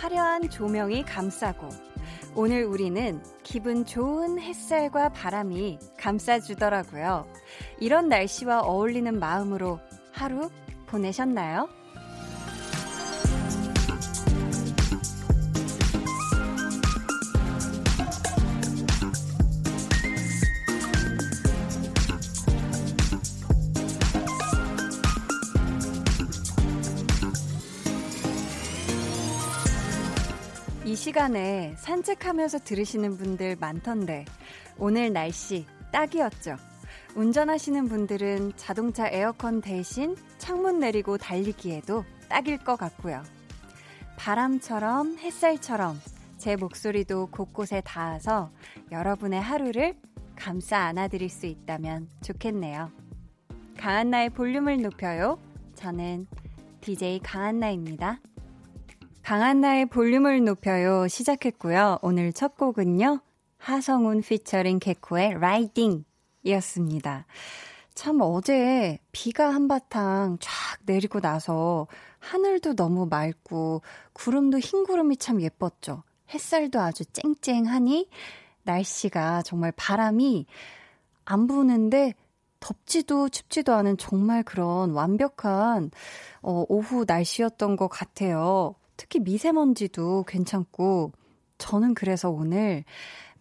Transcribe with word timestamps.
화려한 0.00 0.48
조명이 0.48 1.04
감싸고 1.04 1.68
오늘 2.34 2.64
우리는 2.64 3.22
기분 3.42 3.84
좋은 3.84 4.40
햇살과 4.40 5.10
바람이 5.10 5.78
감싸주더라고요. 5.98 7.26
이런 7.78 8.08
날씨와 8.08 8.60
어울리는 8.60 9.18
마음으로 9.18 9.78
하루 10.12 10.50
보내셨나요? 10.86 11.68
시간에 31.10 31.74
산책하면서 31.76 32.60
들으시는 32.60 33.16
분들 33.16 33.56
많던데 33.58 34.24
오늘 34.78 35.12
날씨 35.12 35.66
딱이었죠. 35.90 36.54
운전하시는 37.16 37.88
분들은 37.88 38.52
자동차 38.54 39.08
에어컨 39.08 39.60
대신 39.60 40.14
창문 40.38 40.78
내리고 40.78 41.18
달리기에도 41.18 42.04
딱일 42.28 42.58
것 42.58 42.76
같고요. 42.76 43.24
바람처럼 44.18 45.18
햇살처럼 45.18 46.00
제 46.38 46.54
목소리도 46.54 47.30
곳곳에 47.32 47.80
닿아서 47.84 48.52
여러분의 48.92 49.40
하루를 49.42 49.96
감싸 50.36 50.78
안아드릴 50.78 51.28
수 51.28 51.46
있다면 51.46 52.08
좋겠네요. 52.22 52.88
강한나의 53.78 54.30
볼륨을 54.30 54.80
높여요. 54.80 55.40
저는 55.74 56.28
DJ 56.82 57.18
강한나입니다. 57.18 58.20
강한나의 59.22 59.86
볼륨을 59.86 60.44
높여요 60.44 61.06
시작했고요. 61.06 61.98
오늘 62.02 62.32
첫 62.32 62.56
곡은요. 62.56 63.20
하성운 63.58 64.22
피처링 64.22 64.78
개코의 64.78 65.38
라이딩 65.38 66.04
이었습니다. 66.42 67.26
참 67.94 68.20
어제 68.22 68.98
비가 69.12 69.54
한바탕 69.54 70.38
쫙 70.40 70.50
내리고 70.84 71.20
나서 71.20 71.86
하늘도 72.18 72.74
너무 72.74 73.06
맑고 73.06 73.82
구름도 74.14 74.58
흰 74.58 74.84
구름이 74.84 75.18
참 75.18 75.42
예뻤죠. 75.42 76.02
햇살도 76.32 76.80
아주 76.80 77.04
쨍쨍하니 77.04 78.08
날씨가 78.62 79.42
정말 79.42 79.72
바람이 79.76 80.46
안 81.26 81.46
부는데 81.46 82.14
덥지도 82.58 83.28
춥지도 83.28 83.74
않은 83.74 83.96
정말 83.96 84.42
그런 84.42 84.92
완벽한 84.92 85.90
어, 86.42 86.64
오후 86.68 87.04
날씨였던 87.06 87.76
것 87.76 87.88
같아요. 87.88 88.74
특히 89.00 89.18
미세먼지도 89.18 90.24
괜찮고, 90.24 91.12
저는 91.56 91.94
그래서 91.94 92.28
오늘, 92.28 92.84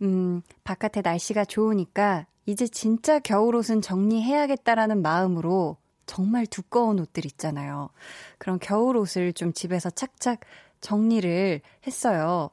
음, 0.01 0.41
바깥에 0.63 1.01
날씨가 1.01 1.43
좋으니까 1.43 2.25
이제 2.45 2.65
진짜 2.65 3.19
겨울옷은 3.19 3.81
정리해야겠다라는 3.81 5.01
마음으로 5.01 5.75
정말 6.05 6.47
두꺼운 6.47 6.97
옷들 6.97 7.25
있잖아요. 7.25 7.89
그런 8.37 8.57
겨울옷을 8.57 9.33
좀 9.33 9.51
집에서 9.51 9.89
착착 9.89 10.39
정리를 10.79 11.59
했어요. 11.85 12.51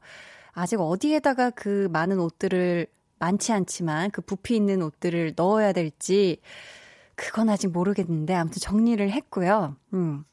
아직 0.50 0.80
어디에다가 0.80 1.50
그 1.50 1.88
많은 1.92 2.18
옷들을 2.18 2.88
많지 3.20 3.52
않지만 3.52 4.10
그 4.10 4.20
부피 4.20 4.56
있는 4.56 4.82
옷들을 4.82 5.34
넣어야 5.36 5.72
될지 5.72 6.38
그건 7.14 7.50
아직 7.50 7.68
모르겠는데 7.68 8.34
아무튼 8.34 8.58
정리를 8.60 9.08
했고요. 9.12 9.76
음. 9.94 10.24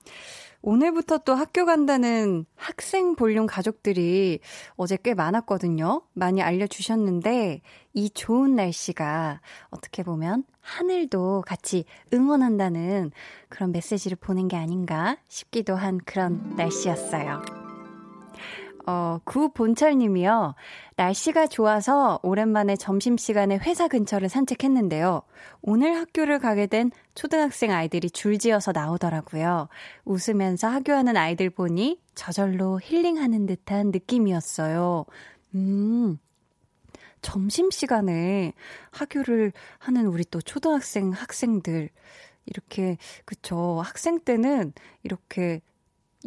오늘부터 0.63 1.19
또 1.19 1.35
학교 1.35 1.65
간다는 1.65 2.45
학생 2.55 3.15
볼륨 3.15 3.45
가족들이 3.45 4.39
어제 4.77 4.97
꽤 5.03 5.13
많았거든요. 5.13 6.03
많이 6.13 6.41
알려주셨는데, 6.41 7.61
이 7.93 8.09
좋은 8.09 8.55
날씨가 8.55 9.41
어떻게 9.69 10.03
보면 10.03 10.45
하늘도 10.61 11.43
같이 11.45 11.83
응원한다는 12.13 13.11
그런 13.49 13.73
메시지를 13.73 14.15
보낸 14.15 14.47
게 14.47 14.55
아닌가 14.55 15.17
싶기도 15.27 15.75
한 15.75 15.97
그런 16.05 16.55
날씨였어요. 16.55 17.62
어, 18.85 19.19
구본철 19.23 19.97
님이요. 19.97 20.55
날씨가 20.95 21.47
좋아서 21.47 22.19
오랜만에 22.21 22.75
점심시간에 22.75 23.57
회사 23.57 23.87
근처를 23.87 24.29
산책했는데요. 24.29 25.21
오늘 25.61 25.95
학교를 25.95 26.39
가게 26.39 26.67
된 26.67 26.91
초등학생 27.15 27.71
아이들이 27.71 28.09
줄지어서 28.09 28.71
나오더라고요. 28.73 29.69
웃으면서 30.05 30.67
하교하는 30.67 31.15
아이들 31.17 31.49
보니 31.49 32.01
저절로 32.15 32.79
힐링하는 32.81 33.45
듯한 33.45 33.91
느낌이었어요. 33.91 35.05
음, 35.55 36.17
점심시간에 37.21 38.53
하교를 38.91 39.53
하는 39.79 40.07
우리 40.07 40.23
또 40.25 40.41
초등학생 40.41 41.11
학생들. 41.11 41.89
이렇게, 42.45 42.97
그쵸. 43.23 43.81
학생 43.83 44.19
때는 44.19 44.73
이렇게 45.03 45.61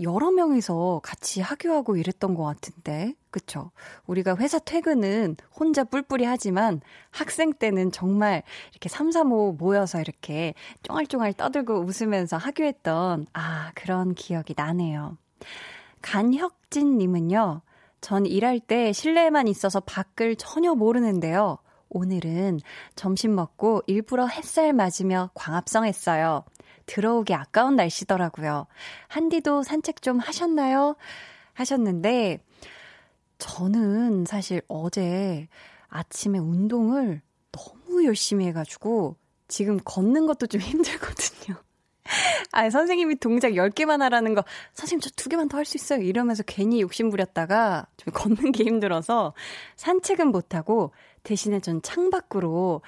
여러 0.03 0.31
명이서 0.31 1.01
같이 1.03 1.41
하교하고 1.41 1.97
이랬던 1.97 2.34
것 2.34 2.45
같은데, 2.45 3.15
그쵸? 3.31 3.71
우리가 4.07 4.37
회사 4.37 4.59
퇴근은 4.59 5.37
혼자 5.55 5.84
뿔뿔이 5.84 6.25
하지만 6.25 6.81
학생 7.11 7.53
때는 7.53 7.93
정말 7.93 8.43
이렇게 8.73 8.89
3, 8.89 9.11
3, 9.11 9.33
5 9.33 9.53
모여서 9.53 10.01
이렇게 10.01 10.55
쫑알쫑알 10.83 11.33
떠들고 11.34 11.81
웃으면서 11.81 12.37
하교했던, 12.37 13.27
아, 13.33 13.73
그런 13.75 14.15
기억이 14.15 14.55
나네요. 14.57 15.17
간혁진님은요, 16.03 17.63
전 18.01 18.27
일할 18.27 18.61
때 18.61 18.93
실내에만 18.93 19.49
있어서 19.49 19.81
밖을 19.81 20.37
전혀 20.37 20.75
모르는데요. 20.75 21.59
오늘은 21.89 22.61
점심 22.95 23.34
먹고 23.34 23.83
일부러 23.87 24.27
햇살 24.27 24.73
맞으며 24.73 25.31
광합성 25.34 25.84
했어요. 25.84 26.45
들어오기 26.86 27.34
아까운 27.34 27.76
날씨더라고요. 27.76 28.66
한디도 29.08 29.62
산책 29.62 30.02
좀 30.02 30.19
하셨나요? 30.19 30.97
하셨는데, 31.52 32.38
저는 33.38 34.24
사실 34.24 34.62
어제 34.69 35.48
아침에 35.88 36.38
운동을 36.38 37.20
너무 37.52 38.04
열심히 38.04 38.47
해가지고, 38.47 39.16
지금 39.48 39.78
걷는 39.84 40.26
것도 40.26 40.47
좀 40.47 40.60
힘들거든요. 40.62 41.56
아, 42.53 42.71
선생님이 42.71 43.17
동작 43.17 43.50
10개만 43.53 44.00
하라는 44.00 44.34
거, 44.34 44.44
선생님 44.75 45.00
저 45.00 45.11
2개만 45.11 45.49
더 45.49 45.59
할 45.59 45.65
수 45.65 45.77
있어요. 45.77 46.00
이러면서 46.03 46.43
괜히 46.47 46.81
욕심 46.81 47.11
부렸다가 47.11 47.87
좀 47.97 48.12
걷는 48.15 48.53
게 48.53 48.65
힘들어서 48.65 49.33
산책은 49.77 50.28
못하고 50.28 50.93
대신에 51.25 51.61
전 51.61 51.83
창밖으로 51.83 52.83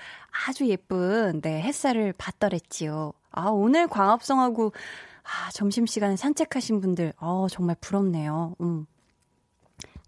아주 0.46 0.66
예쁜 0.68 1.40
네, 1.40 1.60
햇살을 1.62 2.14
받더랬지요. 2.16 3.12
아, 3.32 3.48
오늘 3.50 3.88
광합성하고, 3.88 4.72
아, 5.24 5.50
점심시간에 5.52 6.16
산책하신 6.16 6.80
분들, 6.80 7.12
어, 7.18 7.46
정말 7.50 7.76
부럽네요. 7.80 8.54
음. 8.60 8.86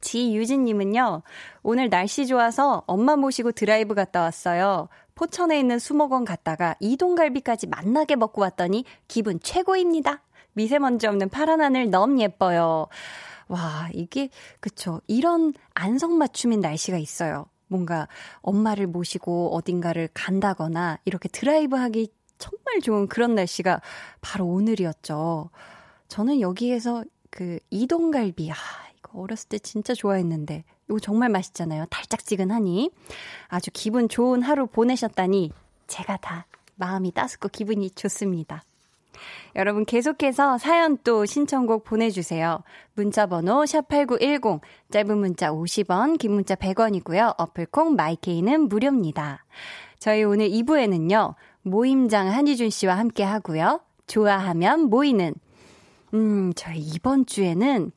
지유진님은요, 0.00 1.22
오늘 1.62 1.91
날씨 1.91 2.26
좋아서 2.26 2.82
엄마 2.87 3.16
모시고 3.16 3.53
드라이브 3.53 3.94
갔다 3.94 4.22
왔어요. 4.22 4.88
포천에 5.20 5.60
있는 5.60 5.78
수목원 5.78 6.25
갔다가 6.25 6.76
이동갈비까지 6.81 7.66
만나게 7.66 8.16
먹고 8.16 8.41
왔더니 8.41 8.86
기분 9.06 9.38
최고입니다. 9.38 10.22
미세먼지 10.54 11.06
없는 11.06 11.28
파란 11.28 11.61
하늘 11.61 11.90
너무 11.90 12.22
예뻐요. 12.22 12.87
와, 13.49 13.90
이게, 13.93 14.31
그쵸. 14.61 15.02
이런 15.08 15.52
안성맞춤인 15.75 16.61
날씨가 16.61 16.96
있어요. 16.96 17.44
뭔가 17.67 18.08
엄마를 18.40 18.87
모시고 18.87 19.55
어딘가를 19.55 20.08
간다거나 20.14 20.99
이렇게 21.05 21.28
드라이브 21.28 21.76
하기 21.76 22.08
정말 22.38 22.81
좋은 22.81 23.06
그런 23.06 23.34
날씨가 23.34 23.82
바로 24.22 24.46
오늘이었죠. 24.46 25.50
저는 26.08 26.40
여기에서 26.40 27.05
그 27.28 27.58
이동갈비, 27.69 28.50
아, 28.50 28.55
이거 28.99 29.20
어렸을 29.20 29.50
때 29.50 29.58
진짜 29.58 29.93
좋아했는데, 29.93 30.64
이거 30.90 30.98
정말 30.98 31.28
맛있잖아요. 31.28 31.87
달짝지근하니. 31.88 32.90
아주 33.48 33.70
기분 33.72 34.08
좋은 34.08 34.42
하루 34.42 34.66
보내셨다니, 34.66 35.52
제가 35.87 36.16
다 36.16 36.46
마음이 36.75 37.12
따숩고 37.12 37.48
기분이 37.48 37.90
좋습니다. 37.90 38.64
여러분 39.54 39.84
계속해서 39.84 40.58
사연 40.58 40.96
또 41.04 41.26
신청곡 41.26 41.84
보내주세요. 41.84 42.62
문자번호 42.94 43.62
샵8910, 43.64 44.60
짧은 44.90 45.19
문자 45.19 45.52
50원, 45.52 46.19
긴 46.19 46.32
문자 46.32 46.54
100원이고요. 46.54 47.34
어플콩 47.38 47.94
마이케이는 47.94 48.69
무료입니다. 48.69 49.44
저희 49.98 50.25
오늘 50.25 50.48
2부에는요, 50.48 51.34
모임장 51.62 52.32
한희준 52.32 52.70
씨와 52.70 52.96
함께 52.96 53.22
하고요. 53.22 53.81
좋아하면 54.06 54.88
모이는. 54.88 55.34
음, 56.14 56.52
저희 56.56 56.81
이번 56.81 57.26
주에는 57.26 57.93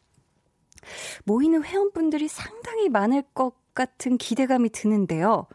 모이는 1.26 1.64
회원분들이 1.64 2.28
상당히 2.28 2.90
많을 2.90 3.24
것 3.34 3.54
같은 3.74 4.18
기대감이 4.18 4.70
드는데요. 4.70 5.48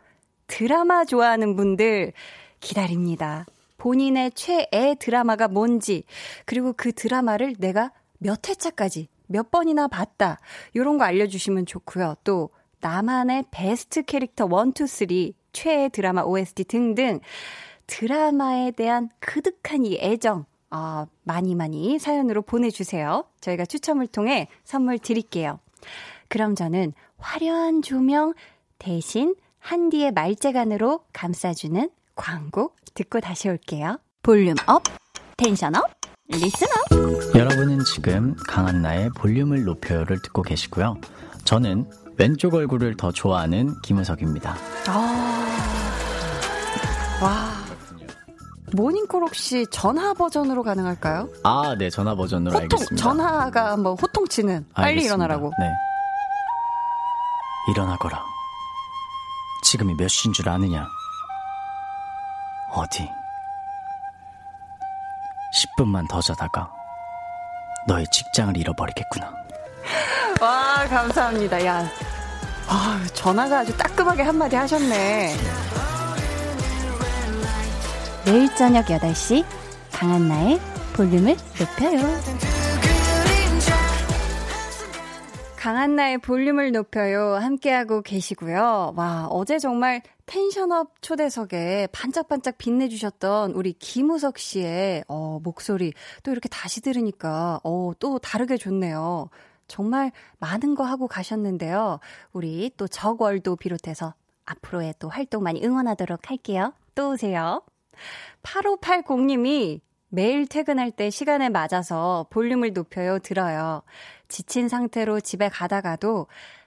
드라마 0.47 1.05
좋아하는 1.05 1.57
분들 1.57 2.13
기다립니다. 2.61 3.47
본인의 3.77 4.33
최애 4.33 4.97
드라마가 4.99 5.47
뭔지, 5.49 6.05
그리고 6.45 6.73
그 6.77 6.93
드라마를 6.93 7.55
내가 7.59 7.93
몇 8.19 8.49
회차까지, 8.49 9.09
몇 9.27 9.51
번이나 9.51 9.87
봤다. 9.87 10.41
요런 10.75 10.99
거 10.99 11.05
알려주시면 11.05 11.67
좋고요. 11.67 12.17
또, 12.25 12.51
나만의 12.81 13.45
베스트 13.51 14.03
캐릭터 14.03 14.47
1, 14.47 14.73
2, 14.83 14.87
3, 14.87 15.33
최애 15.53 15.89
드라마 15.91 16.23
OST 16.23 16.65
등등 16.65 17.21
드라마에 17.87 18.73
대한 18.73 19.09
그득한 19.21 19.85
이 19.85 19.99
애정, 20.01 20.45
어, 20.70 21.06
많이 21.25 21.55
많이 21.55 21.99
사연으로 21.99 22.43
보내주세요. 22.43 23.25
저희가 23.41 23.65
추첨을 23.67 24.06
통해 24.06 24.49
선물 24.65 24.99
드릴게요. 24.99 25.61
그럼 26.29 26.55
저는 26.55 26.93
화려한 27.19 27.82
조명 27.82 28.35
대신 28.79 29.35
한디의 29.59 30.12
말재간으로 30.12 31.00
감싸주는 31.12 31.91
광고 32.15 32.73
듣고 32.94 33.20
다시 33.20 33.49
올게요. 33.49 33.99
volume 34.23 34.56
up, 34.67 34.82
tension 35.37 35.75
up, 35.76 35.85
listen 36.29 36.67
up. 36.91 37.35
여러분은 37.35 37.81
지금 37.85 38.35
강한나의 38.47 39.11
볼륨을 39.17 39.65
높여요를 39.65 40.20
듣고 40.23 40.43
계시고요. 40.43 40.97
저는 41.44 41.88
왼쪽 42.19 42.55
얼굴을 42.55 42.97
더 42.97 43.11
좋아하는 43.11 43.75
김우석입니다. 43.82 44.56
아, 44.88 45.44
와. 47.23 47.57
모닝콜 48.73 49.23
혹시 49.23 49.67
전화 49.70 50.12
버전으로 50.15 50.62
가능할까요? 50.62 51.29
아, 51.44 51.75
네, 51.79 51.91
전화 51.91 52.15
버전으로 52.15 52.53
호통, 52.55 52.62
알겠습니다. 52.79 52.97
전화가 52.97 53.76
뭐 53.76 53.94
호통치는 53.94 54.67
빨리 54.75 54.87
알겠습니다. 54.88 55.15
일어나라고. 55.15 55.53
네. 55.59 55.73
일어나거라. 57.70 58.23
지금이 59.65 59.94
몇 59.97 60.09
시인 60.09 60.32
줄 60.32 60.49
아느냐? 60.49 60.87
어디? 62.73 63.09
10분만 65.79 66.09
더 66.09 66.20
자다가 66.20 66.70
너의 67.87 68.06
직장을 68.12 68.56
잃어버리겠구나. 68.56 69.32
와, 70.41 70.87
감사합니다. 70.88 71.65
야. 71.67 71.87
아, 72.69 73.00
전화가 73.15 73.61
아주 73.61 73.76
따끔하게 73.76 74.23
한마디 74.23 74.55
하셨네. 74.56 75.35
매일 78.31 78.55
저녁 78.57 78.85
8시 78.85 79.43
강한나의 79.91 80.61
볼륨을 80.95 81.35
높여요. 81.59 81.99
강한나의 85.57 86.19
볼륨을 86.19 86.73
높여요. 86.73 87.37
함께하고 87.37 88.03
계시고요. 88.03 88.93
와, 88.97 89.29
어제 89.31 89.59
정말 89.59 90.03
텐션업 90.27 91.01
초대석에 91.01 91.89
반짝반짝 91.93 92.59
빛내주셨던 92.59 93.53
우리 93.53 93.73
김우석 93.73 94.37
씨의 94.37 95.05
어, 95.09 95.41
목소리 95.43 95.95
또 96.23 96.31
이렇게 96.31 96.51
다시 96.51 96.83
들으니까 96.83 97.61
어, 97.65 97.93
또 97.99 98.19
다르게 98.19 98.59
좋네요. 98.59 99.31
정말 99.69 100.13
많은 100.39 100.75
거 100.75 100.85
하고 100.85 101.09
가셨는데요. 101.09 101.99
우리 102.35 102.71
또 102.77 102.89
적월도 102.89 103.57
비롯해서 103.57 104.13
앞으로의 104.45 104.97
또 104.99 105.09
활동 105.09 105.45
많이 105.45 105.65
응원하도록 105.65 106.29
할게요. 106.29 106.75
또 106.95 107.13
오세요. 107.13 107.63
8580님이 108.43 109.81
매일 110.09 110.47
퇴근할 110.47 110.91
때 110.91 111.11
시간에 111.11 111.49
맞춰서 111.49 112.26
볼륨을 112.31 112.73
높여요 112.73 113.19
들어요. 113.19 113.83
지친 114.29 114.69
상태로 114.69 115.21
집에 115.21 115.49
가다가도 115.49 116.27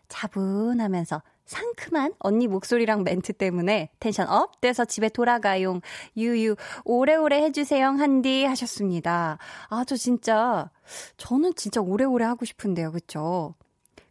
차분하면서 0.10 1.22
상큼한 1.46 2.14
언니 2.20 2.48
목소리랑 2.48 3.04
멘트 3.04 3.34
때문에 3.34 3.90
tension 4.00 4.30
up 4.30 4.62
돼서 4.62 4.86
집에 4.86 5.10
돌아가용. 5.10 5.82
유유, 6.16 6.56
오래오래 6.86 7.42
해주세요, 7.44 7.88
한디 7.88 8.46
하셨습니다. 8.46 9.38
아, 9.70 9.84
저 9.86 9.98
진짜, 9.98 10.70
저는 11.18 11.56
진짜 11.56 11.82
오래오래 11.82 12.24
하고 12.24 12.46
싶은데요, 12.46 12.92
그쵸? 12.94 13.56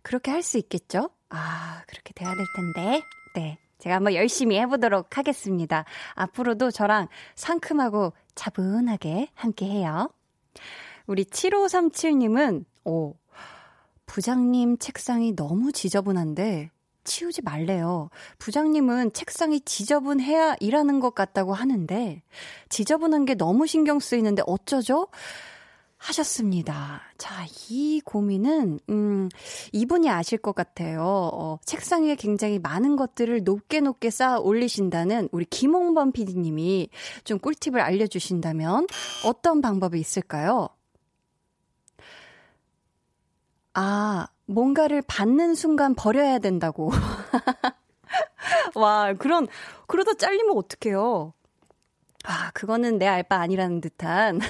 그렇게 0.02 0.31
할 0.31 0.43
수 0.43 0.58
있겠죠? 0.58 1.11
아, 1.31 1.82
그렇게 1.87 2.12
돼야 2.14 2.34
될 2.34 2.44
텐데. 2.56 3.02
네. 3.34 3.58
제가 3.80 3.96
한번 3.96 4.14
열심히 4.14 4.58
해보도록 4.58 5.18
하겠습니다. 5.18 5.84
앞으로도 6.14 6.70
저랑 6.70 7.08
상큼하고 7.34 8.12
차분하게 8.34 9.28
함께 9.34 9.66
해요. 9.66 10.10
우리 11.06 11.24
7537님은, 11.24 12.64
오, 12.84 13.14
부장님 14.06 14.78
책상이 14.78 15.34
너무 15.34 15.72
지저분한데 15.72 16.70
치우지 17.04 17.42
말래요. 17.42 18.10
부장님은 18.38 19.12
책상이 19.12 19.60
지저분해야 19.60 20.56
일하는 20.60 21.00
것 21.00 21.14
같다고 21.14 21.54
하는데 21.54 22.22
지저분한 22.68 23.24
게 23.24 23.34
너무 23.34 23.66
신경 23.66 23.98
쓰이는데 24.00 24.42
어쩌죠? 24.46 25.08
하셨습니다. 26.00 27.02
자, 27.19 27.44
이 27.69 28.00
고민은, 28.05 28.81
음, 28.88 29.29
이분이 29.73 30.08
아실 30.08 30.38
것 30.38 30.55
같아요. 30.55 31.02
어, 31.05 31.58
책상 31.64 32.05
위에 32.05 32.14
굉장히 32.14 32.58
많은 32.58 32.97
것들을 32.97 33.44
높게 33.44 33.81
높게 33.81 34.08
쌓아 34.11 34.38
올리신다는 34.38 35.29
우리 35.31 35.44
김홍범 35.44 36.12
PD님이 36.12 36.88
좀 37.25 37.38
꿀팁을 37.38 37.81
알려주신다면 37.81 38.87
어떤 39.26 39.61
방법이 39.61 40.00
있을까요? 40.00 40.70
아, 43.75 44.26
뭔가를 44.47 45.02
받는 45.02 45.55
순간 45.55 45.94
버려야 45.94 46.38
된다고. 46.38 46.91
와, 48.75 49.12
그런, 49.12 49.47
그러다 49.87 50.14
잘리면 50.14 50.56
어떡해요. 50.56 51.35
아, 52.25 52.50
그거는 52.52 52.99
내 52.99 53.06
알바 53.06 53.37
아니라는 53.37 53.81
듯한. 53.82 54.41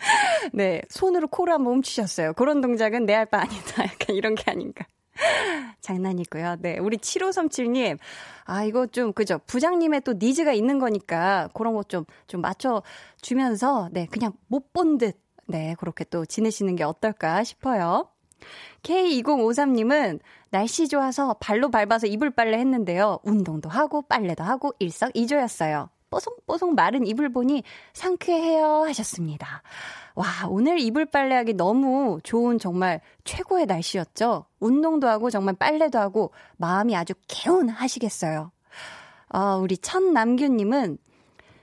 네, 0.52 0.82
손으로 0.88 1.28
코를 1.28 1.52
한번 1.52 1.74
훔치셨어요. 1.74 2.32
그런 2.34 2.60
동작은 2.60 3.06
내알바 3.06 3.38
아니다. 3.40 3.84
약간 3.84 4.16
이런 4.16 4.34
게 4.34 4.50
아닌가. 4.50 4.86
장난이고요. 5.80 6.56
네, 6.60 6.78
우리 6.78 6.96
7537님. 6.96 7.98
아, 8.44 8.64
이거 8.64 8.86
좀, 8.86 9.12
그죠. 9.12 9.38
부장님의 9.46 10.02
또 10.02 10.14
니즈가 10.14 10.52
있는 10.52 10.78
거니까, 10.78 11.48
그런 11.54 11.74
거 11.74 11.82
좀, 11.82 12.04
좀 12.26 12.40
맞춰주면서, 12.40 13.90
네, 13.92 14.06
그냥 14.10 14.32
못 14.48 14.72
본 14.72 14.98
듯, 14.98 15.20
네, 15.46 15.74
그렇게 15.78 16.04
또 16.04 16.24
지내시는 16.24 16.76
게 16.76 16.84
어떨까 16.84 17.42
싶어요. 17.44 18.08
K2053님은 18.82 20.20
날씨 20.50 20.88
좋아서 20.88 21.34
발로 21.34 21.70
밟아서 21.70 22.06
이불 22.06 22.30
빨래 22.30 22.58
했는데요. 22.58 23.18
운동도 23.24 23.68
하고 23.68 24.02
빨래도 24.02 24.44
하고 24.44 24.72
일석이조였어요. 24.78 25.90
뽀송뽀송 26.10 26.74
마른 26.74 27.06
이불 27.06 27.32
보니 27.32 27.62
상쾌해요 27.92 28.84
하셨습니다. 28.84 29.62
와, 30.16 30.26
오늘 30.48 30.80
이불 30.80 31.06
빨래하기 31.06 31.54
너무 31.54 32.18
좋은 32.22 32.58
정말 32.58 33.00
최고의 33.24 33.66
날씨였죠. 33.66 34.44
운동도 34.58 35.08
하고 35.08 35.30
정말 35.30 35.54
빨래도 35.54 35.98
하고 35.98 36.32
마음이 36.56 36.96
아주 36.96 37.14
개운하시겠어요. 37.28 38.50
아, 39.28 39.54
우리 39.54 39.78
천남규님은 39.78 40.98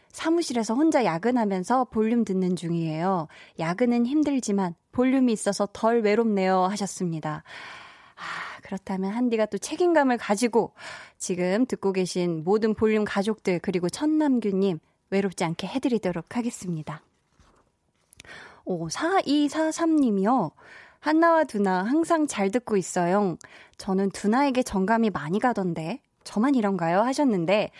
사무실에서 0.09 0.73
혼자 0.73 1.05
야근하면서 1.05 1.85
볼륨 1.91 2.23
듣는 2.23 2.55
중이에요. 2.55 3.27
야근은 3.59 4.07
힘들지만 4.07 4.73
볼륨이 4.91 5.31
있어서 5.33 5.67
덜 5.73 6.01
외롭네요 6.01 6.63
하셨습니다. 6.63 7.43
아, 8.15 8.46
그렇다면 8.67 9.11
한디가 9.11 9.45
또 9.45 9.57
책임감을 9.57 10.17
가지고 10.17 10.73
지금 11.17 11.65
듣고 11.65 11.93
계신 11.93 12.43
모든 12.43 12.73
볼륨 12.73 13.05
가족들 13.05 13.59
그리고 13.59 13.87
천남규님 13.87 14.79
외롭지 15.09 15.45
않게 15.45 15.67
해드리도록 15.67 16.35
하겠습니다. 16.35 17.01
오, 18.65 18.89
4243님이요. 18.89 20.51
한나와 20.99 21.45
두나 21.45 21.83
항상 21.83 22.27
잘 22.27 22.51
듣고 22.51 22.75
있어요. 22.75 23.37
저는 23.77 24.09
두나에게 24.09 24.63
정감이 24.63 25.11
많이 25.11 25.39
가던데 25.39 26.01
저만 26.25 26.55
이런가요? 26.55 26.99
하셨는데 27.03 27.71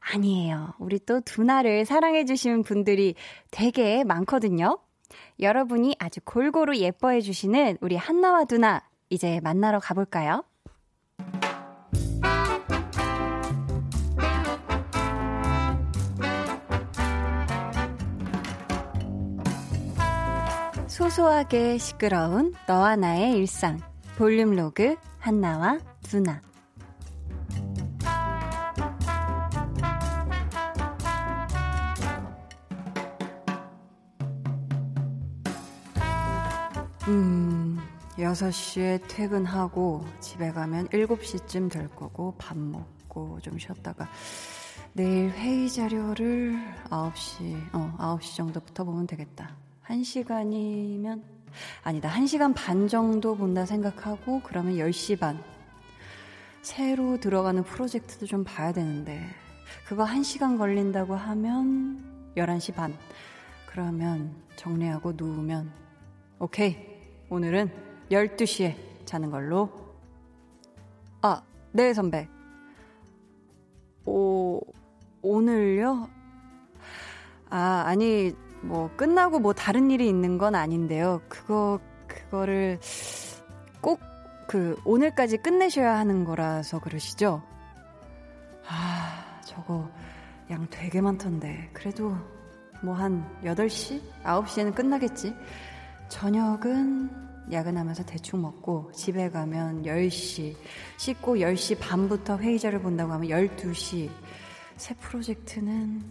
아니에요. 0.00 0.74
우리 0.78 0.98
또 0.98 1.22
두나를 1.22 1.86
사랑해주시는 1.86 2.62
분들이 2.62 3.14
되게 3.50 4.04
많거든요. 4.04 4.80
여러분이 5.40 5.96
아주 5.98 6.20
골고루 6.24 6.76
예뻐해주시는 6.76 7.78
우리 7.80 7.96
한나와 7.96 8.44
두나, 8.44 8.82
이제 9.08 9.40
만나러 9.42 9.78
가볼까요? 9.78 10.42
소소하게 20.88 21.76
시끄러운 21.78 22.54
너와 22.66 22.96
나의 22.96 23.34
일상. 23.36 23.78
볼륨 24.16 24.56
로그 24.56 24.96
한나와 25.18 25.78
두나. 26.02 26.40
6시에 38.36 39.00
퇴근하고 39.08 40.04
집에 40.20 40.52
가면 40.52 40.88
7시쯤 40.88 41.70
될 41.70 41.88
거고 41.88 42.34
밥 42.36 42.56
먹고 42.58 43.38
좀 43.40 43.58
쉬었다가 43.58 44.08
내일 44.92 45.30
회의 45.30 45.70
자료를 45.70 46.58
9시, 46.90 47.74
어, 47.74 47.96
9시 47.98 48.36
정도부터 48.36 48.84
보면 48.84 49.06
되겠다. 49.06 49.56
1시간이면, 49.86 51.22
아니다, 51.82 52.10
1시간 52.10 52.54
반 52.54 52.88
정도 52.88 53.36
본다 53.36 53.66
생각하고, 53.66 54.40
그러면 54.42 54.76
10시 54.76 55.18
반. 55.18 55.42
새로 56.62 57.20
들어가는 57.20 57.62
프로젝트도 57.62 58.26
좀 58.26 58.42
봐야 58.42 58.72
되는데, 58.72 59.22
그거 59.86 60.04
1시간 60.04 60.56
걸린다고 60.56 61.14
하면 61.14 62.32
11시 62.36 62.74
반. 62.74 62.96
그러면 63.66 64.34
정리하고 64.56 65.12
누우면, 65.12 65.70
오케이. 66.38 66.76
오늘은 67.28 67.85
12시에 68.10 68.74
자는 69.04 69.30
걸로. 69.30 69.70
아, 71.22 71.42
네, 71.72 71.92
선배. 71.94 72.28
오, 74.04 74.60
오늘요? 75.22 76.08
아, 77.50 77.84
아니, 77.86 78.32
뭐, 78.62 78.90
끝나고 78.96 79.38
뭐 79.40 79.52
다른 79.52 79.90
일이 79.90 80.08
있는 80.08 80.38
건 80.38 80.54
아닌데요. 80.54 81.20
그거, 81.28 81.80
그거를 82.06 82.78
꼭 83.80 84.00
그, 84.46 84.80
오늘까지 84.84 85.38
끝내셔야 85.38 85.98
하는 85.98 86.24
거라서 86.24 86.78
그러시죠? 86.78 87.42
아, 88.68 89.40
저거 89.44 89.88
양 90.50 90.66
되게 90.70 91.00
많던데. 91.00 91.70
그래도 91.72 92.16
뭐 92.82 92.94
한 92.94 93.24
8시? 93.42 94.00
9시에는 94.22 94.74
끝나겠지? 94.74 95.34
저녁은 96.08 97.25
야근하면서 97.50 98.04
대충 98.04 98.42
먹고 98.42 98.90
집에 98.92 99.30
가면 99.30 99.84
10시, 99.84 100.56
씻고 100.96 101.36
10시 101.36 101.78
반부터 101.80 102.38
회의자를 102.38 102.80
본다고 102.80 103.12
하면 103.12 103.28
12시. 103.28 104.10
새 104.76 104.94
프로젝트는 104.94 106.02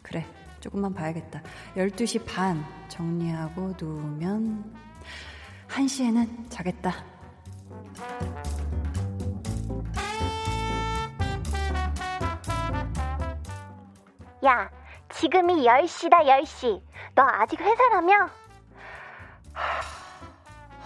그래 0.00 0.24
조금만 0.60 0.94
봐야겠다 0.94 1.42
12시 1.76 2.24
반 2.24 2.64
정리하고 2.88 3.74
누우면 3.80 4.72
1시에는 5.68 6.50
자겠다 6.50 6.92
야 14.44 14.70
지금이 15.08 15.64
10시다 15.66 16.24
10시 16.26 16.80
너 17.14 17.22
아직 17.24 17.60
회사라며? 17.60 18.30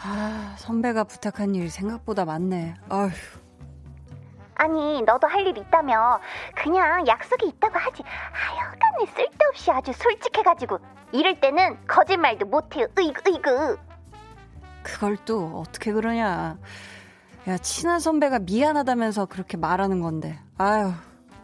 아 0.09 0.55
선배가 0.59 1.03
부탁한 1.05 1.55
일이 1.57 1.69
생각보다 1.69 2.25
많네 2.25 2.75
아휴 2.89 3.11
아니, 4.59 5.03
너도 5.03 5.27
할 5.27 5.47
일 5.47 5.59
있다며. 5.59 6.19
그냥 6.55 7.07
약속이 7.07 7.47
있다고 7.47 7.79
하지. 7.79 8.03
하여간에 8.33 9.05
쓸데없이 9.15 9.71
아주 9.71 9.93
솔직해가지고. 9.93 10.79
이럴 11.13 11.39
때는 11.41 11.77
거짓말도 11.87 12.47
못해요. 12.47 12.87
으이그, 12.99 13.31
으이그. 13.31 13.77
그걸 14.83 15.19
또 15.27 15.59
어떻게 15.61 15.93
그러냐. 15.93 16.57
야, 17.49 17.59
친한 17.59 18.01
선배가 18.01 18.39
미안하다면서 18.39 19.27
그렇게 19.27 19.59
말하는 19.59 20.01
건데. 20.01 20.41
아유, 20.57 20.91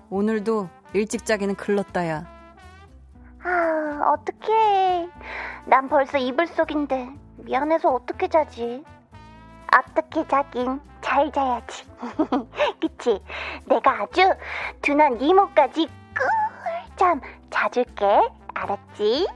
오늘도 0.09 0.71
일찍 0.95 1.26
자기는 1.26 1.54
글렀다, 1.57 2.09
야. 2.09 2.25
아, 3.45 4.14
어떡해. 4.14 5.11
난 5.66 5.87
벌써 5.90 6.16
이불 6.16 6.47
속인데. 6.47 7.11
미안해서 7.44 7.92
어떻게 7.92 8.28
자지? 8.28 8.82
어떻게 9.75 10.26
자긴 10.26 10.80
잘 11.00 11.30
자야지. 11.32 11.84
그치? 12.80 13.20
내가 13.66 14.02
아주 14.02 14.22
두나 14.80 15.07
니 15.07 15.20
몫까지 15.20 15.88
꿀잠 16.96 17.20
자줄게. 17.50 18.04
알았지? 18.54 19.28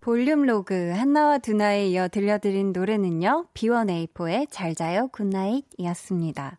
볼륨 0.00 0.46
로그 0.46 0.92
한나와 0.96 1.38
두나에 1.38 1.88
이어 1.88 2.08
들려드린 2.08 2.72
노래는요. 2.72 3.46
B1A4의 3.52 4.46
잘 4.50 4.74
자요 4.74 5.08
Good 5.08 5.34
Night 5.34 5.66
이었습니다. 5.76 6.58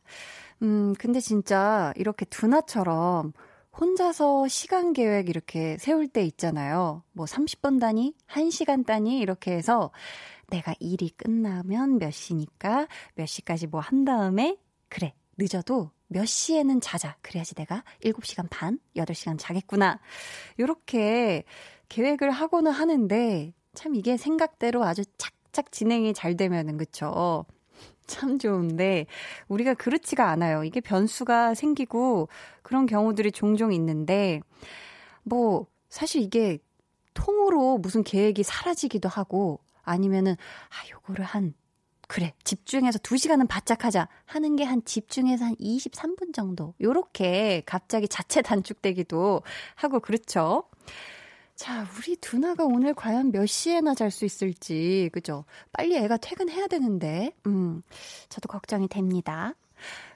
음, 0.62 0.94
근데 1.00 1.20
진짜 1.20 1.92
이렇게 1.96 2.26
두나처럼 2.26 3.34
혼자서 3.80 4.48
시간 4.48 4.94
계획 4.94 5.30
이렇게 5.30 5.78
세울 5.78 6.08
때 6.08 6.24
있잖아요. 6.26 7.04
뭐 7.14 7.26
30분 7.26 7.80
단위, 7.80 8.14
1시간 8.28 8.86
단위 8.86 9.20
이렇게 9.20 9.52
해서 9.54 9.92
내가 10.50 10.74
일이 10.80 11.10
끝나면 11.10 11.98
몇 11.98 12.12
시니까 12.12 12.88
몇 13.16 13.26
시까지 13.26 13.68
뭐 13.68 13.80
한 13.82 14.04
다음에 14.06 14.58
그래, 14.90 15.14
늦어도 15.38 15.92
몇 16.08 16.26
시에는 16.26 16.82
자자. 16.82 17.16
그래야지 17.22 17.56
내가 17.56 17.84
7시간 18.04 18.48
반, 18.50 18.80
8시간 18.98 19.38
자겠구나. 19.40 20.00
요렇게 20.60 21.46
계획을 21.90 22.32
하고는 22.32 22.72
하는데 22.72 23.54
참 23.74 23.96
이게 23.96 24.18
생각대로 24.18 24.84
아주 24.84 25.04
착착 25.18 25.72
진행이 25.72 26.14
잘 26.14 26.36
되면은 26.36 26.78
그쵸? 26.78 27.46
참 28.12 28.38
좋은데 28.38 29.06
우리가 29.48 29.74
그렇지가 29.74 30.30
않아요. 30.30 30.64
이게 30.64 30.82
변수가 30.82 31.56
생기고 31.56 32.28
그런 32.62 32.86
경우들이 32.86 33.32
종종 33.32 33.72
있는데 33.74 34.42
뭐 35.24 35.68
사실 35.90 36.22
이게 36.22 36.60
통으로 37.14 37.78
무슨 37.78 38.04
계획이 38.04 38.44
사라지기도 38.44 39.10
하고 39.10 39.60
아니면은 39.84 40.34
아 40.34 40.90
요거를 40.92 41.26
한 41.26 41.54
그래 42.08 42.34
집중해서 42.44 43.00
2시간은 43.00 43.48
바짝 43.48 43.86
하자 43.86 44.10
하는 44.26 44.58
게 44.58 44.66
한 44.66 44.84
집중해서 44.84 45.46
한 45.46 45.56
23분 45.56 46.34
정도 46.34 46.74
요렇게 46.82 47.64
갑자기 47.66 48.08
자체 48.10 48.42
단축되기도 48.42 49.42
하고 49.76 50.00
그렇죠. 50.02 50.64
자, 51.62 51.86
우리 51.96 52.16
두나가 52.16 52.66
오늘 52.66 52.96
과연 52.96 53.32
몇 53.32 53.46
시에나 53.46 53.94
잘 53.94 54.10
수 54.10 54.26
있을지, 54.26 55.12
그죠? 55.14 55.46
빨리 55.72 55.96
애가 55.96 56.18
퇴근해야 56.18 56.66
되는데, 56.66 57.36
음, 57.46 57.84
저도 58.30 58.48
걱정이 58.48 58.88
됩니다. 58.88 59.54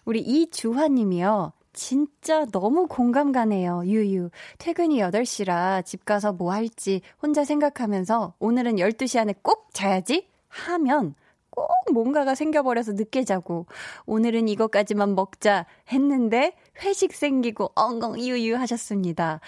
우리 0.06 0.22
이주환 0.22 0.96
님이요. 0.96 1.54
진짜 1.72 2.46
너무 2.46 2.88
공감 2.88 3.32
가네요. 3.32 3.84
유유. 3.86 4.32
퇴근이 4.58 4.98
8시라 4.98 5.86
집 5.86 6.04
가서 6.04 6.34
뭐 6.34 6.52
할지 6.52 7.02
혼자 7.22 7.46
생각하면서 7.46 8.34
오늘은 8.40 8.78
12시 8.78 9.20
안에 9.20 9.36
꼭 9.44 9.70
자야지 9.72 10.28
하면 10.48 11.14
꼭 11.56 11.70
뭔가가 11.92 12.36
생겨버려서 12.36 12.94
늦게 12.94 13.24
자고 13.24 13.66
오늘은 14.06 14.48
이것까지만 14.48 15.16
먹자 15.16 15.66
했는데 15.92 16.56
회식 16.84 17.14
생기고 17.14 17.72
엉엉 17.76 18.20
유유 18.20 18.56
하셨습니다. 18.58 19.40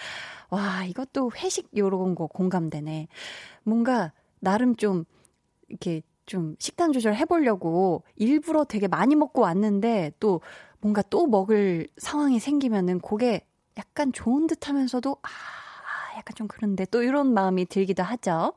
와, 0.50 0.84
이것도 0.84 1.32
회식 1.36 1.68
요런 1.76 2.14
거 2.14 2.26
공감되네. 2.26 3.08
뭔가 3.64 4.12
나름 4.40 4.76
좀 4.76 5.04
이렇게 5.68 6.02
좀 6.26 6.56
식단 6.58 6.92
조절 6.92 7.14
해보려고 7.14 8.02
일부러 8.16 8.64
되게 8.64 8.88
많이 8.88 9.14
먹고 9.14 9.42
왔는데 9.42 10.12
또 10.20 10.40
뭔가 10.80 11.02
또 11.02 11.26
먹을 11.26 11.88
상황이 11.96 12.38
생기면은 12.38 13.00
그게 13.00 13.46
약간 13.76 14.12
좋은 14.12 14.46
듯 14.46 14.68
하면서도 14.68 15.16
아, 15.22 15.28
약간 16.16 16.34
좀 16.34 16.48
그런데 16.48 16.84
또 16.86 17.02
이런 17.02 17.32
마음이 17.32 17.66
들기도 17.66 18.02
하죠. 18.02 18.52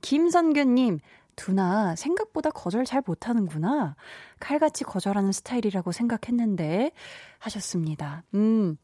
김선규님, 0.00 1.00
두나 1.36 1.94
생각보다 1.96 2.50
거절 2.50 2.84
잘 2.84 3.02
못하는구나. 3.06 3.94
칼같이 4.40 4.84
거절하는 4.84 5.32
스타일이라고 5.32 5.92
생각했는데 5.92 6.92
하셨습니다. 7.38 8.24
음, 8.34 8.76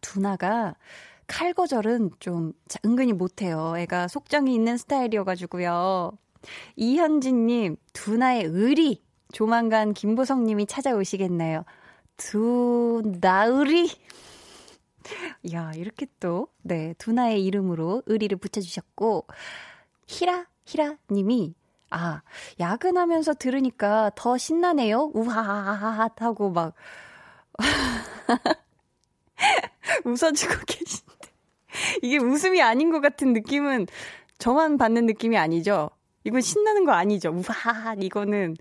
두나가 0.00 0.74
칼 1.26 1.54
거절은 1.54 2.10
좀 2.18 2.52
은근히 2.84 3.12
못해요. 3.12 3.74
애가 3.76 4.08
속정이 4.08 4.52
있는 4.52 4.76
스타일이어가지고요. 4.76 6.12
이현진님, 6.76 7.76
두나의 7.92 8.44
의리. 8.44 9.02
조만간 9.32 9.94
김보성님이 9.94 10.66
찾아오시겠네요. 10.66 11.64
두나의리. 12.16 13.90
야, 15.52 15.72
이렇게 15.76 16.06
또, 16.18 16.48
네, 16.62 16.94
두나의 16.98 17.44
이름으로 17.44 18.02
의리를 18.06 18.36
붙여주셨고, 18.38 19.26
히라, 20.08 20.46
히라 20.66 20.96
님이, 21.10 21.54
아, 21.90 22.22
야근하면서 22.58 23.34
들으니까 23.34 24.10
더 24.14 24.38
신나네요. 24.38 25.10
우하하하 25.14 26.08
하고 26.18 26.50
막, 26.50 26.74
웃어주고 30.04 30.54
계신. 30.66 31.00
이게 32.02 32.18
웃음이 32.18 32.62
아닌 32.62 32.90
것 32.90 33.00
같은 33.00 33.32
느낌은 33.32 33.86
저만 34.38 34.78
받는 34.78 35.06
느낌이 35.06 35.36
아니죠. 35.36 35.90
이건 36.24 36.40
신나는 36.42 36.84
거 36.84 36.92
아니죠. 36.92 37.30
우하, 37.30 37.94
이거는 37.94 38.56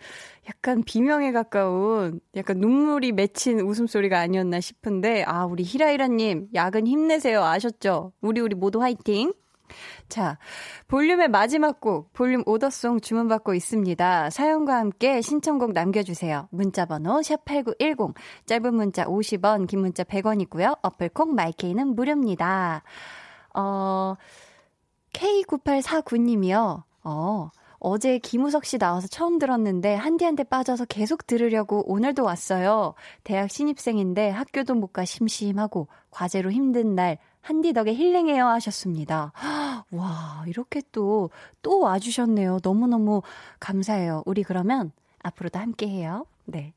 약간 0.48 0.84
비명에 0.84 1.32
가까운 1.32 2.22
약간 2.36 2.58
눈물이 2.58 3.12
맺힌 3.12 3.60
웃음소리가 3.60 4.18
아니었나 4.20 4.60
싶은데, 4.62 5.24
아, 5.24 5.46
우리 5.46 5.64
히라이라님, 5.64 6.50
야근 6.54 6.88
힘내세요. 6.88 7.44
아셨죠? 7.44 8.14
우리 8.22 8.40
우리 8.42 8.56
모두 8.56 8.82
화이팅! 8.82 9.34
자, 10.08 10.38
볼륨의 10.88 11.30
마지막 11.30 11.80
곡, 11.80 12.12
볼륨 12.14 12.44
오더송 12.46 13.02
주문받고 13.02 13.54
있습니다. 13.54 14.30
사연과 14.30 14.78
함께 14.78 15.22
신청곡 15.22 15.74
남겨주세요. 15.74 16.48
문자번호 16.52 17.20
샵8910, 17.20 18.14
짧은 18.46 18.74
문자 18.74 19.06
50원, 19.06 19.68
긴 19.68 19.82
문자 19.82 20.04
100원이고요. 20.04 20.80
어플콩 20.82 21.36
마이케이는 21.36 21.96
무료입니다. 21.96 22.84
어, 23.54 24.16
K9849님이요. 25.14 26.84
어, 27.04 27.50
어제 27.80 28.18
김우석 28.20 28.66
씨 28.66 28.78
나와서 28.78 29.08
처음 29.08 29.40
들었는데 29.40 29.96
한디한테 29.96 30.44
빠져서 30.44 30.86
계속 30.86 31.26
들으려고 31.26 31.90
오늘도 31.92 32.24
왔어요. 32.26 32.94
대학 33.24 33.50
신입생인데 33.50 34.30
학교도 34.30 34.76
못 34.76 34.90
가 34.92 35.06
심심하고 35.06 35.88
과제로 36.10 36.52
힘든 36.52 36.96
날 36.96 37.20
한디 37.50 37.74
덕에 37.74 37.96
힐링해요 37.96 38.46
하셨습니다. 38.46 39.34
와, 39.90 40.44
이렇게 40.46 40.84
또, 40.92 41.32
또 41.64 41.80
와주셨네요. 41.80 42.60
너무너무 42.62 43.24
감사해요. 43.60 44.22
우리 44.28 44.44
그러면 44.44 44.92
앞으로도 45.24 45.58
함께 45.58 45.88
해요. 45.88 46.28
네. 46.46 46.74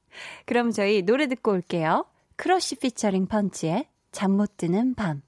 그럼 0.46 0.70
저희 0.70 1.02
노래 1.02 1.26
듣고 1.26 1.52
올게요. 1.52 2.06
크러쉬 2.36 2.76
피처링 2.76 3.26
펀치의 3.26 3.86
잠 4.12 4.30
못 4.30 4.56
드는 4.56 4.94
밤. 4.94 5.20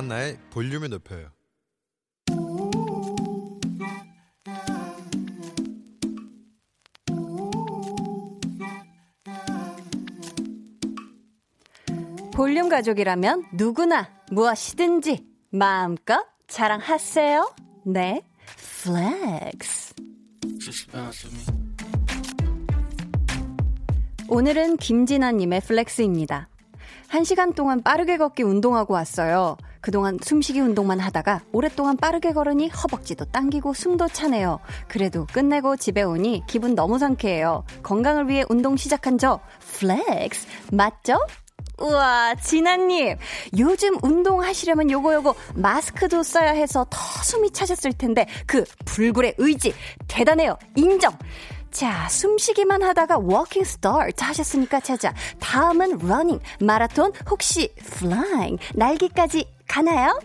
강한나의 0.00 0.38
볼륨을 0.50 0.88
높여요. 0.88 1.28
볼륨 12.32 12.68
가족이라면 12.70 13.44
누구나 13.52 14.08
무엇이든지 14.30 15.26
마음껏 15.50 16.24
자랑하세요. 16.46 17.54
네, 17.86 18.22
flex. 18.82 19.94
오늘은 24.28 24.78
김진아님의 24.78 25.60
flex입니다. 25.60 26.48
한 27.08 27.24
시간 27.24 27.52
동안 27.52 27.82
빠르게 27.82 28.16
걷기 28.16 28.42
운동하고 28.44 28.94
왔어요. 28.94 29.56
그동안 29.80 30.18
숨쉬기 30.22 30.60
운동만 30.60 31.00
하다가 31.00 31.42
오랫동안 31.52 31.96
빠르게 31.96 32.32
걸으니 32.32 32.68
허벅지도 32.68 33.24
당기고 33.26 33.74
숨도 33.74 34.08
차네요. 34.08 34.60
그래도 34.88 35.26
끝내고 35.32 35.76
집에 35.76 36.02
오니 36.02 36.44
기분 36.46 36.74
너무 36.74 36.98
상쾌해요. 36.98 37.64
건강을 37.82 38.28
위해 38.28 38.44
운동 38.48 38.76
시작한 38.76 39.18
저 39.18 39.40
flex 39.78 40.46
맞죠? 40.72 41.18
우와, 41.78 42.34
진아님. 42.34 43.16
요즘 43.58 43.96
운동하시려면 44.02 44.90
요거 44.90 45.14
요거 45.14 45.34
마스크도 45.54 46.22
써야 46.22 46.50
해서 46.50 46.86
더 46.90 46.98
숨이 47.22 47.52
차셨을 47.52 47.94
텐데 47.94 48.26
그 48.46 48.64
불굴의 48.84 49.36
의지 49.38 49.74
대단해요. 50.06 50.58
인정. 50.76 51.16
자, 51.70 52.08
숨쉬기만 52.08 52.82
하다가 52.82 53.18
walking 53.18 53.64
start 53.64 54.24
하셨으니까 54.24 54.80
자자. 54.80 55.14
다음은 55.38 55.98
러닝, 55.98 56.40
마라톤, 56.60 57.12
혹시 57.30 57.72
flying, 57.76 58.58
날개까지 58.74 59.46
가나요? 59.70 60.18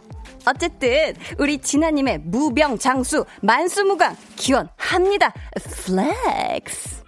어쨌든 0.48 1.14
우리 1.38 1.60
진아님의 1.60 2.22
무병장수 2.22 3.26
만수무강 3.44 4.16
기원합니다. 4.36 5.32
flex. 5.86 7.04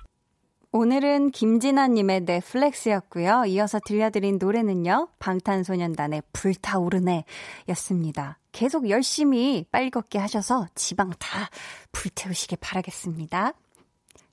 오늘은 0.71 1.31
김진아님의 1.31 2.21
네, 2.21 2.43
flex였고요. 2.43 3.45
이어서 3.47 3.79
들려드린 3.83 4.37
노래는요. 4.39 5.07
방탄소년단의 5.17 6.21
불타오르네 6.31 7.25
였습니다. 7.69 8.37
계속 8.51 8.87
열심히 8.87 9.65
걷기 9.89 10.19
하셔서 10.19 10.67
지방 10.75 11.09
다 11.17 11.49
불태우시길 11.91 12.59
바라겠습니다. 12.61 13.53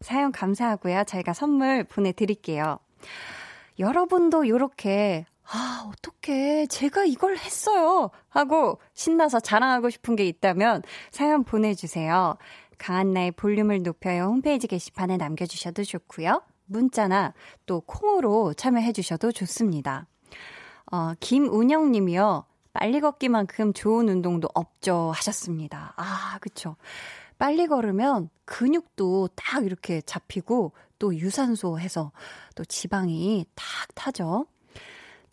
사연 0.02 0.30
감사하고요. 0.30 1.04
저희가 1.04 1.32
선물 1.32 1.84
보내드릴게요. 1.84 2.78
여러분도 3.78 4.44
이렇게 4.44 5.24
아, 5.50 5.90
어떡해. 5.90 6.66
제가 6.66 7.04
이걸 7.04 7.36
했어요. 7.36 8.10
하고 8.28 8.80
신나서 8.94 9.40
자랑하고 9.40 9.90
싶은 9.90 10.16
게 10.16 10.26
있다면 10.26 10.82
사연 11.10 11.44
보내주세요. 11.44 12.36
강한나의 12.78 13.32
볼륨을 13.32 13.82
높여요. 13.82 14.24
홈페이지 14.24 14.66
게시판에 14.66 15.16
남겨주셔도 15.16 15.84
좋고요. 15.84 16.42
문자나 16.66 17.34
또 17.66 17.80
콩으로 17.82 18.54
참여해주셔도 18.54 19.32
좋습니다. 19.32 20.06
어, 20.90 21.12
김운영 21.20 21.92
님이요. 21.92 22.44
빨리 22.72 23.00
걷기만큼 23.00 23.72
좋은 23.72 24.08
운동도 24.08 24.48
없죠. 24.54 25.12
하셨습니다. 25.14 25.94
아, 25.96 26.38
그쵸. 26.40 26.76
빨리 27.38 27.66
걸으면 27.66 28.30
근육도 28.44 29.28
딱 29.36 29.64
이렇게 29.64 30.00
잡히고 30.00 30.72
또 30.98 31.14
유산소 31.16 31.78
해서 31.78 32.12
또 32.54 32.64
지방이 32.64 33.44
탁 33.54 33.66
타죠. 33.94 34.46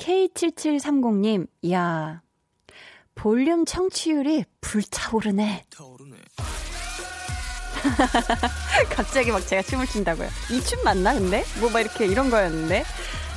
K7730님, 0.02 1.46
이야, 1.62 2.22
볼륨 3.14 3.66
청취율이 3.66 4.46
불타오르네. 4.60 5.66
타오르네. 5.70 6.18
갑자기 8.90 9.32
막 9.32 9.46
제가 9.46 9.62
춤을 9.62 9.86
춘다고요. 9.88 10.28
이 10.52 10.62
춤 10.64 10.84
맞나, 10.84 11.14
근데? 11.14 11.44
뭐 11.60 11.70
막 11.70 11.80
이렇게 11.82 12.06
이런 12.08 12.30
거였는데. 12.32 12.84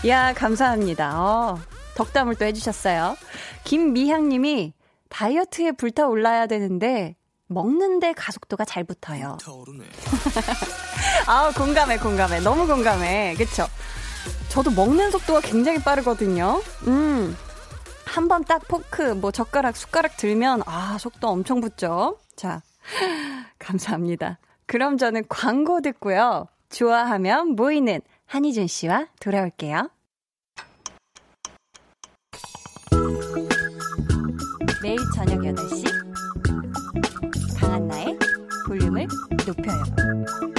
이야, 0.05 0.33
감사합니다. 0.33 1.21
어, 1.21 1.61
덕담을 1.97 2.35
또 2.37 2.45
해주셨어요. 2.47 3.17
김미향 3.65 4.29
님이 4.31 4.73
다이어트에 5.11 5.73
불타올라야 5.73 6.47
되는데, 6.47 7.15
먹는데 7.47 8.15
가속도가 8.15 8.65
잘 8.65 8.85
붙어요. 8.85 9.37
아 11.27 11.53
공감해, 11.55 11.99
공감해. 11.99 12.41
너무 12.41 12.67
공감해. 12.67 13.35
그쵸? 13.37 13.67
저도 14.55 14.71
먹는 14.71 15.11
속도가 15.11 15.41
굉장히 15.41 15.81
빠르거든요. 15.83 16.61
음. 16.87 17.37
한 18.07 18.29
번 18.29 18.45
딱 18.45 18.63
포크, 18.69 19.03
뭐 19.03 19.33
젓가락, 19.33 19.77
숟가락 19.77 20.17
들면, 20.17 20.63
아, 20.67 20.97
속도 21.01 21.27
엄청 21.29 21.61
붙죠? 21.61 22.19
자, 22.37 22.63
감사합니다. 23.59 24.39
그럼 24.67 24.97
저는 24.99 25.25
광고 25.29 25.81
듣고요. 25.81 26.47
좋아하면 26.71 27.57
모이는 27.57 28.01
한희준 28.27 28.69
씨와 28.69 29.07
돌아올게요. 29.19 29.91
매일 34.83 34.99
저녁 35.17 35.41
8시 35.41 35.85
강한 37.59 37.89
나의 37.89 38.17
볼륨을 38.69 39.07
높여요. 39.47 40.54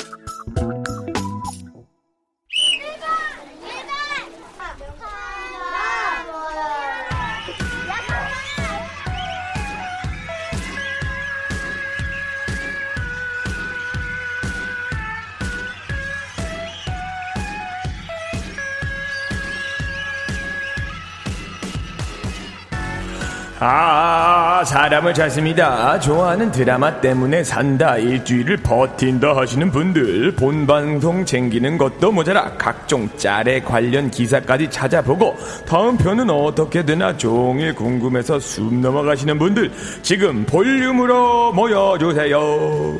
아, 23.67 24.63
사람을 24.63 25.15
찾습니다. 25.15 25.99
좋아하는 25.99 26.51
드라마 26.51 27.01
때문에 27.01 27.43
산다, 27.43 27.97
일주일을 27.97 28.57
버틴다 28.57 29.35
하시는 29.35 29.71
분들, 29.71 30.35
본 30.35 30.67
방송 30.67 31.25
챙기는 31.25 31.75
것도 31.75 32.11
모자라 32.11 32.51
각종 32.59 33.09
짤에 33.17 33.61
관련 33.61 34.11
기사까지 34.11 34.69
찾아보고, 34.69 35.35
다음 35.67 35.97
편은 35.97 36.29
어떻게 36.29 36.85
되나 36.85 37.17
종일 37.17 37.73
궁금해서 37.73 38.39
숨 38.39 38.81
넘어가시는 38.81 39.39
분들, 39.39 39.71
지금 40.03 40.45
볼륨으로 40.45 41.51
모여주세요. 41.53 42.99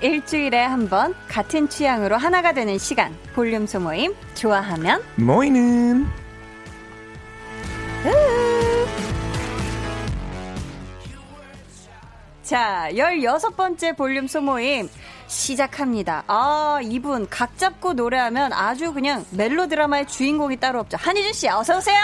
일주일에 0.00 0.58
한 0.60 0.88
번 0.88 1.14
같은 1.28 1.68
취향으로 1.68 2.16
하나가 2.16 2.52
되는 2.52 2.78
시간, 2.78 3.14
볼륨 3.32 3.64
소모임, 3.64 4.12
좋아하면 4.34 5.00
모이는. 5.14 6.04
으 8.06 8.47
자, 12.48 12.88
16번째 12.92 13.94
볼륨 13.94 14.26
소모임 14.26 14.88
시작합니다. 15.26 16.24
아, 16.28 16.80
이분 16.82 17.28
각 17.28 17.58
잡고 17.58 17.92
노래하면 17.92 18.54
아주 18.54 18.94
그냥 18.94 19.26
멜로 19.32 19.66
드라마의 19.66 20.06
주인공이 20.06 20.56
따로 20.56 20.80
없죠. 20.80 20.96
한희준 20.98 21.34
씨, 21.34 21.46
어서 21.46 21.76
오세요. 21.76 21.98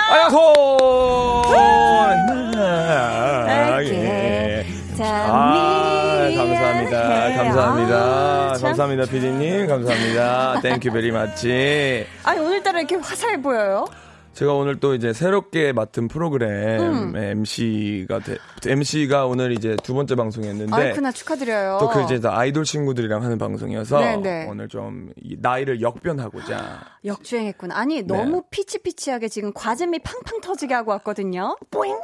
안녕하세요. 3.47 3.95
예. 3.95 4.67
아, 5.01 6.29
감사합니다. 6.37 7.37
감사합니다. 7.37 7.97
아, 7.97 8.59
감사합니다, 8.61 9.07
피디님. 9.07 9.67
감사합니다. 9.67 10.61
Thank 10.61 10.93
you 10.93 11.01
very 11.01 11.11
much. 11.11 12.07
아니, 12.23 12.39
오늘따라 12.41 12.81
이렇게 12.81 12.97
화사해 12.97 13.41
보여요? 13.41 13.87
제가 14.35 14.53
오늘 14.55 14.81
또 14.81 14.95
이제 14.95 15.13
새롭게 15.13 15.73
맡은 15.73 16.09
프로그램 16.09 16.81
음. 16.81 17.17
MC가 17.17 18.19
되, 18.19 18.37
MC가 18.67 19.27
오늘 19.27 19.53
이제 19.53 19.77
두 19.83 19.95
번째 19.95 20.15
방송이었는데 20.17 20.73
아이쿠나 20.75 21.13
축하드려요. 21.13 21.79
또 21.81 21.89
그 21.89 22.03
이제 22.03 22.21
아이돌 22.27 22.65
친구들이랑 22.65 23.23
하는 23.23 23.39
방송이어서 23.39 24.01
네네. 24.01 24.47
오늘 24.49 24.69
좀 24.69 25.13
나이를 25.39 25.81
역변하고자 25.81 26.81
역주행했구나. 27.05 27.77
아니 27.77 28.03
너무 28.03 28.37
네. 28.37 28.43
피치피치하게 28.51 29.29
지금 29.29 29.53
과즙이 29.55 30.01
팡팡 30.01 30.41
터지게 30.41 30.75
하고 30.75 30.91
왔거든요. 30.93 31.57
뿌잉 31.71 31.95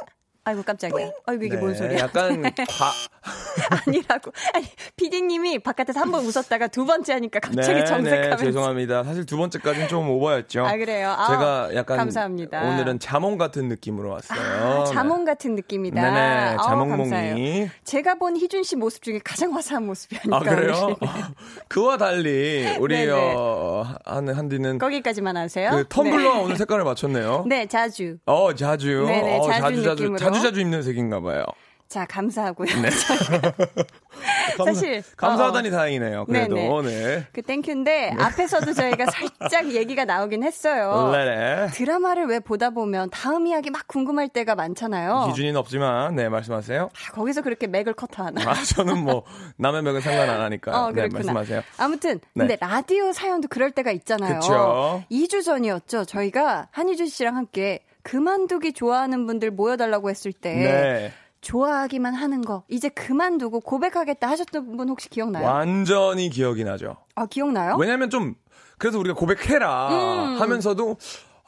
아이고 0.43 0.63
깜짝이야. 0.63 1.11
아이고 1.27 1.43
이게 1.43 1.55
네, 1.55 1.61
뭔 1.61 1.75
소리야? 1.75 1.99
약간 1.99 2.41
과 2.41 2.91
아니라고. 3.85 4.31
아니 4.55 4.65
PD님이 4.95 5.59
바깥에서 5.59 5.99
한 5.99 6.11
번 6.11 6.25
웃었다가 6.25 6.67
두 6.67 6.85
번째 6.85 7.13
하니까 7.13 7.39
갑자기 7.39 7.79
네, 7.79 7.85
정색하면서. 7.85 8.35
네, 8.37 8.43
죄송합니다. 8.43 9.03
사실 9.03 9.25
두 9.25 9.37
번째까지는 9.37 9.87
좀 9.87 10.09
오버였죠. 10.09 10.65
아 10.65 10.75
그래요. 10.77 11.11
아, 11.15 11.27
제가 11.27 11.75
약간 11.75 11.97
감사합니다. 11.97 12.59
오늘은 12.63 12.97
자몽 12.99 13.37
같은 13.37 13.67
느낌으로 13.69 14.09
왔어요. 14.09 14.81
아, 14.81 14.83
자몽 14.85 15.23
같은 15.25 15.55
느낌이다. 15.55 16.01
네네. 16.01 16.57
자몽몽이. 16.63 17.69
제가 17.83 18.15
본 18.15 18.35
희준 18.35 18.63
씨 18.63 18.75
모습 18.75 19.03
중에 19.03 19.19
가장 19.23 19.53
화사한 19.55 19.85
모습이 19.85 20.17
아닐까. 20.17 20.37
아 20.37 20.39
그래요? 20.39 20.95
그와 21.67 21.97
달리 21.97 22.75
우리 22.79 23.07
어, 23.09 23.85
하는 24.05 24.33
한디는 24.33 24.79
거기까지만 24.79 25.37
하세요. 25.37 25.69
그 25.71 25.83
텀블러 25.87 26.17
네. 26.33 26.39
오늘 26.41 26.57
색깔을 26.57 26.83
맞췄네요. 26.83 27.45
네, 27.47 27.67
자주. 27.67 28.17
어, 28.25 28.53
자주. 28.55 29.05
네네, 29.07 29.37
어, 29.37 29.41
자주, 29.51 29.83
자주, 29.83 30.15
자주 30.17 30.30
자주 30.33 30.47
자주 30.47 30.61
입는 30.61 30.81
색인가 30.83 31.19
봐요. 31.21 31.45
자, 31.91 32.05
감사하고요. 32.05 32.67
네. 32.81 32.89
사실 34.63 35.03
감사 35.17 35.47
하다니 35.47 35.67
어, 35.67 35.71
다행이네요. 35.71 36.25
그래도 36.25 36.81
네네. 36.81 36.89
네. 36.89 37.27
그 37.33 37.41
땡큐인데 37.41 38.13
네. 38.15 38.23
앞에서도 38.23 38.71
저희가 38.71 39.07
살짝 39.07 39.67
얘기가 39.75 40.05
나오긴 40.05 40.41
했어요. 40.43 41.09
네네. 41.11 41.67
드라마를 41.73 42.27
왜 42.27 42.39
보다 42.39 42.69
보면 42.69 43.09
다음 43.09 43.45
이야기 43.45 43.69
막 43.71 43.89
궁금할 43.89 44.29
때가 44.29 44.55
많잖아요. 44.55 45.25
기준이는 45.27 45.57
없지만 45.57 46.15
네 46.15 46.29
말씀하세요. 46.29 46.83
아, 46.93 47.11
거기서 47.11 47.41
그렇게 47.41 47.67
맥을 47.67 47.93
커트하나? 47.93 48.49
아 48.49 48.53
저는 48.53 48.97
뭐 48.99 49.25
남의 49.57 49.83
맥을 49.83 50.01
상관 50.01 50.29
안 50.29 50.39
하니까. 50.39 50.85
어, 50.85 50.91
네 50.93 51.09
말씀하세요. 51.09 51.61
아무튼 51.77 52.19
네. 52.35 52.47
근데 52.47 52.57
라디오 52.61 53.11
사연도 53.11 53.49
그럴 53.49 53.71
때가 53.71 53.91
있잖아요. 53.91 54.39
그쵸. 54.39 55.03
2주 55.11 55.43
전이었죠. 55.43 56.05
저희가 56.05 56.69
한희준 56.71 57.07
씨랑 57.07 57.35
함께 57.35 57.81
그만두기 58.03 58.73
좋아하는 58.73 59.25
분들 59.25 59.51
모여달라고 59.51 60.09
했을 60.09 60.33
때 60.33 60.53
네. 60.53 61.13
좋아하기만 61.41 62.13
하는 62.13 62.41
거 62.41 62.63
이제 62.67 62.89
그만두고 62.89 63.61
고백하겠다 63.61 64.27
하셨던 64.29 64.77
분 64.77 64.89
혹시 64.89 65.09
기억나요? 65.09 65.45
완전히 65.45 66.29
기억이 66.29 66.63
나죠. 66.63 66.97
아 67.15 67.25
기억나요? 67.25 67.75
왜냐면 67.79 68.09
좀 68.09 68.35
그래서 68.77 68.99
우리가 68.99 69.15
고백해라 69.15 69.89
음. 69.89 70.41
하면서도 70.41 70.97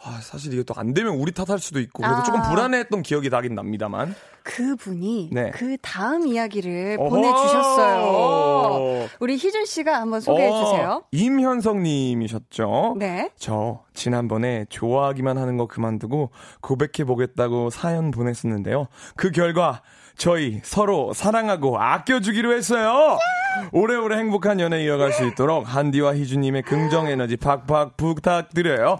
아, 0.05 0.19
사실 0.21 0.51
이게 0.53 0.63
또 0.63 0.73
안 0.75 0.93
되면 0.93 1.13
우리 1.15 1.31
탓할 1.31 1.59
수도 1.59 1.79
있고 1.79 2.01
그래서 2.03 2.19
아. 2.19 2.23
조금 2.23 2.41
불안했던 2.41 3.03
기억이 3.03 3.29
나긴 3.29 3.55
납니다만. 3.55 4.13
그분이 4.43 5.29
네. 5.31 5.51
그 5.51 5.77
다음 5.81 6.27
이야기를. 6.27 6.97
보내주셨어요. 6.97 9.07
우리 9.19 9.35
희준 9.35 9.65
씨가 9.65 10.01
한번 10.01 10.19
소개해 10.19 10.49
어, 10.49 10.65
주세요. 10.65 11.03
임현성님이셨죠? 11.11 12.95
네. 12.99 13.29
저 13.37 13.83
지난번에 13.93 14.65
좋아하기만 14.69 15.37
하는 15.37 15.55
거 15.57 15.67
그만두고 15.67 16.31
고백해 16.61 17.05
보겠다고 17.05 17.69
사연 17.69 18.11
보냈었는데요. 18.11 18.87
그 19.15 19.31
결과 19.31 19.81
저희 20.17 20.59
서로 20.63 21.13
사랑하고 21.13 21.79
아껴주기로 21.79 22.53
했어요. 22.53 23.17
오래오래 23.71 24.17
행복한 24.17 24.59
연애 24.59 24.83
이어갈 24.83 25.13
수 25.13 25.25
있도록 25.25 25.73
한디와 25.73 26.15
희준님의 26.15 26.63
긍정 26.63 27.07
에너지 27.07 27.37
팍팍 27.37 27.95
부탁드려요. 27.97 28.97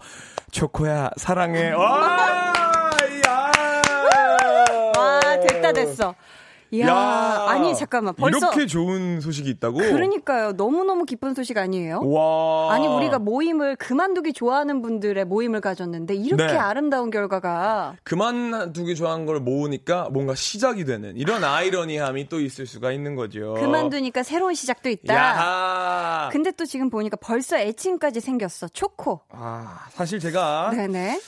초코야 0.54 1.10
사랑해. 1.18 1.72
와! 1.72 2.92
와 4.96 5.20
됐다 5.40 5.72
됐어. 5.74 6.14
이야, 6.74 6.88
야, 6.88 7.46
아니 7.50 7.76
잠깐만 7.76 8.16
벌써 8.16 8.48
이렇게 8.48 8.66
좋은 8.66 9.22
소식이 9.22 9.48
있다고? 9.48 9.78
그러니까요. 9.78 10.54
너무 10.54 10.84
너무 10.84 11.06
기쁜 11.06 11.36
소식 11.36 11.60
아니에요? 11.60 12.02
와. 12.04 12.74
아니 12.74 12.88
우리가 12.88 13.20
모임을 13.20 13.76
그만두기 13.76 14.34
좋아하는 14.34 14.82
분들의 14.82 15.24
모임을 15.26 15.62
가졌는데 15.62 16.16
이렇게 16.16 16.54
네. 16.54 16.58
아름다운 16.58 17.12
결과가 17.12 17.98
그만두기 18.04 18.96
좋아하는 18.96 19.28
걸 19.28 19.40
모으니까 19.40 20.10
뭔가 20.12 20.34
시작이 20.34 20.84
되는 20.84 21.16
이런 21.16 21.44
아이러니함이 21.44 22.28
또 22.28 22.40
있을 22.40 22.66
수가 22.66 22.92
있는 22.92 23.16
거죠. 23.16 23.54
그만두니까 23.60 24.24
새로운 24.24 24.56
시작도 24.56 24.90
있다. 24.90 25.14
야. 25.14 26.30
근데 26.32 26.50
또 26.50 26.66
지금 26.66 26.90
보니까 26.90 27.18
벌써 27.18 27.60
애칭까지 27.60 28.20
생겼어. 28.20 28.70
초코. 28.70 29.22
아 29.30 29.86
사실 29.92 30.20
제가 30.20 30.72
네네. 30.72 31.20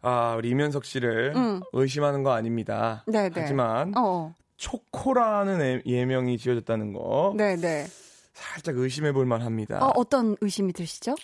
아, 0.00 0.34
우리 0.36 0.50
이면석 0.50 0.84
씨를 0.84 1.32
음. 1.34 1.60
의심하는 1.72 2.22
거 2.22 2.32
아닙니다. 2.32 3.04
네네. 3.06 3.32
하지만 3.34 3.92
어. 3.96 4.34
초코라는 4.64 5.82
예명이 5.84 6.38
지어졌다는 6.38 6.94
거. 6.94 7.34
네 7.36 7.56
네. 7.56 7.86
살짝 8.32 8.78
의심해 8.78 9.12
볼 9.12 9.26
만합니다. 9.26 9.84
어, 9.84 9.92
어떤 9.94 10.36
의심이 10.40 10.72
드시죠? 10.72 11.14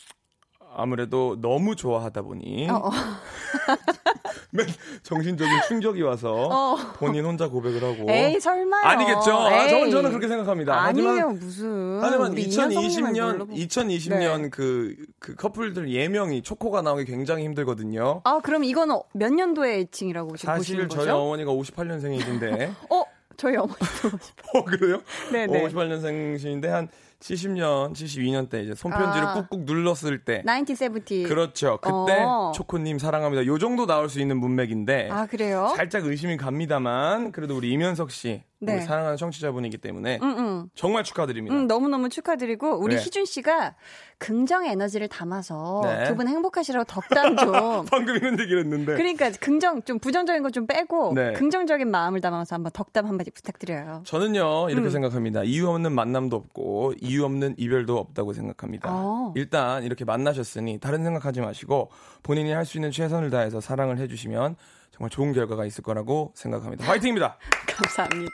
아무래도 0.72 1.36
너무 1.40 1.74
좋아하다 1.74 2.22
보니 2.22 2.70
어, 2.70 2.76
어. 2.76 2.90
정신적인 5.02 5.52
충격이 5.66 6.00
와서 6.02 6.32
어. 6.32 6.76
본인 6.94 7.24
혼자 7.24 7.48
고백을 7.48 7.82
하고 7.82 8.08
에이 8.08 8.38
설마요 8.38 8.84
아니겠죠 8.84 9.32
아, 9.32 9.66
저는 9.66 9.90
저는 9.90 10.10
그렇게 10.10 10.28
생각합니다 10.28 10.80
아니에요 10.80 11.08
하지만, 11.08 11.38
무슨 11.40 11.98
하지만 12.00 12.34
2020년 12.36 13.50
2020년 13.50 14.42
네. 14.42 14.48
그, 14.48 14.94
그 15.18 15.34
커플들 15.34 15.90
예명이 15.90 16.42
초코가 16.42 16.82
나오기 16.82 17.04
굉장히 17.04 17.42
힘들거든요 17.44 18.20
아 18.22 18.38
그럼 18.38 18.62
이건 18.62 18.96
몇 19.12 19.32
년도의 19.32 19.80
애칭이라고 19.80 20.36
사실 20.36 20.88
저희 20.88 21.00
거죠? 21.00 21.16
어머니가 21.16 21.50
58년생이신데 21.50 22.74
어 22.90 23.04
저희 23.40 23.56
어머니도 23.56 24.10
어 24.52 24.64
그래요? 24.64 25.00
네네 25.32 25.64
어, 25.64 25.68
58년생이신데 25.68 26.66
한 26.66 26.88
70년, 27.20 27.92
72년 27.92 28.48
때 28.48 28.62
이제 28.62 28.74
손편지를 28.74 29.28
아. 29.28 29.34
꾹꾹 29.34 29.64
눌렀을 29.64 30.24
때. 30.24 30.42
1970. 30.46 31.28
그렇죠. 31.28 31.78
그때 31.80 32.22
어. 32.24 32.52
초코님 32.54 32.98
사랑합니다. 32.98 33.46
요 33.46 33.58
정도 33.58 33.86
나올 33.86 34.08
수 34.08 34.20
있는 34.20 34.38
문맥인데. 34.38 35.10
아, 35.12 35.26
그래요? 35.26 35.72
살짝 35.76 36.06
의심이 36.06 36.36
갑니다만, 36.36 37.32
그래도 37.32 37.56
우리 37.56 37.70
이면석 37.72 38.10
씨. 38.10 38.42
네. 38.62 38.80
사랑하는 38.82 39.16
청취자분이기 39.16 39.78
때문에 39.78 40.18
음, 40.22 40.38
음. 40.38 40.68
정말 40.74 41.02
축하드립니다. 41.02 41.56
음, 41.56 41.66
너무너무 41.66 42.10
축하드리고 42.10 42.78
우리 42.78 42.94
네. 42.94 43.00
희준 43.00 43.24
씨가 43.24 43.74
긍정 44.18 44.66
에너지를 44.66 45.08
담아서 45.08 45.80
네. 45.82 46.04
두분 46.04 46.28
행복하시라고 46.28 46.84
덕담 46.84 47.38
좀 47.38 47.52
방금 47.90 48.16
이런 48.16 48.38
얘기를 48.38 48.58
했는데 48.60 48.96
그러니까 48.96 49.30
긍정 49.40 49.80
좀 49.84 49.98
부정적인 49.98 50.42
거 50.42 50.50
좀 50.50 50.66
빼고 50.66 51.14
네. 51.14 51.32
긍정적인 51.32 51.90
마음을 51.90 52.20
담아서 52.20 52.54
한번 52.56 52.70
덕담 52.72 53.06
한마디 53.06 53.30
부탁드려요. 53.30 54.02
저는요 54.04 54.68
이렇게 54.68 54.88
음. 54.88 54.90
생각합니다. 54.90 55.42
이유 55.44 55.66
없는 55.70 55.92
만남도 55.94 56.36
없고 56.36 56.92
이유 57.10 57.24
없는 57.24 57.56
이별도 57.58 57.98
없다고 57.98 58.32
생각합니다. 58.32 58.88
어. 58.92 59.32
일단 59.36 59.82
이렇게 59.82 60.04
만나셨으니 60.04 60.78
다른 60.78 61.02
생각하지 61.02 61.40
마시고 61.40 61.90
본인이 62.22 62.52
할 62.52 62.64
수 62.64 62.78
있는 62.78 62.92
최선을 62.92 63.30
다해서 63.30 63.60
사랑을 63.60 63.98
해주시면 63.98 64.54
정말 64.92 65.10
좋은 65.10 65.32
결과가 65.32 65.64
있을 65.64 65.82
거라고 65.82 66.32
생각합니다. 66.36 66.84
화이팅입니다. 66.86 67.36
감사합니다. 67.66 68.32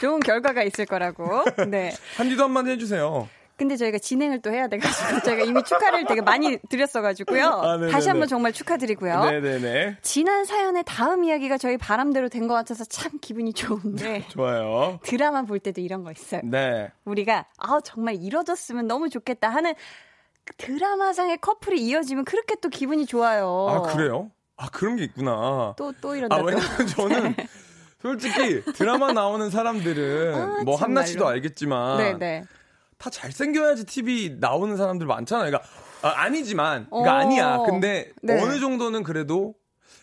좋은 0.00 0.20
결과가 0.20 0.62
있을 0.62 0.86
거라고. 0.86 1.42
네. 1.68 1.92
한디도 2.16 2.44
한마디 2.44 2.70
해주세요. 2.70 3.28
근데 3.56 3.76
저희가 3.76 3.98
진행을 3.98 4.42
또 4.42 4.50
해야 4.50 4.66
돼가지고 4.68 5.20
저희가 5.24 5.44
이미 5.44 5.62
축하를 5.62 6.06
되게 6.06 6.20
많이 6.20 6.58
드렸어가지고요. 6.68 7.44
아, 7.46 7.78
다시 7.90 8.08
한번 8.08 8.26
정말 8.28 8.52
축하드리고요. 8.52 9.24
네네네. 9.24 9.98
지난 10.02 10.44
사연의 10.44 10.82
다음 10.86 11.24
이야기가 11.24 11.56
저희 11.58 11.76
바람대로 11.76 12.28
된 12.28 12.44
것 12.48 12.54
같아서 12.54 12.84
참 12.84 13.12
기분이 13.20 13.52
좋은데. 13.54 14.26
좋아요. 14.28 14.98
드라마 15.04 15.42
볼 15.42 15.58
때도 15.60 15.80
이런 15.80 16.02
거 16.04 16.10
있어요. 16.12 16.40
네. 16.44 16.90
우리가 17.04 17.46
아 17.58 17.78
정말 17.82 18.16
이뤄졌으면 18.16 18.86
너무 18.86 19.08
좋겠다 19.08 19.48
하는 19.48 19.72
드라마상의 20.58 21.38
커플이 21.38 21.80
이어지면 21.80 22.24
그렇게 22.24 22.56
또 22.60 22.68
기분이 22.68 23.06
좋아요. 23.06 23.66
아 23.70 23.82
그래요? 23.94 24.30
아 24.56 24.68
그런 24.70 24.96
게 24.96 25.04
있구나. 25.04 25.74
또또 25.76 26.14
이런다. 26.16 26.36
아 26.36 26.40
왜냐면 26.42 26.86
저는 26.88 27.34
솔직히 28.02 28.62
드라마 28.74 29.12
나오는 29.12 29.48
사람들은 29.48 30.34
아, 30.34 30.62
뭐 30.64 30.76
한나 30.76 31.04
씨도 31.04 31.26
알겠지만 31.26 31.96
네네. 32.18 32.44
다 33.04 33.10
잘생겨야지 33.10 33.84
TV 33.84 34.36
나오는 34.40 34.74
사람들 34.78 35.06
많잖아요. 35.06 35.50
그러니까 35.50 35.68
아, 36.00 36.26
니지만 36.30 36.86
그러니까 36.88 37.12
어, 37.12 37.18
아니야. 37.18 37.58
근데 37.66 38.10
네. 38.22 38.40
어느 38.40 38.58
정도는 38.58 39.02
그래도 39.02 39.54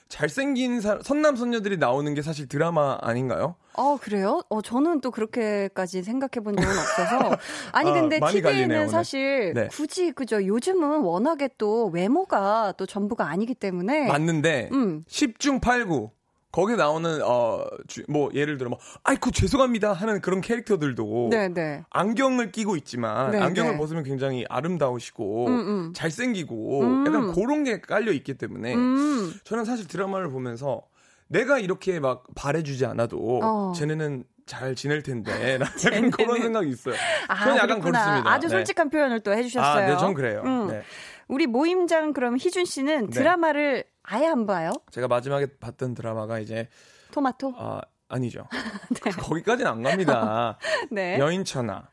잘생긴 0.08 0.82
사, 0.82 1.00
선남 1.02 1.36
선녀들이 1.36 1.78
나오는 1.78 2.14
게 2.14 2.22
사실 2.22 2.48
드라마 2.48 3.00
아닌가요? 3.02 3.56
어, 3.74 3.98
그래요? 3.98 4.44
어, 4.50 4.62
저는 4.62 5.02
또 5.02 5.10
그렇게까지 5.10 6.04
생각해 6.04 6.44
본 6.44 6.56
적은 6.56 6.70
없어서. 6.70 7.38
아니, 7.74 7.90
아, 7.90 7.94
근데 7.94 8.20
아, 8.22 8.28
TV는 8.28 8.90
사실 8.90 9.54
네. 9.56 9.68
굳이, 9.72 10.12
그죠. 10.12 10.46
요즘은 10.46 11.00
워낙에 11.02 11.50
또 11.58 11.88
외모가 11.88 12.74
또 12.78 12.86
전부가 12.86 13.30
아니기 13.30 13.56
때문에. 13.56 14.08
맞는데, 14.08 14.70
음. 14.74 15.06
10중 15.08 15.60
8구. 15.62 16.12
거기 16.52 16.76
나오는 16.76 17.22
어뭐 17.24 18.32
예를 18.34 18.58
들어 18.58 18.70
뭐 18.70 18.80
아이쿠 19.04 19.32
죄송합니다 19.32 19.94
하는 19.94 20.22
그런 20.22 20.42
캐릭터들도 20.42 21.30
네네. 21.32 21.54
네. 21.54 21.84
안경을 21.90 22.52
끼고 22.52 22.76
있지만 22.78 23.32
네네. 23.32 23.44
안경을 23.44 23.72
네. 23.74 23.78
벗으면 23.78 24.04
굉장히 24.04 24.46
아름다우시고 24.50 25.48
음, 25.48 25.54
음. 25.54 25.94
잘생기고 25.94 26.82
음. 26.82 27.06
약간 27.08 27.34
그런 27.34 27.64
게 27.64 27.80
깔려 27.80 28.12
있기 28.12 28.34
때문에 28.36 28.76
음. 28.76 29.34
저는 29.44 29.66
사실 29.66 29.88
드라마를 29.88 30.30
보면서 30.30 30.84
내가 31.28 31.60
이렇게 31.60 32.00
막 32.00 32.26
바래주지 32.36 32.86
않아도 32.86 33.40
어. 33.42 33.72
쟤네는 33.76 34.26
잘 34.46 34.76
지낼 34.76 35.02
텐데 35.02 35.60
약간 35.86 36.12
그런 36.12 36.42
생각이 36.42 36.70
있어요. 36.70 36.96
아, 37.30 37.40
저는 37.40 37.56
약간 37.56 37.80
그렇구나. 37.80 38.04
그렇습니다. 38.04 38.32
아주 38.32 38.48
네. 38.48 38.56
솔직한 38.56 38.90
네. 38.90 38.98
표현을 38.98 39.22
또 39.22 39.34
해주셨어요. 39.34 39.84
아, 39.86 39.88
네, 39.88 39.98
전 39.98 40.14
그래요. 40.14 40.42
음. 40.44 40.68
네. 40.68 40.82
우리 41.30 41.48
모임장 41.48 42.12
그럼 42.12 42.36
희준 42.36 42.66
씨는 42.66 43.10
네. 43.10 43.20
드라마를 43.20 43.86
아예 44.04 44.28
안 44.28 44.46
봐요? 44.46 44.72
제가 44.92 45.08
마지막에 45.08 45.48
봤던 45.60 45.94
드라마가 45.94 46.40
이제 46.40 46.68
토마토? 47.12 47.54
아 47.58 47.82
아니죠. 48.08 48.48
네. 49.04 49.12
거기까지는 49.12 49.72
안 49.72 49.84
갑니다. 49.84 50.58
네. 50.92 51.18
여인천하. 51.20 51.88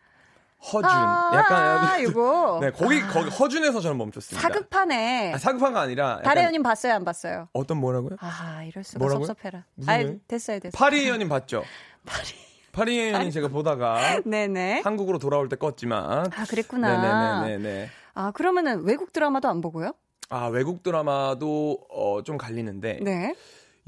허준. 0.73 0.91
아, 0.91 1.31
약간 1.35 2.01
이거. 2.01 2.59
네, 2.61 2.73
거기 2.73 3.01
아. 3.01 3.09
거기 3.09 3.31
허준에서 3.31 3.81
저는 3.81 3.97
멈췄습니다. 3.97 4.41
사극판에. 4.49 5.33
아, 5.35 5.39
사극판가 5.39 5.81
아니라 5.81 6.21
달혜연님 6.23 6.65
봤어요, 6.65 6.95
안 6.95 7.05
봤어요? 7.05 7.49
어떤 7.53 7.77
뭐라고요? 7.79 8.17
아, 8.21 8.65
이럴 8.65 8.83
수가 8.83 8.99
뭐라고요? 8.99 9.27
섭섭해라. 9.27 9.65
무슨 9.77 9.93
아, 9.93 10.19
됐어요, 10.27 10.59
됐어요. 10.59 10.73
파리연님 10.77 11.29
봤죠? 11.29 11.63
파리. 12.05 12.29
파리연님 12.73 13.31
제가 13.31 13.49
보다가 13.49 14.21
네네. 14.25 14.81
한국으로 14.83 15.19
돌아올 15.19 15.49
때 15.49 15.55
껐지만. 15.57 16.33
아, 16.37 16.45
그랬구나. 16.49 17.43
네네네네. 17.47 17.89
아, 18.15 18.31
그러면은 18.33 18.83
외국 18.85 19.13
드라마도 19.13 19.49
안 19.49 19.61
보고요? 19.61 19.93
아, 20.31 20.47
외국 20.47 20.83
드라마도 20.83 21.79
어, 21.91 22.23
좀 22.23 22.37
갈리는데. 22.37 23.01
네. 23.03 23.35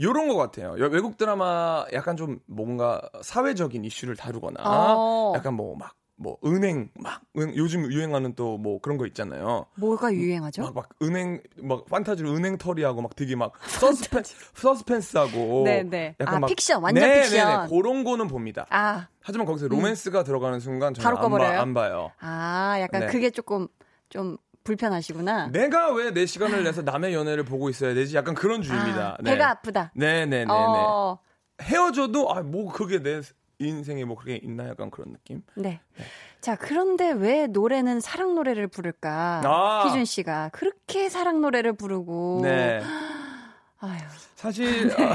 요런 0.00 0.28
것 0.28 0.36
같아요. 0.36 0.72
외국 0.90 1.18
드라마 1.18 1.84
약간 1.92 2.16
좀 2.16 2.40
뭔가 2.46 3.02
사회적인 3.22 3.84
이슈를 3.84 4.16
다루거나 4.16 4.62
어. 4.64 5.32
약간 5.36 5.52
뭐막 5.54 5.94
뭐 6.16 6.38
은행 6.42 6.88
막 6.98 7.20
요즘 7.36 7.90
유행하는 7.92 8.34
또 8.34 8.56
뭐 8.56 8.80
그런 8.80 8.96
거 8.96 9.06
있잖아요. 9.06 9.66
뭐가 9.76 10.14
유행하죠? 10.14 10.62
막, 10.62 10.74
막 10.74 10.88
은행 11.02 11.42
막 11.58 11.84
판타지로 11.84 12.30
은행 12.32 12.56
털이하고 12.56 13.02
막 13.02 13.14
되게 13.14 13.36
막 13.36 13.52
서스펜 13.68 14.22
서스펜스하고 14.54 15.64
네네. 15.64 16.16
약간 16.18 16.36
아, 16.36 16.40
막 16.40 16.46
픽션 16.48 16.82
완전 16.82 17.02
네네네. 17.06 17.20
픽션 17.20 17.68
그런 17.68 18.02
거는 18.02 18.26
봅니다. 18.28 18.66
아 18.70 19.06
하지만 19.22 19.46
거기서 19.46 19.68
로맨스가 19.68 20.20
음. 20.20 20.24
들어가는 20.24 20.60
순간 20.60 20.94
저는 20.94 21.14
안, 21.18 21.30
봐, 21.30 21.60
안 21.60 21.74
봐요. 21.74 22.10
아 22.20 22.78
약간 22.80 23.02
네. 23.02 23.06
그게 23.08 23.28
조금 23.28 23.68
좀 24.08 24.38
불편하시구나. 24.74 25.48
내가 25.48 25.90
왜 25.92 26.10
내 26.12 26.26
시간을 26.26 26.64
내서 26.64 26.82
남의 26.82 27.14
연애를 27.14 27.44
보고 27.44 27.68
있어야 27.70 27.94
되지? 27.94 28.16
약간 28.16 28.34
그런 28.34 28.62
주의입니다. 28.62 29.12
아, 29.12 29.16
네. 29.22 29.32
배가 29.32 29.50
아프다. 29.50 29.92
네네 29.94 30.44
네. 30.44 30.46
어... 30.48 31.18
헤어져도 31.62 32.32
아 32.34 32.42
뭐 32.42 32.72
그게 32.72 33.02
내 33.02 33.20
인생에 33.58 34.04
뭐 34.04 34.16
그게 34.16 34.40
있나 34.42 34.68
약간 34.68 34.90
그런 34.90 35.12
느낌. 35.12 35.42
네. 35.54 35.80
네. 35.96 36.04
자 36.40 36.56
그런데 36.56 37.10
왜 37.12 37.46
노래는 37.46 38.00
사랑 38.00 38.34
노래를 38.34 38.68
부를까? 38.68 39.42
아~ 39.44 39.84
희준 39.86 40.04
씨가 40.06 40.50
그렇게 40.52 41.08
사랑 41.08 41.40
노래를 41.42 41.74
부르고. 41.74 42.40
네. 42.42 42.80
아유. 43.80 43.98
사실 44.36 44.88
네. 44.88 44.94
어, 44.94 45.14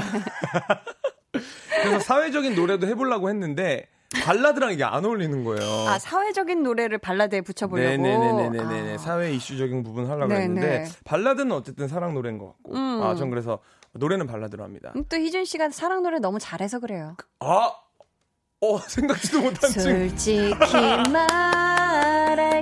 그래서 1.82 1.98
사회적인 2.00 2.54
노래도 2.54 2.86
해보려고 2.86 3.28
했는데 3.28 3.88
발라드랑 4.24 4.72
이게 4.72 4.84
안 4.84 5.04
어울리는 5.04 5.44
거예요. 5.44 5.88
아 5.88 5.98
사회적인 5.98 6.62
노래를 6.62 6.98
발라드에 6.98 7.40
붙여보려고. 7.40 7.88
네네네네네. 8.02 8.94
아. 8.94 8.98
사회 8.98 9.32
이슈적인 9.32 9.82
부분 9.82 10.06
하려고 10.06 10.28
네네. 10.28 10.42
했는데 10.42 10.84
발라드는 11.04 11.52
어쨌든 11.52 11.88
사랑 11.88 12.14
노래인 12.14 12.38
것 12.38 12.46
같고. 12.48 12.74
음. 12.74 13.02
아전 13.02 13.30
그래서 13.30 13.58
노래는 13.92 14.26
발라드로 14.26 14.62
합니다. 14.62 14.92
음, 14.96 15.04
또 15.08 15.16
희준 15.16 15.44
씨가 15.44 15.70
사랑 15.70 16.02
노래 16.02 16.18
너무 16.18 16.38
잘해서 16.38 16.78
그래요. 16.80 17.16
아, 17.40 17.72
어 18.60 18.78
생각지도 18.86 19.40
못한 19.42 19.70
솔직히 19.70 20.54
말 21.12 21.75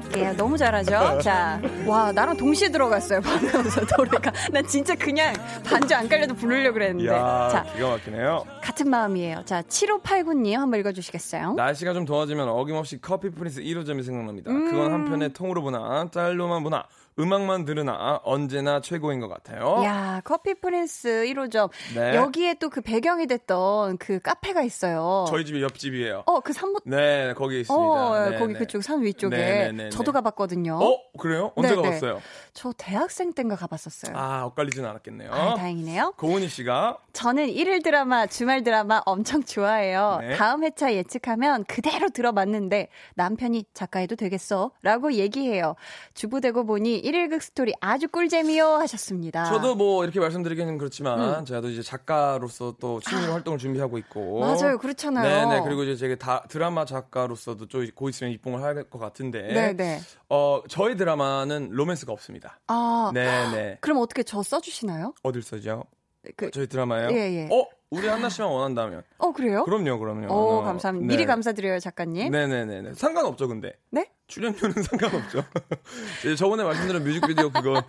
할게요. 0.05 0.35
너무 0.37 0.57
잘하죠. 0.57 1.19
자, 1.21 1.61
와 1.87 2.13
나랑 2.13 2.37
동시에 2.37 2.69
들어갔어요 2.69 3.21
방금서 3.21 3.81
노래가. 3.97 4.33
난 4.53 4.67
진짜 4.67 4.95
그냥 4.95 5.35
반주 5.65 5.95
안 5.95 6.09
깔려도 6.09 6.35
부르려고 6.35 6.75
그랬는데. 6.75 7.05
이야, 7.05 7.49
자, 7.51 7.65
기가 7.75 7.89
막히네요. 7.91 8.45
같은 8.63 8.89
마음이에요. 8.91 9.43
자, 9.45 9.63
7589님 9.63 10.55
한번 10.57 10.81
읽어주시겠어요? 10.81 11.55
날씨가 11.55 11.93
좀 11.95 12.05
더워지면 12.05 12.49
어김없이 12.49 13.01
커피 13.01 13.31
프린스 13.31 13.63
1호점이 13.63 14.05
생각납니다. 14.05 14.51
음. 14.51 14.71
그건 14.71 14.93
한편의 14.93 15.33
통으로 15.33 15.63
보나 15.63 16.07
짤로만 16.11 16.63
보나 16.63 16.85
음악만 17.19 17.65
들으나 17.65 18.21
언제나 18.25 18.81
최고인 18.81 19.21
것 19.21 19.29
같아요. 19.29 19.83
야, 19.85 20.21
커피 20.25 20.53
프린스 20.55 21.25
1호점. 21.29 21.71
네. 21.95 22.15
여기에 22.17 22.55
또 22.55 22.75
그 22.75 22.81
배경이 22.81 23.29
됐던 23.29 23.99
그 23.99 24.19
카페가 24.19 24.63
있어요. 24.65 25.27
저희 25.29 25.45
집이 25.45 25.63
옆집이에요. 25.63 26.25
어, 26.27 26.41
그 26.41 26.53
산모 26.53 26.81
네, 26.87 27.33
거기 27.35 27.61
있습니다. 27.61 27.85
어, 27.85 28.31
네, 28.31 28.37
거기 28.37 28.53
네. 28.53 28.59
그쪽 28.59 28.83
산 28.83 29.01
위쪽에. 29.01 29.37
네, 29.37 29.67
네, 29.71 29.85
네 29.85 29.91
저도 29.91 30.11
가봤거든요. 30.11 30.81
어, 30.83 30.99
그래요? 31.21 31.53
언제 31.55 31.77
가봤어요? 31.77 32.21
저 32.55 32.73
대학생 32.79 33.33
땐가 33.33 33.57
가봤었어요. 33.57 34.17
아, 34.17 34.45
엇갈리진 34.45 34.85
않았겠네요. 34.85 35.33
아, 35.33 35.55
다행이네요. 35.57 36.15
고은희 36.17 36.49
씨가 36.49 36.99
저는 37.13 37.49
일일 37.49 37.83
드라마, 37.83 38.27
주말 38.27 38.63
드라마 38.63 39.03
엄청 39.07 39.43
좋아해요. 39.43 40.21
다음 40.39 40.63
회차 40.63 40.95
예측하면 40.95 41.65
그대로 41.65 42.11
들어봤는데 42.11 42.89
남편이 43.17 43.65
작가해도 43.75 44.15
되겠어? 44.15 44.71
라고 44.83 45.13
얘기해요. 45.15 45.75
주부되고 46.15 46.65
보니 46.65 47.03
1일극 47.03 47.41
스토리 47.41 47.73
아주 47.81 48.07
꿀잼이요 48.07 48.65
하셨습니다. 48.77 49.45
저도 49.47 49.75
뭐 49.75 50.05
이렇게 50.05 50.21
말씀드리기는 50.21 50.79
그렇지만 50.79 51.41
음. 51.41 51.45
제가 51.45 51.67
이제 51.69 51.83
작가로서 51.83 52.77
또 52.79 53.01
취미로 53.01 53.33
아. 53.33 53.35
활동을 53.35 53.59
준비하고 53.59 53.99
있고 53.99 54.39
맞아요. 54.41 54.79
그렇잖아요. 54.79 55.49
네네. 55.49 55.63
그리고 55.65 55.83
이제 55.83 55.97
제가 55.97 56.15
다 56.17 56.45
드라마 56.49 56.85
작가로서도 56.85 57.67
좀 57.67 57.85
곧 57.97 58.11
있으면 58.11 58.33
입봉을 58.33 58.63
할 58.63 58.85
것 58.91 58.99
같은데 58.99 59.43
네네. 59.53 60.01
어, 60.29 60.61
저희 60.69 60.97
드라마는 60.97 61.71
로맨스가 61.73 62.13
없습니다. 62.13 62.44
아. 62.67 63.11
네네. 63.15 63.79
그럼 63.81 63.99
어떻게 63.99 64.23
저 64.23 64.43
써주시나요? 64.43 65.15
어딜 65.23 65.43
써죠? 65.43 65.85
그, 66.37 66.51
저희 66.51 66.67
드라마요? 66.67 67.11
예, 67.11 67.17
예. 67.17 67.49
어? 67.53 67.67
우리 67.91 68.09
한나 68.09 68.29
씨만 68.29 68.51
원한다면. 68.51 69.03
어, 69.19 69.33
그래요? 69.33 69.65
그럼요, 69.65 69.99
그럼요. 69.99 70.27
오, 70.33 70.59
어, 70.59 70.63
감사합니다. 70.63 71.07
네. 71.07 71.15
미리 71.15 71.27
감사드려요, 71.27 71.79
작가님. 71.79 72.31
네네네. 72.33 72.95
상관없죠, 72.95 73.47
근데. 73.47 73.75
네? 73.91 74.11
출연료는 74.27 74.75
상관없죠. 74.83 75.45
저번에 76.37 76.65
말씀드린 76.65 77.05
뮤직비디오 77.05 77.51
그거 77.51 77.83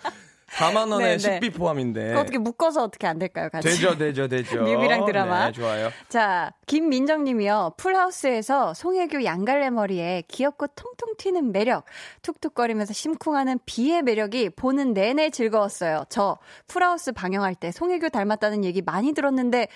4만 0.55 0.89
원에 0.91 1.05
네, 1.05 1.17
네. 1.17 1.19
식비 1.19 1.49
포함인데. 1.49 2.15
어떻게 2.15 2.37
묶어서 2.37 2.83
어떻게 2.83 3.07
안 3.07 3.19
될까요, 3.19 3.49
같이? 3.51 3.67
되죠, 3.67 3.97
되죠, 3.97 4.27
되죠. 4.27 4.63
뮤비랑 4.63 5.05
드라마. 5.05 5.47
네, 5.47 5.51
좋아요. 5.51 5.89
자, 6.07 6.53
김민정님이요. 6.65 7.73
풀하우스에서 7.77 8.73
송혜교 8.73 9.25
양갈래 9.25 9.69
머리에 9.69 10.23
귀엽고 10.29 10.67
통통 10.67 11.15
튀는 11.17 11.51
매력, 11.51 11.85
툭툭거리면서 12.21 12.93
심쿵하는 12.93 13.59
비의 13.65 14.01
매력이 14.03 14.51
보는 14.51 14.93
내내 14.93 15.29
즐거웠어요. 15.29 16.05
저 16.09 16.37
풀하우스 16.67 17.11
방영할 17.11 17.55
때 17.55 17.71
송혜교 17.71 18.09
닮았다는 18.09 18.63
얘기 18.63 18.81
많이 18.81 19.13
들었는데 19.13 19.67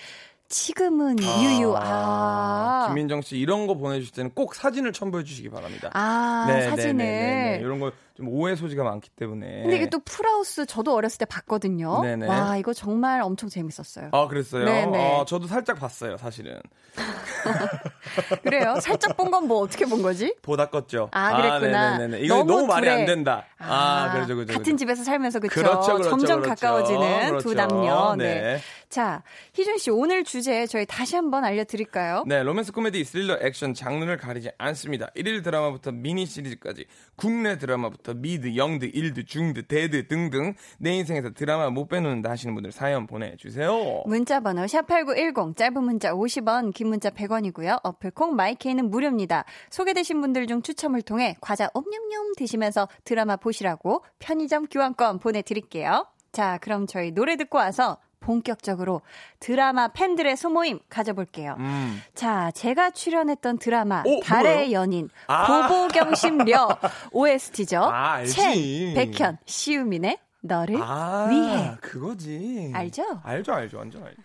지금은 0.50 1.16
아, 1.22 1.42
유유. 1.42 1.74
아. 1.76 2.84
김민정 2.88 3.22
씨 3.22 3.38
이런 3.38 3.68
거 3.68 3.74
보내주실 3.74 4.14
때는 4.14 4.30
꼭 4.34 4.54
사진을 4.54 4.92
첨부해 4.92 5.22
주시기 5.22 5.48
바랍니다. 5.48 5.90
아, 5.92 6.44
네, 6.48 6.68
사진을. 6.68 6.96
네, 6.96 7.04
네, 7.04 7.56
네, 7.56 7.58
이런 7.60 7.78
거 7.78 7.92
좀 8.20 8.28
오해 8.28 8.54
소지가 8.54 8.84
많기 8.84 9.08
때문에. 9.10 9.62
근데 9.62 9.76
이게 9.76 9.88
또 9.88 9.98
풀하우스 10.00 10.66
저도 10.66 10.94
어렸을 10.94 11.16
때 11.18 11.24
봤거든요. 11.24 12.02
네네. 12.02 12.26
와, 12.28 12.56
이거 12.58 12.74
정말 12.74 13.22
엄청 13.22 13.48
재밌었어요. 13.48 14.10
아, 14.12 14.28
그랬어요? 14.28 14.66
네네. 14.66 15.20
아, 15.20 15.24
저도 15.24 15.46
살짝 15.46 15.78
봤어요, 15.78 16.18
사실은. 16.18 16.60
그래요? 18.42 18.76
살짝 18.80 19.16
본 19.16 19.30
건 19.30 19.40
뭐 19.46 19.60
어떻게 19.60 19.86
본 19.86 20.02
거지? 20.02 20.34
보다 20.42 20.68
껐죠. 20.68 21.08
아, 21.12 21.36
그랬구나. 21.36 21.80
아, 21.94 21.98
네네네. 21.98 22.20
이거 22.24 22.36
너무, 22.38 22.52
너무 22.52 22.66
말이 22.66 22.88
안 22.90 23.06
된다. 23.06 23.46
아, 23.58 24.08
아 24.10 24.12
그렇죠, 24.12 24.34
그렇죠. 24.34 24.52
같은 24.52 24.76
집에서 24.76 25.02
살면서 25.02 25.38
그렇죠. 25.40 25.60
그렇죠, 25.62 25.92
그렇죠 25.94 26.10
점점 26.10 26.42
그렇죠. 26.42 26.60
가까워지는 26.66 27.28
그렇죠. 27.30 27.48
두 27.48 27.54
남녀. 27.54 28.16
네. 28.16 28.40
네. 28.40 28.60
자, 28.90 29.22
희준 29.54 29.78
씨 29.78 29.90
오늘 29.90 30.24
주제 30.24 30.66
저희 30.66 30.84
다시 30.84 31.14
한번 31.14 31.44
알려드릴까요? 31.44 32.24
네, 32.26 32.42
로맨스 32.42 32.72
코미디 32.72 33.04
스릴러 33.04 33.38
액션 33.40 33.72
장르를 33.72 34.16
가리지 34.16 34.50
않습니다. 34.58 35.06
1일 35.16 35.44
드라마부터 35.44 35.92
미니 35.92 36.26
시리즈까지 36.26 36.84
국내 37.20 37.58
드라마부터 37.58 38.14
미드, 38.14 38.56
영드, 38.56 38.86
일드, 38.86 39.24
중드, 39.24 39.66
대드 39.66 40.08
등등 40.08 40.54
내 40.78 40.94
인생에서 40.94 41.30
드라마 41.30 41.68
못 41.68 41.88
빼놓는다 41.88 42.30
하시는 42.30 42.54
분들 42.54 42.72
사연 42.72 43.06
보내주세요. 43.06 44.04
문자 44.06 44.40
번호 44.40 44.62
샵8910 44.62 45.54
짧은 45.54 45.84
문자 45.84 46.12
50원 46.12 46.72
긴 46.72 46.88
문자 46.88 47.10
100원이고요. 47.10 47.80
어플 47.82 48.13
콩 48.13 48.34
마이케이는 48.36 48.90
무료입니다. 48.90 49.44
소개되신 49.68 50.22
분들 50.22 50.46
중 50.46 50.62
추첨을 50.62 51.02
통해 51.02 51.36
과자 51.42 51.68
옴뇸뇸 51.74 52.36
드시면서 52.36 52.88
드라마 53.04 53.36
보시라고 53.36 54.02
편의점 54.18 54.66
교환권 54.66 55.18
보내드릴게요. 55.18 56.06
자, 56.32 56.58
그럼 56.62 56.86
저희 56.86 57.10
노래 57.10 57.36
듣고 57.36 57.58
와서 57.58 57.98
본격적으로 58.20 59.02
드라마 59.40 59.88
팬들의 59.88 60.36
소모임 60.36 60.78
가져볼게요. 60.88 61.56
음. 61.58 62.00
자, 62.14 62.50
제가 62.52 62.90
출연했던 62.90 63.58
드라마 63.58 64.02
오, 64.06 64.20
달의 64.20 64.54
뭐예요? 64.54 64.72
연인 64.72 65.08
아~ 65.26 65.66
고보경심려 65.68 66.68
OST죠. 67.12 67.82
아. 67.82 68.24
첸, 68.24 68.52
백현, 68.94 69.38
시우민의 69.44 70.18
너를 70.42 70.76
아, 70.80 71.28
위해. 71.30 71.76
그거지. 71.80 72.72
알죠? 72.74 73.20
알죠, 73.24 73.52
알죠. 73.52 73.78
완전 73.78 74.04
알죠. 74.04 74.22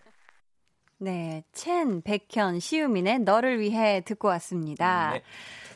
네, 0.98 1.44
첸, 1.52 2.02
백현, 2.02 2.60
시우민의 2.60 3.20
너를 3.20 3.60
위해 3.60 4.02
듣고 4.06 4.28
왔습니다. 4.30 5.12
네. 5.14 5.24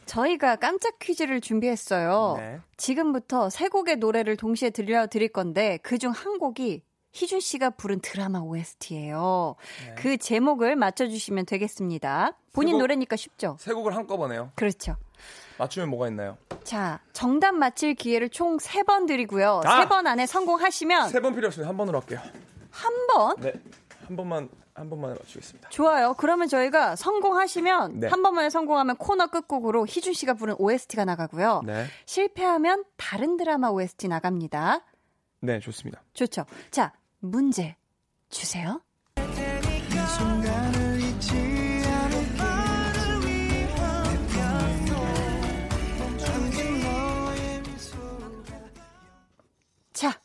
저희가 0.05 0.55
깜짝 0.55 0.97
퀴즈를 0.97 1.39
준비했어요. 1.39 2.35
네. 2.37 2.59
지금부터 2.77 3.49
세 3.49 3.67
곡의 3.67 3.97
노래를 3.97 4.37
동시에 4.37 4.71
들려드릴 4.71 5.29
건데 5.29 5.77
그중 5.83 6.11
한 6.11 6.39
곡이 6.39 6.81
희준 7.11 7.39
씨가 7.39 7.71
부른 7.71 7.99
드라마 8.01 8.39
OST예요. 8.39 9.55
네. 9.87 9.95
그 9.95 10.17
제목을 10.17 10.75
맞춰주시면 10.75 11.45
되겠습니다. 11.45 12.33
본인 12.53 12.73
곡, 12.73 12.79
노래니까 12.81 13.15
쉽죠? 13.15 13.57
세 13.59 13.73
곡을 13.73 13.95
한꺼번에요. 13.95 14.51
그렇죠. 14.55 14.95
맞추면 15.57 15.89
뭐가 15.89 16.07
있나요? 16.07 16.37
자, 16.63 16.99
정답 17.13 17.53
맞힐 17.55 17.93
기회를 17.95 18.29
총 18.29 18.57
세 18.59 18.83
번 18.83 19.05
드리고요. 19.05 19.61
아! 19.65 19.81
세번 19.81 20.07
안에 20.07 20.25
성공하시면 20.25 21.09
세 21.09 21.19
번 21.19 21.35
필요 21.35 21.47
없습니다. 21.47 21.67
한 21.69 21.75
번으로 21.77 21.99
할게요. 21.99 22.19
한 22.71 22.93
번? 23.07 23.35
네. 23.41 23.53
한 24.07 24.15
번만 24.15 24.49
한 24.73 24.89
번만에 24.89 25.15
맞추겠습니다. 25.15 25.69
좋아요. 25.69 26.13
그러면 26.17 26.47
저희가 26.47 26.95
성공하시면 26.95 27.99
네. 27.99 28.07
한 28.07 28.23
번만에 28.23 28.49
성공하면 28.49 28.95
코너 28.95 29.27
끝곡으로 29.27 29.85
희준 29.85 30.13
씨가 30.13 30.35
부른 30.35 30.55
OST가 30.57 31.03
나가고요. 31.03 31.63
네. 31.65 31.85
실패하면 32.05 32.85
다른 32.95 33.35
드라마 33.35 33.67
OST 33.69 34.07
나갑니다. 34.07 34.85
네, 35.41 35.59
좋습니다. 35.59 36.01
좋죠. 36.13 36.45
자, 36.71 36.93
문제 37.19 37.75
주세요. 38.29 38.81
자, 49.93 50.21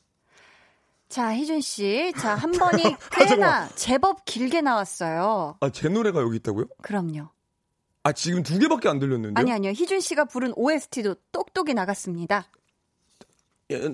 자, 1.09 1.35
희준 1.35 1.61
씨. 1.61 2.13
자, 2.17 2.35
한 2.35 2.53
번이 2.53 2.83
꽤나 3.13 3.65
아, 3.65 3.69
제법 3.75 4.25
길게 4.25 4.61
나왔어요. 4.61 5.57
아, 5.61 5.71
제 5.71 5.89
노래가 5.89 6.21
여기 6.21 6.37
있다고요? 6.37 6.67
그럼요. 6.83 7.29
아, 8.05 8.13
지금 8.13 8.43
두 8.43 8.59
개밖에 8.59 8.89
안 8.89 8.99
들렸는데요? 8.99 9.41
아니, 9.41 9.53
아니요. 9.53 9.71
희준 9.73 10.01
씨가 10.01 10.27
부른 10.27 10.53
OST도 10.57 11.17
똑똑히 11.33 11.75
나갔습니다. 11.75 12.47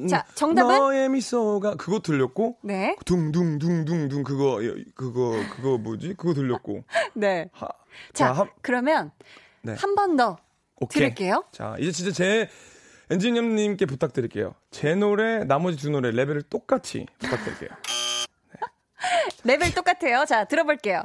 자, 0.08 0.26
정답은 0.34 0.76
너의 0.76 1.08
미소가 1.10 1.76
그거 1.76 2.00
들렸고 2.00 2.58
네. 2.62 2.96
둥둥둥둥둥 3.04 4.24
그거 4.24 4.60
그거 4.94 5.32
그거 5.54 5.78
뭐지? 5.78 6.14
그거 6.14 6.34
들렸고. 6.34 6.84
네. 7.14 7.48
하, 7.52 7.68
자, 8.12 8.26
자 8.26 8.32
한, 8.32 8.50
그러면 8.62 9.12
네. 9.62 9.74
한번 9.74 10.16
더 10.16 10.38
드릴게요. 10.88 11.44
자, 11.52 11.76
이제 11.78 11.92
진짜 11.92 12.10
제 12.10 12.48
엔지니어 13.10 13.42
님께 13.42 13.86
부탁드릴게요. 13.86 14.54
제 14.70 14.94
노래, 14.94 15.44
나머지 15.44 15.76
두 15.76 15.90
노래 15.90 16.10
레벨을 16.10 16.42
똑같이 16.42 17.06
부탁드릴게요. 17.18 17.70
네. 19.44 19.52
레벨 19.52 19.74
똑같아요. 19.74 20.24
자, 20.26 20.44
들어볼게요. 20.44 21.02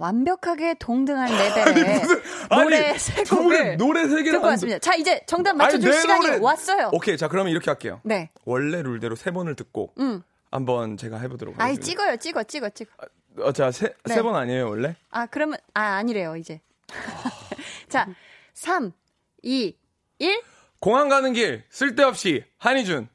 완벽하게 0.00 0.74
동등한 0.74 1.28
레벨의 1.30 2.02
노래 2.50 2.98
세 2.98 3.22
곡을 3.24 3.76
노래 3.76 4.08
세 4.08 4.16
개를 4.16 4.32
듣고 4.32 4.46
왔습니다. 4.46 4.78
자, 4.80 4.94
이제 4.94 5.20
정답 5.26 5.54
맞춰줄 5.56 5.92
시간이 5.92 6.26
노래... 6.26 6.38
왔어요. 6.38 6.90
오케이, 6.92 7.16
자 7.16 7.28
그러면 7.28 7.52
이렇게 7.52 7.70
할게요. 7.70 8.00
네. 8.02 8.30
원래 8.44 8.82
룰대로 8.82 9.14
세 9.14 9.30
번을 9.30 9.54
듣고 9.56 9.92
음. 9.98 10.22
한번 10.50 10.96
제가 10.96 11.18
해보도록 11.18 11.54
하겠습니다. 11.58 11.64
아이, 11.64 11.76
찍어요, 11.78 12.16
찍어, 12.16 12.42
찍어, 12.44 12.70
찍어. 12.70 12.90
어, 13.38 13.52
자, 13.52 13.70
세, 13.70 13.94
네. 14.04 14.14
세번 14.14 14.34
아니에요, 14.34 14.68
원래? 14.68 14.96
아, 15.10 15.26
그러면, 15.26 15.58
아, 15.74 15.80
아니래요, 15.98 16.34
이제. 16.36 16.60
자, 17.88 18.08
3, 18.54 18.90
2, 19.42 19.76
1. 20.18 20.42
공항 20.80 21.08
가는 21.08 21.32
길, 21.32 21.62
쓸데없이, 21.70 22.44
한희준. 22.58 23.08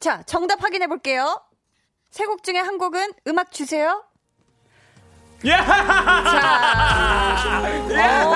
자, 0.00 0.22
정답 0.22 0.62
확인해 0.62 0.86
볼게요. 0.86 1.38
세 2.10 2.24
곡 2.24 2.42
중에 2.42 2.56
한 2.58 2.78
곡은 2.78 3.12
음악 3.26 3.52
주세요. 3.52 4.02
자, 5.44 7.02
어, 8.24 8.30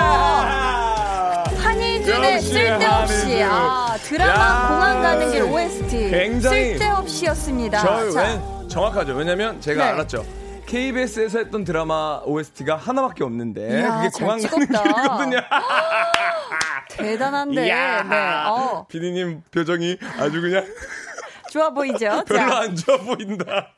한희준의 1.57 2.41
쓸데없이 2.41 3.43
아, 3.43 3.95
드라마 4.03 4.33
야, 4.33 4.67
공항 4.67 5.01
가는 5.01 5.31
길 5.31 5.43
OST 5.43 6.09
굉장히 6.09 6.71
쓸데없이였습니다. 6.71 7.79
저, 7.79 8.11
자. 8.11 8.41
정확하죠. 8.67 9.13
왜냐면 9.13 9.61
제가 9.61 9.85
네. 9.85 9.91
알았죠. 9.91 10.25
KBS에서 10.65 11.39
했던 11.39 11.63
드라마 11.63 12.19
OST가 12.25 12.75
하나밖에 12.75 13.23
없는데 13.23 13.79
이야, 13.79 13.97
그게 14.01 14.09
공항 14.19 14.41
가는 14.41 14.67
길이거든요. 14.67 15.39
대단한데. 16.89 17.61
네. 17.61 17.73
어. 18.47 18.85
피디님 18.89 19.43
표정이 19.51 19.97
아주 20.19 20.41
그냥 20.41 20.65
좋아 21.51 21.69
보이죠? 21.69 22.23
별로 22.27 22.49
자. 22.49 22.57
안 22.59 22.75
좋아 22.75 22.97
보인다. 22.97 23.76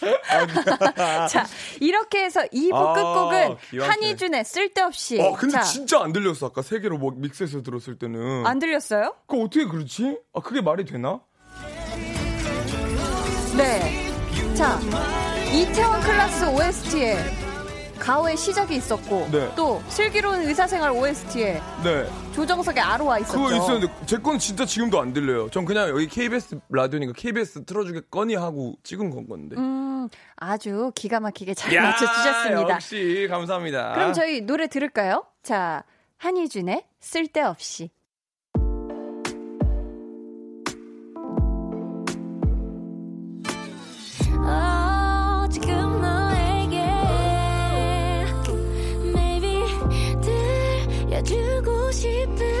자, 1.30 1.46
이렇게 1.80 2.24
해서 2.24 2.40
2부 2.52 2.74
아, 2.74 2.92
끝곡은 2.94 3.56
한희준의 3.88 4.44
쓸데없이. 4.44 5.20
아, 5.20 5.32
근데 5.36 5.54
자. 5.54 5.62
진짜 5.62 6.00
안 6.02 6.12
들렸어. 6.12 6.46
아까 6.46 6.62
세 6.62 6.80
개로 6.80 6.98
뭐 6.98 7.12
믹스해서 7.14 7.62
들었을 7.62 7.98
때는. 7.98 8.46
안 8.46 8.58
들렸어요? 8.58 9.14
그 9.26 9.40
어떻게 9.42 9.66
그렇지? 9.66 10.18
아, 10.32 10.40
그게 10.40 10.60
말이 10.60 10.84
되나? 10.84 11.20
네. 13.56 14.06
자, 14.54 14.78
이태원 15.52 16.00
클라스 16.00 16.44
OST에 16.50 17.49
가오의 18.00 18.36
시작이 18.36 18.74
있었고 18.76 19.28
네. 19.30 19.52
또 19.54 19.80
슬기로운 19.88 20.40
의사생활 20.42 20.90
OST에 20.90 21.60
네. 21.84 22.10
조정석의 22.34 22.82
아로와 22.82 23.18
있었죠. 23.20 23.38
그거 23.38 23.54
있었는데 23.54 24.06
제 24.06 24.16
건 24.16 24.38
진짜 24.38 24.64
지금도 24.64 25.00
안 25.00 25.12
들려요. 25.12 25.48
전 25.50 25.64
그냥 25.64 25.88
여기 25.90 26.06
KBS 26.08 26.58
라디오니까 26.70 27.12
KBS 27.16 27.64
틀어주겠거니 27.64 28.34
하고 28.34 28.74
찍은 28.82 29.10
건 29.10 29.28
건데. 29.28 29.56
음, 29.56 30.08
아주 30.36 30.90
기가 30.94 31.20
막히게 31.20 31.54
잘 31.54 31.72
맞춰주셨습니다. 31.80 32.70
역시 32.74 33.26
감사합니다. 33.30 33.92
그럼 33.94 34.12
저희 34.14 34.40
노래 34.40 34.66
들을까요? 34.66 35.24
자, 35.42 35.84
한희준의 36.18 36.84
쓸데없이. 37.00 37.90
싶은 51.92 52.59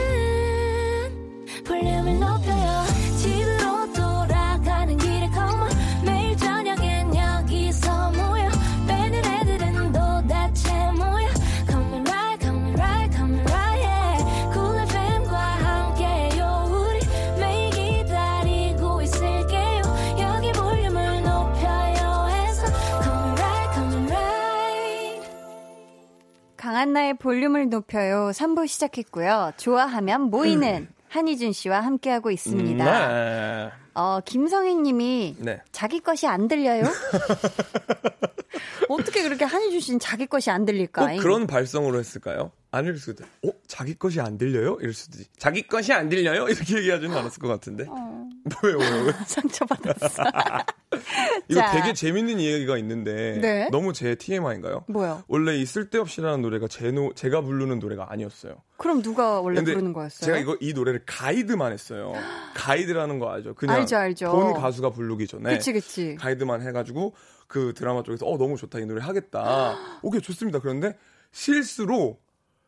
강한나의 26.80 27.14
볼륨을 27.14 27.68
높여요. 27.68 28.30
3부 28.32 28.66
시작했고요. 28.66 29.52
좋아하면 29.58 30.22
모이는 30.22 30.88
음. 30.88 30.94
한희준 31.08 31.52
씨와 31.52 31.80
함께하고 31.80 32.30
있습니다. 32.30 33.08
네. 33.08 33.70
어, 33.94 34.20
김성희 34.24 34.76
님이 34.76 35.36
네. 35.38 35.60
자기 35.72 36.00
것이 36.00 36.26
안 36.26 36.48
들려요? 36.48 36.84
어떻게 38.88 39.22
그렇게 39.22 39.44
한희준 39.44 39.80
씨는 39.80 40.00
자기 40.00 40.26
것이 40.26 40.50
안 40.50 40.64
들릴까? 40.64 41.06
꼭 41.06 41.16
그런 41.18 41.46
발성으로 41.46 41.98
했을까요? 41.98 42.50
아닐 42.72 42.96
수도. 42.98 43.24
어? 43.46 43.50
자기 43.66 43.94
것이 43.94 44.20
안 44.20 44.38
들려요? 44.38 44.78
이럴 44.80 44.92
수도 44.92 45.18
있지. 45.18 45.28
자기 45.38 45.66
것이 45.66 45.92
안 45.92 46.08
들려요? 46.08 46.48
이렇게 46.48 46.76
얘기하지는 46.78 47.16
않았을 47.16 47.40
것 47.40 47.48
같은데. 47.48 47.86
어. 47.88 48.28
왜요, 48.62 48.78
왜요? 48.78 49.12
상처받았어. 49.26 50.22
이거 51.48 51.60
자. 51.60 51.72
되게 51.72 51.92
재밌는 51.92 52.38
이야기가 52.38 52.78
있는데 52.78 53.38
네? 53.40 53.68
너무 53.70 53.92
제 53.92 54.14
TMI인가요? 54.14 54.84
뭐요? 54.88 55.22
원래 55.28 55.56
이 55.56 55.66
쓸데없이라는 55.66 56.40
노래가 56.42 56.68
제 56.68 56.90
노, 56.90 57.12
제가 57.14 57.40
부르는 57.42 57.80
노래가 57.80 58.06
아니었어요. 58.10 58.54
그럼 58.76 59.02
누가 59.02 59.40
원래 59.40 59.62
부르는 59.62 59.92
거였어요? 59.92 60.26
제가 60.26 60.38
이거 60.38 60.56
이 60.60 60.72
노래를 60.72 61.02
가이드만 61.06 61.72
했어요. 61.72 62.12
가이드라는 62.54 63.18
거 63.18 63.30
알죠? 63.30 63.54
그냥 63.54 63.76
알죠, 63.76 63.96
알죠. 63.96 64.30
본 64.30 64.54
가수가 64.54 64.90
부르기 64.90 65.26
전에 65.26 65.54
그치, 65.54 65.72
그치. 65.72 66.14
가이드만 66.14 66.62
해가지고 66.62 67.14
그 67.46 67.74
드라마 67.76 68.02
쪽에서 68.02 68.26
어 68.26 68.38
너무 68.38 68.56
좋다 68.56 68.78
이 68.78 68.86
노래 68.86 69.02
하겠다. 69.02 69.76
오케이 70.02 70.20
좋습니다. 70.20 70.60
그런데 70.60 70.96
실수로 71.32 72.18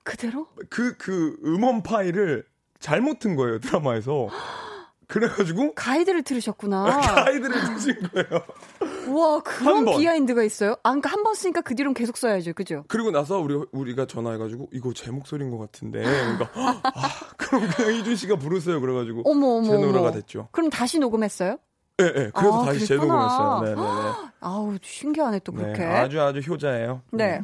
그대로 0.05 0.46
그그 0.70 0.96
그 0.98 1.36
음원 1.44 1.82
파일을 1.82 2.44
잘못 2.80 3.18
튼 3.20 3.36
거예요 3.36 3.59
드라마에서. 3.61 4.28
그래가지고 5.09 5.74
가이드를 5.76 6.22
들으셨구나. 6.22 6.84
가이드를 7.24 7.61
들으신 7.66 7.94
거예요. 8.12 8.42
와 9.14 9.40
그런 9.42 9.84
비하인드가 9.84 10.42
있어요? 10.42 10.72
아, 10.82 10.90
그러니까 10.90 11.11
한 11.11 11.22
번 11.22 11.34
쓰니까 11.34 11.61
그 11.61 11.74
뒤로는 11.74 11.92
계속 11.94 12.16
써야죠, 12.16 12.55
그죠? 12.55 12.84
그리고 12.88 13.11
나서 13.11 13.38
우리 13.38 13.62
우리가 13.72 14.07
전화해가지고 14.07 14.70
이거 14.72 14.92
제 14.94 15.11
목소리인 15.11 15.50
것 15.50 15.59
같은데, 15.59 16.03
그러니까 16.03 16.50
아, 16.94 17.11
그럼 17.36 17.68
그냥 17.76 17.94
이준 17.96 18.16
씨가 18.16 18.36
부르세요. 18.36 18.80
그래가지고 18.80 19.22
어머 19.26 19.59
어머 19.59 19.64
제 19.64 19.76
노래가 19.76 20.12
됐죠. 20.12 20.48
그럼 20.50 20.70
다시 20.70 20.98
녹음했어요? 20.98 21.59
네, 21.98 22.05
네. 22.12 22.30
그래서 22.34 22.62
아, 22.62 22.64
다시 22.64 22.86
재녹음했어요. 22.86 23.61
네, 23.64 23.74
네, 23.74 23.80
네. 23.80 24.30
아우 24.40 24.76
신기하네 24.80 25.40
또 25.40 25.53
그렇게. 25.53 25.78
네, 25.78 25.84
아주 25.86 26.20
아주 26.22 26.38
효자예요. 26.40 27.03
네. 27.12 27.40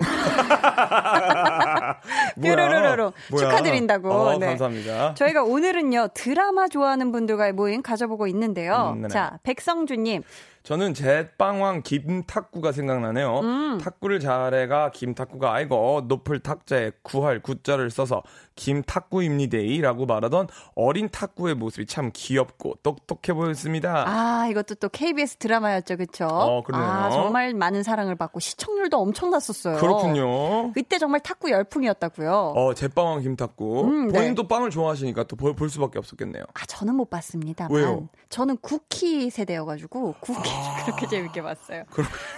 뾰로로로 2.42 3.12
축하드린다고. 3.28 4.10
어, 4.10 4.38
네. 4.38 4.46
감사합니다. 4.46 5.14
저희가 5.14 5.44
오늘은요 5.44 6.08
드라마 6.14 6.68
좋아하는 6.68 7.12
분들과의 7.12 7.52
모임 7.52 7.82
가져보고 7.82 8.26
있는데요. 8.28 8.96
음, 8.96 9.08
자 9.08 9.38
백성주님 9.42 10.22
저는 10.62 10.92
제빵왕 10.94 11.82
김탁구가 11.82 12.72
생각나네요. 12.72 13.40
음. 13.40 13.78
탁구를 13.78 14.20
잘해가 14.20 14.90
김탁구가 14.90 15.52
아이고 15.54 16.02
높을 16.06 16.40
탁자에 16.40 16.92
구할 17.02 17.40
구자를 17.40 17.90
써서 17.90 18.22
김탁구입니데이라고 18.56 20.04
말하던 20.04 20.48
어린 20.74 21.08
탁구의 21.08 21.54
모습이 21.54 21.86
참 21.86 22.10
귀엽고 22.12 22.74
똑똑해 22.82 23.32
보였습니다. 23.34 24.04
아 24.06 24.46
이것도 24.50 24.74
또 24.76 24.88
KBS 24.90 25.36
드라마였죠, 25.36 25.96
그렇죠? 25.96 26.26
어, 26.26 26.62
그러네요. 26.62 26.88
아 26.88 27.10
정말 27.10 27.54
많은 27.54 27.82
사랑을 27.82 28.14
받고 28.14 28.38
시청률도 28.40 28.98
엄청 28.98 29.30
났었어요. 29.30 29.78
그렇군요. 29.78 30.72
그때 30.72 30.98
정말 30.98 31.20
탁구 31.20 31.50
열풍이었다고요. 31.50 32.52
어 32.54 32.74
제빵왕 32.74 33.22
김탁구 33.22 33.84
음, 33.84 34.08
네. 34.08 34.18
본인도 34.18 34.46
빵을 34.46 34.70
좋아하시니까 34.70 35.24
또 35.24 35.40
볼 35.40 35.70
수밖에 35.70 35.98
없었겠네요. 35.98 36.44
아 36.54 36.66
저는 36.66 36.94
못 36.94 37.08
봤습니다. 37.08 37.66
왜요? 37.70 38.08
저는 38.28 38.58
국희 38.60 39.30
세대여가지고 39.30 40.16
국희 40.20 40.49
그렇게 40.84 41.06
재밌게 41.06 41.42
봤어요. 41.42 41.84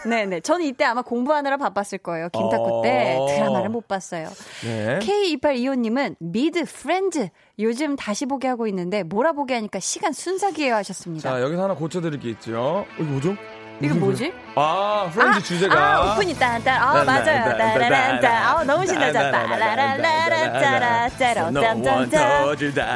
네네. 0.09 0.41
저는 0.41 0.67
이때 0.67 0.85
아마 0.85 1.03
공부하느라 1.03 1.57
바빴을 1.57 1.99
거예요. 2.03 2.29
김탁구 2.31 2.83
때 2.83 3.17
어. 3.19 3.27
드라마를 3.27 3.71
못 3.71 3.87
봤어요. 3.89 4.29
네. 4.65 4.99
K2825님은 4.99 6.17
미드 6.19 6.65
프렌즈 6.65 7.29
요즘 7.59 7.97
다시 7.97 8.27
보기 8.26 8.49
하고 8.49 8.67
있는데 8.67 9.03
몰아보기 9.03 9.55
하니까 9.55 9.81
시간 9.81 10.13
순삭이에요 10.13 10.75
하셨습니다. 10.77 11.31
자 11.31 11.41
여기서 11.41 11.65
하나 11.65 11.75
고쳐드릴 11.75 12.21
게 12.21 12.31
있죠. 12.31 12.59
어, 12.59 12.87
이거 12.99 13.05
뭐죠? 13.05 13.37
이거 13.83 13.95
뭐지? 13.97 14.33
아, 14.55 15.11
프렌즈 15.12 15.39
아, 15.39 15.41
주제가. 15.41 15.74
아, 15.74 16.12
오프니 16.12 16.35
딴딴. 16.35 16.80
아, 16.80 17.05
맞아요. 17.05 17.57
따라란딴. 17.57 18.24
아, 18.24 18.64
너무 18.64 18.87
신나죠. 18.87 19.12
따라라라라 19.12 21.09
짜라 21.18 21.51
짠짠짠. 21.53 22.11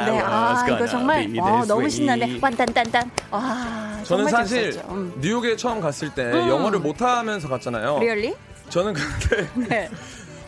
네, 0.05 0.21
아, 0.23 0.65
이거 0.69 0.87
정말 0.87 1.27
어, 1.39 1.65
너무 1.67 1.89
신나네. 1.89 2.39
완딴딴딴. 2.41 3.11
와, 3.31 3.99
저는 4.03 4.29
사실 4.29 4.81
음. 4.89 5.13
뉴욕에 5.19 5.55
처음 5.57 5.81
갔을 5.81 6.09
때 6.09 6.23
음. 6.23 6.47
영어를 6.49 6.79
못 6.79 7.01
하면서 7.01 7.47
갔잖아요. 7.49 7.99
Really? 7.99 8.35
저는 8.69 8.93
그때 8.93 9.47
네. 9.55 9.89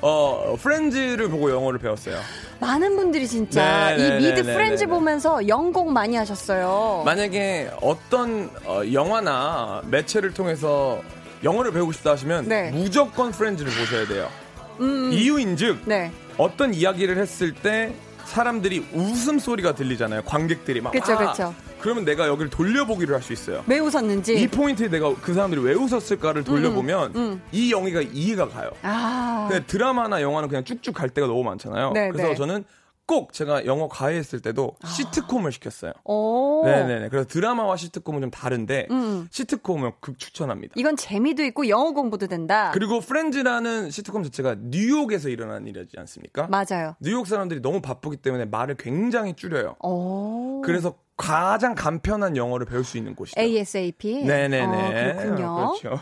어, 0.01 0.55
프렌즈를 0.61 1.29
보고 1.29 1.51
영어를 1.51 1.79
배웠어요. 1.79 2.17
많은 2.59 2.95
분들이 2.95 3.27
진짜 3.27 3.89
네네네네네네. 3.91 4.17
이 4.19 4.29
미드 4.29 4.43
프렌즈 4.43 4.87
보면서 4.87 5.47
연곡 5.47 5.91
많이 5.91 6.15
하셨어요. 6.15 7.03
만약에 7.05 7.71
어떤 7.81 8.49
어, 8.65 8.81
영화나 8.91 9.81
매체를 9.87 10.33
통해서 10.33 11.01
영어를 11.43 11.71
배우고 11.71 11.91
싶다 11.93 12.11
하시면 12.11 12.47
네. 12.47 12.71
무조건 12.71 13.31
프렌즈를 13.31 13.71
보셔야 13.71 14.07
돼요. 14.07 14.29
음. 14.79 15.09
이유인즉 15.11 15.81
네. 15.85 16.11
어떤 16.37 16.73
이야기를 16.73 17.17
했을 17.17 17.53
때 17.53 17.93
사람들이 18.29 18.85
웃음 18.93 19.39
소리가 19.39 19.73
들리잖아요. 19.73 20.21
관객들이 20.23 20.81
막. 20.81 20.91
그쵸, 20.91 21.13
아, 21.13 21.31
그쵸. 21.31 21.55
그러면 21.81 22.05
내가 22.05 22.27
여기를 22.27 22.49
돌려보기를 22.51 23.15
할 23.15 23.23
수 23.23 23.33
있어요. 23.33 23.63
왜 23.67 23.79
웃었는지. 23.79 24.39
이 24.39 24.47
포인트에 24.47 24.87
내가 24.87 25.13
그 25.21 25.33
사람들이 25.33 25.61
왜 25.61 25.73
웃었을까를 25.73 26.43
돌려보면 26.43 27.11
음, 27.15 27.21
음. 27.21 27.41
이 27.51 27.71
영화가 27.71 28.01
이해가 28.13 28.47
가요. 28.49 28.69
아. 28.83 29.47
근데 29.49 29.65
드라마나 29.65 30.21
영화는 30.21 30.47
그냥 30.47 30.63
쭉쭉 30.63 30.93
갈 30.95 31.09
때가 31.09 31.27
너무 31.27 31.43
많잖아요. 31.43 31.91
네, 31.93 32.09
그래서 32.09 32.29
네. 32.29 32.35
저는 32.35 32.63
꼭 33.09 33.33
제가 33.33 33.65
영어 33.65 33.87
과외했을 33.87 34.39
때도 34.39 34.75
아. 34.83 34.87
시트콤을 34.87 35.51
시켰어요. 35.51 35.93
오. 36.03 36.61
네네네. 36.63 37.09
그래서 37.09 37.27
드라마와 37.27 37.75
시트콤은 37.75 38.21
좀 38.21 38.29
다른데 38.29 38.85
음. 38.91 39.27
시트콤을 39.31 39.93
극 39.99 40.19
추천합니다. 40.19 40.75
이건 40.77 40.95
재미도 40.95 41.43
있고 41.45 41.67
영어 41.69 41.93
공부도 41.93 42.27
된다. 42.27 42.69
그리고 42.71 42.99
프렌즈라는 42.99 43.89
시트콤 43.89 44.21
자체가 44.21 44.57
뉴욕에서 44.59 45.29
일어난 45.29 45.65
일이지 45.65 45.97
않습니까? 45.97 46.47
맞아요. 46.49 46.95
뉴욕 46.99 47.25
사람들이 47.25 47.61
너무 47.63 47.81
바쁘기 47.81 48.17
때문에 48.17 48.45
말을 48.45 48.75
굉장히 48.75 49.33
줄여요. 49.33 49.77
오. 49.81 50.61
그래서 50.61 50.93
가장 51.19 51.75
간편한 51.75 52.37
영어를 52.37 52.65
배울 52.65 52.85
수 52.85 52.97
있는 52.97 53.13
곳이죠. 53.13 53.39
ASAP. 53.39 54.23
네네네. 54.23 54.61
어, 54.61 55.13
그렇군요. 55.13 55.75
그렇죠. 55.81 56.01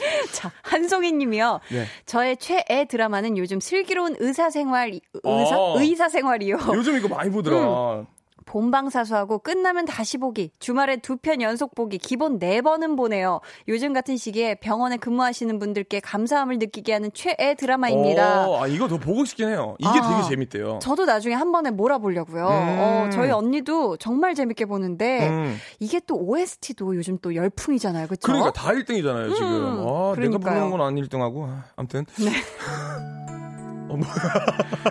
자, 0.32 0.52
한송이 0.62 1.12
님이요. 1.12 1.60
네. 1.72 1.86
저의 2.04 2.36
최애 2.36 2.86
드라마는 2.88 3.38
요즘 3.38 3.58
슬기로운 3.58 4.16
의사생활, 4.18 5.00
의사? 5.24 5.58
어. 5.58 5.80
의사생활이요. 5.80 6.58
요즘 6.74 6.96
이거 6.96 7.08
많이 7.08 7.30
보더라. 7.30 8.00
음. 8.00 8.06
본방사수하고 8.46 9.38
끝나면 9.40 9.84
다시 9.84 10.18
보기, 10.18 10.50
주말에 10.58 10.96
두 10.96 11.16
편 11.20 11.42
연속 11.42 11.74
보기, 11.74 11.98
기본 11.98 12.38
네 12.38 12.62
번은 12.62 12.96
보네요. 12.96 13.40
요즘 13.68 13.92
같은 13.92 14.16
시기에 14.16 14.54
병원에 14.54 14.96
근무하시는 14.96 15.58
분들께 15.58 16.00
감사함을 16.00 16.58
느끼게 16.58 16.92
하는 16.94 17.10
최애 17.12 17.54
드라마입니다. 17.58 18.48
어, 18.48 18.62
아, 18.62 18.66
이거 18.66 18.88
더 18.88 18.96
보고 18.98 19.24
싶긴 19.24 19.48
해요. 19.50 19.76
이게 19.78 19.88
아, 19.88 20.16
되게 20.16 20.28
재밌대요. 20.30 20.78
저도 20.82 21.04
나중에 21.04 21.34
한 21.34 21.52
번에 21.52 21.70
몰아보려고요. 21.70 22.46
음. 22.48 22.76
어, 22.78 23.10
저희 23.12 23.30
언니도 23.30 23.98
정말 23.98 24.34
재밌게 24.34 24.64
보는데, 24.64 25.28
음. 25.28 25.56
이게 25.78 26.00
또 26.06 26.16
OST도 26.16 26.96
요즘 26.96 27.18
또 27.20 27.34
열풍이잖아요. 27.34 28.06
그쵸? 28.06 28.20
그러니까 28.26 28.52
다 28.52 28.70
1등이잖아요, 28.72 29.34
지금. 29.34 29.48
음, 29.48 29.86
아, 29.86 30.14
내가 30.18 30.38
부르는 30.38 30.70
건 30.70 30.80
안 30.80 30.94
1등하고. 30.94 31.46
아무튼. 31.76 32.06
네. 32.18 32.30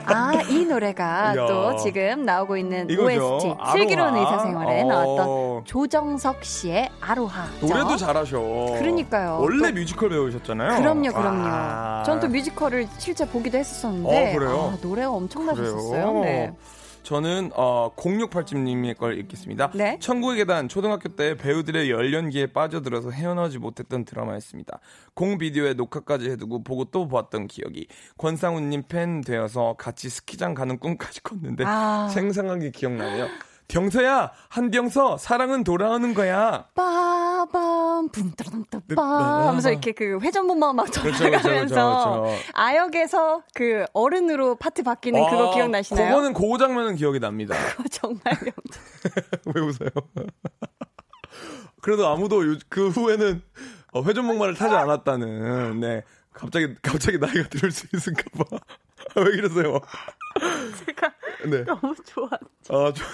아, 0.06 0.34
이 0.50 0.66
노래가 0.66 1.34
야. 1.38 1.46
또 1.48 1.76
지금 1.78 2.26
나오고 2.26 2.58
있는 2.58 2.90
이거죠. 2.90 3.36
OST 3.36 3.56
슬기로운 3.72 4.16
의사생활에 4.16 4.82
어. 4.84 4.86
나왔던 4.88 5.66
조정석 5.66 6.44
씨의 6.44 6.90
아로하. 7.00 7.46
노래도 7.62 7.96
잘하셔. 7.98 8.40
그러니까요. 8.80 9.40
원래 9.42 9.70
또. 9.70 9.74
뮤지컬 9.76 10.10
배우셨잖아요. 10.10 10.82
그럼요, 10.82 11.12
그럼요. 11.12 11.44
아. 11.46 12.04
전또 12.06 12.28
뮤지컬을 12.28 12.88
실제 12.98 13.26
보기도 13.28 13.58
했었었는데 13.58 14.32
어, 14.32 14.38
그래요? 14.40 14.74
아, 14.74 14.78
노래가 14.82 15.10
엄청 15.12 15.46
나셨었어요. 15.46 16.14
네. 16.24 16.54
저는 17.04 17.52
어 17.56 17.92
0687님의 17.96 18.98
걸 18.98 19.18
읽겠습니다. 19.20 19.72
네? 19.74 19.98
천국의 20.00 20.38
계단 20.38 20.68
초등학교 20.68 21.10
때 21.10 21.36
배우들의 21.36 21.90
열연기에 21.90 22.48
빠져들어서 22.48 23.12
헤어나오지 23.12 23.58
못했던 23.58 24.06
드라마였습니다. 24.06 24.80
공 25.14 25.38
비디오에 25.38 25.74
녹화까지 25.74 26.30
해두고 26.32 26.64
보고 26.64 26.86
또 26.86 27.08
보았던 27.08 27.48
기억이 27.48 27.88
권상우님 28.18 28.84
팬 28.88 29.22
되어서 29.22 29.76
같이 29.78 30.10
스키장 30.10 30.54
가는 30.54 30.78
꿈까지 30.78 31.24
꿨는데 31.24 31.64
아. 31.66 32.10
생생하게 32.14 32.72
기억나네요. 32.72 33.28
병서야 33.68 34.32
한병서 34.50 35.18
사랑은 35.18 35.64
돌아오는 35.64 36.14
거야. 36.14 36.66
빠 36.74 37.29
밤 37.46 38.10
붕따랑따 38.10 38.82
빠 38.96 39.48
하면서 39.48 39.72
이렇게 39.72 39.92
그 39.92 40.20
회전목마 40.22 40.74
막 40.74 40.92
돌아가면서 40.92 41.24
그렇죠, 41.24 41.30
그렇죠, 41.30 41.50
그렇죠, 41.50 41.76
그렇죠. 41.76 42.36
아역에서 42.54 43.44
그 43.54 43.86
어른으로 43.94 44.56
파트 44.56 44.84
바뀌는 44.84 45.24
아, 45.24 45.30
그거 45.30 45.54
기억나시나요? 45.54 46.08
그거는 46.10 46.34
그 46.34 46.58
장면은 46.58 46.96
기억이 46.96 47.20
납니다. 47.20 47.56
그거 47.76 47.84
정말 47.90 48.22
왜 49.56 49.62
웃어요? 49.62 49.90
그래도 51.82 52.08
아무도 52.08 52.44
그 52.68 52.90
후에는 52.90 53.42
어, 53.94 54.04
회전목마를 54.04 54.54
타지 54.56 54.76
않았다는 54.76 55.80
네 55.80 56.04
갑자기 56.34 56.76
갑자기 56.82 57.18
나이가 57.18 57.48
들을 57.50 57.72
수 57.72 57.88
있을까 57.94 58.24
봐. 58.38 58.58
왜 59.16 59.38
이러세요? 59.38 59.80
제가 60.86 61.14
네. 61.50 61.64
너무 61.64 61.96
좋아. 62.06 62.30
아, 62.32 62.94
좋아. 62.94 63.08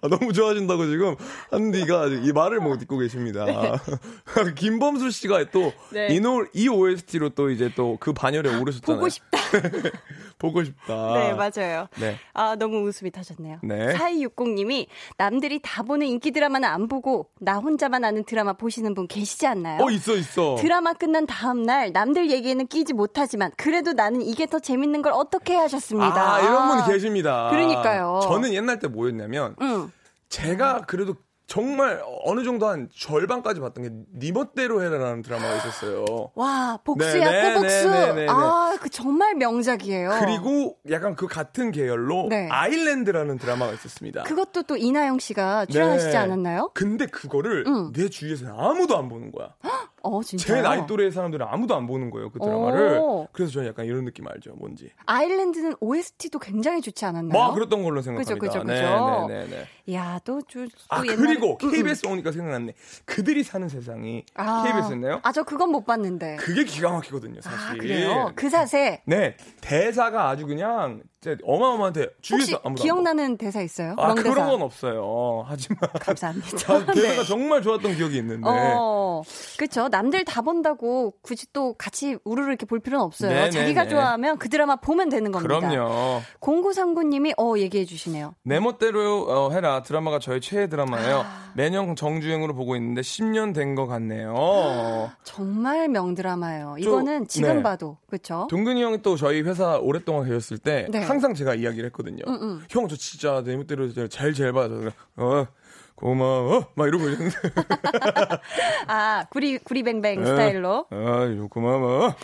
아, 0.00 0.08
너무 0.08 0.32
좋아진다고 0.32 0.86
지금 0.86 1.16
한디가 1.50 2.06
이 2.22 2.32
말을 2.32 2.60
못 2.60 2.78
듣고 2.78 2.98
계십니다. 2.98 3.44
네. 3.44 3.72
김범수 4.56 5.10
씨가 5.10 5.50
또 5.50 5.72
네. 5.90 6.08
이노, 6.08 6.46
이 6.54 6.68
OST로 6.68 7.30
또 7.30 7.50
이제 7.50 7.70
또 7.74 7.92
그 8.02 8.12
반열에 8.12 8.58
오르셨잖아요. 8.58 8.96
보고 8.98 9.08
싶다. 9.08 9.38
보고 10.38 10.64
싶다. 10.64 11.12
네, 11.14 11.34
맞아요. 11.34 11.86
네. 12.00 12.18
아, 12.32 12.56
너무 12.56 12.80
웃음이 12.88 13.10
터졌네요. 13.12 13.58
네. 13.62 13.92
4260님이 13.94 14.86
남들이 15.16 15.60
다 15.62 15.82
보는 15.82 16.06
인기 16.06 16.32
드라마는 16.32 16.68
안 16.68 16.88
보고 16.88 17.28
나 17.38 17.58
혼자만 17.58 18.04
아는 18.04 18.24
드라마 18.24 18.54
보시는 18.54 18.94
분 18.94 19.06
계시지 19.06 19.46
않나요? 19.46 19.82
어, 19.84 19.90
있어, 19.90 20.14
있어. 20.16 20.56
드라마 20.58 20.94
끝난 20.94 21.26
다음날 21.26 21.92
남들 21.92 22.30
얘기에는 22.30 22.66
끼지 22.66 22.92
못하지만 22.92 23.52
그래도 23.56 23.92
나는 23.92 24.22
이게 24.22 24.46
더 24.46 24.58
재밌는 24.58 25.02
걸 25.02 25.12
어떻게 25.12 25.54
하셨습니다. 25.54 26.34
아, 26.34 26.40
이런 26.40 26.68
분이 26.68 26.92
계십니다. 26.92 27.48
그러니까요. 27.50 28.20
저는 28.24 28.52
옛날 28.54 28.78
때 28.80 28.88
뭐였냐면 28.88 29.54
응. 29.72 29.92
제가 30.28 30.82
그래도 30.82 31.16
정말 31.46 32.02
어느 32.24 32.44
정도 32.44 32.66
한 32.66 32.88
절반까지 32.96 33.60
봤던 33.60 33.84
게 33.84 33.90
니멋대로 34.14 34.82
해라라는 34.82 35.20
드라마가 35.20 35.56
있었어요. 35.56 36.30
와 36.34 36.78
복수야 36.82 37.30
네, 37.30 37.42
네 37.42 37.54
꼬복수. 37.54 37.90
네, 37.90 38.12
네, 38.14 38.26
아그 38.26 38.88
정말 38.88 39.34
명작이에요. 39.34 40.18
그리고 40.20 40.78
약간 40.90 41.14
그 41.14 41.26
같은 41.26 41.70
계열로 41.70 42.28
네. 42.30 42.48
아일랜드라는 42.50 43.36
드라마가 43.36 43.72
있었습니다. 43.74 44.22
그것도 44.22 44.62
또 44.62 44.78
이나영 44.78 45.18
씨가 45.18 45.66
출연하시지 45.66 46.16
않았나요? 46.16 46.70
근데 46.72 47.04
그거를 47.04 47.64
응. 47.66 47.92
내 47.92 48.08
주위에서 48.08 48.46
아무도 48.56 48.96
안 48.96 49.10
보는 49.10 49.30
거야. 49.30 49.54
어? 50.02 50.22
제 50.22 50.62
나이 50.62 50.86
또래 50.86 51.10
사람들은 51.10 51.46
아무도 51.48 51.74
안 51.74 51.86
보는 51.86 52.10
거예요, 52.10 52.30
그 52.30 52.38
드라마를. 52.38 52.98
오. 52.98 53.28
그래서 53.32 53.52
저는 53.52 53.68
약간 53.68 53.86
이런 53.86 54.04
느낌 54.04 54.26
알죠, 54.28 54.54
뭔지. 54.56 54.90
아일랜드는 55.06 55.76
OST도 55.80 56.38
굉장히 56.38 56.80
좋지 56.80 57.04
않았나요? 57.04 57.32
뭐, 57.32 57.54
그랬던 57.54 57.82
걸로 57.82 58.02
생각합니다. 58.02 58.34
그죠, 58.34 58.60
그죠, 58.60 58.66
그죠. 58.66 59.26
네, 59.28 59.34
네, 59.34 59.46
네. 59.48 59.66
네. 59.84 59.94
야, 59.94 60.20
또, 60.24 60.40
또, 60.42 60.66
또 60.66 60.70
아, 60.88 61.02
옛날에... 61.02 61.16
그리고 61.16 61.56
KBS 61.58 62.06
음, 62.06 62.08
음. 62.08 62.12
오니까 62.12 62.32
생각났네. 62.32 62.74
그들이 63.04 63.42
사는 63.42 63.68
세상이 63.68 64.24
아. 64.34 64.64
KBS였나요? 64.64 65.20
아, 65.22 65.32
저 65.32 65.42
그건 65.42 65.70
못 65.70 65.84
봤는데. 65.84 66.36
그게 66.36 66.64
기가 66.64 66.90
막히거든요, 66.90 67.40
사실. 67.40 67.58
아, 67.58 67.72
그래요? 67.74 68.32
그 68.34 68.48
사세? 68.48 69.02
네. 69.06 69.36
대사가 69.60 70.28
아주 70.28 70.46
그냥 70.46 71.02
어마어마한테 71.44 72.08
주위에서 72.20 72.60
아무도 72.64 72.82
기억나는 72.82 73.36
대사 73.36 73.62
있어요? 73.62 73.94
아 73.96 74.08
명대사. 74.08 74.34
그런 74.34 74.50
건 74.50 74.62
없어요. 74.62 75.44
하지만 75.46 75.78
감사합니다. 76.00 76.48
대사가 76.92 76.92
네. 76.94 77.24
정말 77.24 77.62
좋았던 77.62 77.94
기억이 77.94 78.16
있는데. 78.18 78.48
어, 78.48 79.22
그렇죠. 79.56 79.88
남들 79.92 80.24
다 80.24 80.40
본다고 80.42 81.12
굳이 81.22 81.46
또 81.52 81.74
같이 81.74 82.16
우르르 82.24 82.48
이렇게 82.48 82.64
볼 82.66 82.80
필요는 82.80 83.04
없어요. 83.04 83.30
네네네. 83.30 83.50
자기가 83.50 83.86
좋아하면 83.88 84.38
그 84.38 84.48
드라마 84.48 84.76
보면 84.76 85.10
되는 85.10 85.30
겁니다. 85.30 85.60
그럼요. 85.60 86.22
공구상구님이 86.40 87.34
어 87.36 87.54
얘기해 87.58 87.84
주시네요. 87.84 88.34
내 88.42 88.58
멋대로 88.58 89.26
어, 89.28 89.50
해라 89.50 89.82
드라마가 89.82 90.18
저의 90.18 90.40
최애 90.40 90.68
드라마예요. 90.68 91.18
아. 91.20 91.52
매년 91.54 91.94
정주행으로 91.94 92.54
보고 92.54 92.74
있는데 92.76 93.02
10년 93.02 93.54
된 93.54 93.74
것 93.74 93.86
같네요. 93.86 95.12
정말 95.24 95.88
명드라마예요. 95.88 96.76
이거는 96.78 97.26
지금 97.28 97.56
네. 97.58 97.62
봐도 97.62 97.98
그렇죠. 98.06 98.46
동근이 98.50 98.82
형이 98.82 99.02
또 99.02 99.16
저희 99.16 99.42
회사 99.42 99.76
오랫동안 99.78 100.24
계셨을 100.26 100.58
때. 100.58 100.86
네. 100.90 101.00
항상 101.02 101.34
제가 101.34 101.54
이야기를 101.54 101.84
했거든요. 101.86 102.22
응, 102.26 102.38
응. 102.40 102.60
형, 102.70 102.88
저 102.88 102.96
진짜 102.96 103.42
내 103.44 103.56
멋대로 103.56 103.92
잘, 104.08 104.32
잘 104.32 104.52
봐. 104.52 104.68
어, 105.16 105.46
고마워. 106.02 106.66
막 106.74 106.88
이러고 106.88 107.08
있는데. 107.10 107.36
아, 108.88 109.24
구리, 109.30 109.58
구리뱅뱅 109.58 110.22
어, 110.22 110.26
스타일로? 110.26 110.86
아, 110.90 111.46
고마워. 111.48 112.14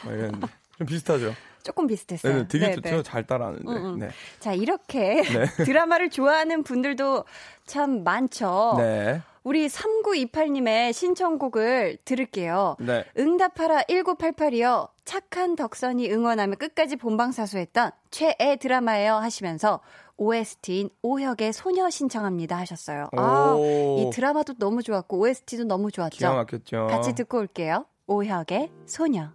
좀 0.79 0.87
비슷하죠. 0.87 1.33
조금 1.63 1.87
비슷했어요. 1.87 2.35
네, 2.35 2.49
되게 2.49 2.75
네, 2.75 2.81
네. 2.81 3.03
잘 3.03 3.25
따라하는데. 3.25 3.71
음, 3.71 3.77
음. 3.77 3.99
네. 3.99 4.09
자, 4.41 4.53
이렇게 4.53 5.23
네. 5.23 5.45
드라마를 5.65 6.11
좋아하는 6.11 6.63
분들도 6.65 7.25
참 7.67 8.03
많죠. 8.03 8.75
네. 8.79 9.23
우리 9.45 9.69
3928님의 9.69 10.93
신청곡을 10.93 11.99
들을게요. 12.05 12.77
네. 12.81 13.05
응답하라 13.17 13.83
1988이요. 13.83 14.89
착한 15.05 15.57
덕선이 15.57 16.11
응원하며 16.11 16.57
끝까지 16.57 16.97
본방사수했던 16.97 17.93
최애 18.11 18.57
드라마예요 18.61 19.15
하시면서 19.15 19.81
OST인 20.19 20.91
오혁의 21.03 21.53
소녀 21.53 21.89
신청합니다 21.89 22.59
하셨어요. 22.59 23.09
아, 23.17 23.57
이 23.57 24.11
드라마도 24.13 24.55
너무 24.55 24.83
좋았고 24.83 25.19
OST도 25.19 25.65
너무 25.65 25.91
좋았죠. 25.91 26.17
기가 26.17 26.35
막혔죠. 26.35 26.89
같이 26.89 27.15
듣고 27.15 27.39
올게요. 27.39 27.87
오혁의 28.07 28.71
소녀. 28.85 29.31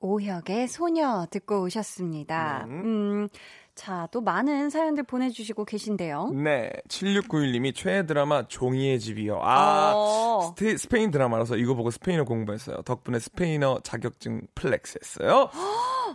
오혁의 0.00 0.66
소녀 0.66 1.26
듣고 1.30 1.62
오셨습니다. 1.62 2.64
음. 2.66 2.82
음 2.84 3.28
자, 3.74 4.06
또 4.10 4.20
많은 4.20 4.68
사연들 4.68 5.04
보내주시고 5.04 5.64
계신데요. 5.64 6.30
네. 6.34 6.70
7691님이 6.88 7.74
최애 7.74 8.04
드라마 8.04 8.46
종이의 8.46 9.00
집이요. 9.00 9.40
아, 9.42 9.92
어. 9.94 10.40
스테, 10.42 10.76
스페인 10.76 11.10
드라마라서 11.10 11.56
이거 11.56 11.74
보고 11.74 11.90
스페인어 11.90 12.24
공부했어요. 12.24 12.82
덕분에 12.82 13.18
스페인어 13.18 13.80
자격증 13.82 14.42
flex 14.54 14.98
했어요. 15.02 15.48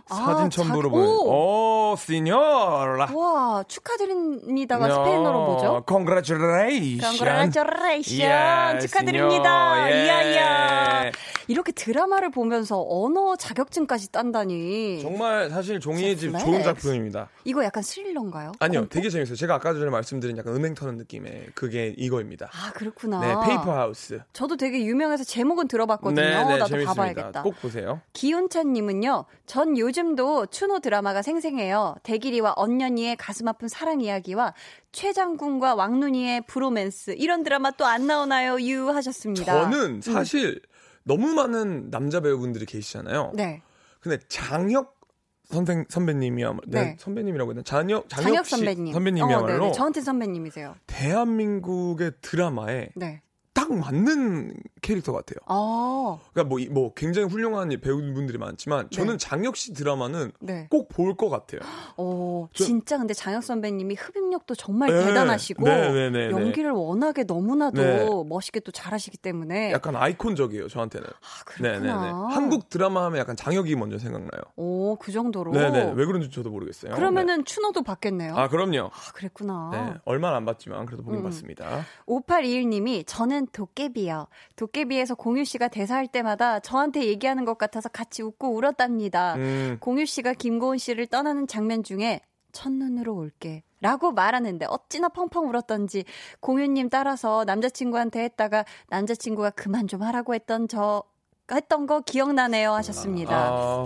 사진 0.06 0.46
아, 0.46 0.48
첨부로 0.48 0.90
보내. 0.90 1.04
오, 1.06 1.94
señora. 1.98 3.08
와, 3.14 3.64
축하드립니다가 3.66 4.88
스페인어로 4.90 5.46
뭐죠? 5.46 5.84
Congratulations. 5.88 7.00
Congratulations. 7.00 8.22
Yeah, 8.22 8.86
축하드립니다. 8.86 9.88
이야, 9.90 10.22
이야. 10.22 11.10
이렇게 11.48 11.72
드라마를 11.72 12.30
보면서 12.30 12.84
언어 12.86 13.34
자격증까지 13.36 14.12
딴다니. 14.12 15.00
정말 15.00 15.48
사실 15.48 15.80
종이의 15.80 16.16
집 16.18 16.38
좋은 16.38 16.62
작품입니다. 16.62 17.28
이거 17.44 17.64
약간 17.64 17.82
스릴러인가요? 17.82 18.52
아니요, 18.60 18.80
공포? 18.80 18.92
되게 18.94 19.08
재밌어요. 19.08 19.34
제가 19.34 19.54
아까 19.54 19.72
전에 19.72 19.88
말씀드린 19.90 20.36
약간 20.36 20.54
은행 20.54 20.74
터는 20.74 20.98
느낌의 20.98 21.48
그게 21.54 21.94
이거입니다. 21.96 22.50
아, 22.52 22.70
그렇구나. 22.72 23.20
네, 23.20 23.34
paper 23.46 23.72
house. 23.74 24.20
저도 24.34 24.56
되게 24.56 24.84
유명해서 24.84 25.24
제목은 25.24 25.68
들어봤거든요. 25.68 26.20
네, 26.20 26.30
네, 26.30 26.44
나도 26.44 26.66
재밌습니다. 26.66 26.94
봐봐야겠다. 26.94 27.42
꼭 27.42 27.54
보세요. 27.62 28.00
기훈찬 28.12 28.72
님은요. 28.74 29.24
전 29.46 29.78
요즘도 29.78 30.46
추노 30.46 30.80
드라마가 30.80 31.22
생생해요. 31.22 31.96
대길이와 32.02 32.54
언년이의 32.56 33.16
가슴 33.16 33.48
아픈 33.48 33.68
사랑 33.68 34.00
이야기와 34.00 34.54
최장군과 34.92 35.74
왕눈이의 35.74 36.42
브로맨스 36.46 37.14
이런 37.18 37.42
드라마 37.42 37.70
또 37.72 37.84
안 37.84 38.06
나오나요? 38.06 38.60
유 38.60 38.90
하셨습니다. 38.90 39.44
저는 39.52 39.96
음. 39.96 40.00
사실 40.00 40.48
음. 40.48 40.60
너무 41.04 41.28
많은 41.34 41.90
남자 41.90 42.20
배우분들이 42.20 42.66
계시잖아요. 42.66 43.32
네. 43.34 43.62
근데 44.00 44.18
장혁 44.28 44.96
선생 45.44 45.86
선배님이야말로 45.88 46.60
네. 46.66 46.82
네. 46.82 46.96
선배님이라고 46.98 47.52
했나 47.52 47.62
장혁 47.62 48.10
장혁, 48.10 48.26
장혁 48.26 48.46
선배님 48.46 48.92
선배님이야말로 48.92 49.66
어, 49.68 49.72
저한테 49.72 50.02
선배님이세요. 50.02 50.74
대한민국의 50.86 52.12
드라마에 52.20 52.90
네. 52.94 53.22
딱 53.54 53.72
맞는 53.72 54.52
캐릭터 54.80 55.12
같아요. 55.12 55.38
아. 55.46 56.18
그러니까 56.32 56.48
뭐, 56.48 56.60
뭐 56.70 56.94
굉장히 56.94 57.28
훌륭한 57.28 57.68
배우분들이 57.68 58.38
많지만 58.38 58.88
저는 58.90 59.14
네. 59.14 59.18
장혁 59.18 59.56
씨 59.56 59.72
드라마는 59.74 60.32
네. 60.40 60.68
꼭볼 60.70 61.16
것 61.16 61.28
같아요. 61.28 61.60
어, 61.96 62.48
저, 62.52 62.64
진짜 62.64 62.98
근데 62.98 63.14
장혁 63.14 63.42
선배님이 63.42 63.94
흡입력도 63.94 64.54
정말 64.54 64.92
네. 64.92 65.04
대단하시고 65.04 65.64
네, 65.64 65.92
네, 65.92 66.10
네, 66.10 66.30
연기를 66.30 66.70
워낙에 66.70 67.24
너무나도 67.24 68.24
멋있게 68.24 68.60
또 68.60 68.72
잘하시기 68.72 69.18
때문에 69.18 69.72
약간 69.72 69.96
아이콘적이에요 69.96 70.68
저한테는. 70.68 71.06
아, 71.06 71.44
그렇구나. 71.44 72.28
한국 72.30 72.68
드라마 72.68 73.04
하면 73.06 73.18
약간 73.18 73.36
장혁이 73.36 73.74
먼저 73.76 73.98
생각나요. 73.98 74.42
오, 74.56 74.96
그 74.96 75.12
정도로. 75.12 75.52
네네. 75.52 75.92
왜 75.94 76.06
그런지 76.06 76.30
저도 76.30 76.50
모르겠어요. 76.50 76.94
그러면은 76.94 77.44
추노도 77.44 77.82
봤겠네요. 77.82 78.36
아, 78.36 78.48
그럼요. 78.48 78.90
아, 78.92 79.12
그랬구나. 79.12 79.70
네, 79.72 79.94
얼마는 80.04 80.36
안 80.36 80.44
봤지만 80.44 80.86
그래도 80.86 81.02
보긴 81.02 81.20
음. 81.20 81.24
봤습니다. 81.24 81.84
5821님이 82.06 83.04
저는 83.06 83.48
도깨비요. 83.52 84.26
도 84.56 84.67
깨비에서 84.68 85.14
공유 85.14 85.44
씨가 85.44 85.68
대사할 85.68 86.06
때마다 86.06 86.60
저한테 86.60 87.06
얘기하는 87.06 87.44
것 87.44 87.58
같아서 87.58 87.88
같이 87.88 88.22
웃고 88.22 88.54
울었답니다. 88.54 89.34
음. 89.34 89.76
공유 89.80 90.06
씨가 90.06 90.34
김고은 90.34 90.78
씨를 90.78 91.06
떠나는 91.06 91.46
장면 91.46 91.82
중에 91.82 92.20
첫눈으로 92.52 93.14
올게. 93.14 93.62
라고 93.80 94.10
말하는데 94.10 94.66
어찌나 94.68 95.08
펑펑 95.08 95.48
울었던지 95.48 96.04
공유님 96.40 96.88
따라서 96.90 97.44
남자친구한테 97.44 98.24
했다가 98.24 98.64
남자친구가 98.88 99.50
그만 99.50 99.86
좀 99.86 100.02
하라고 100.02 100.34
했던 100.34 100.66
저 100.66 101.04
했던 101.52 101.86
거 101.86 102.00
기억나네요 102.00 102.72
하셨습니다. 102.72 103.36
아, 103.36 103.84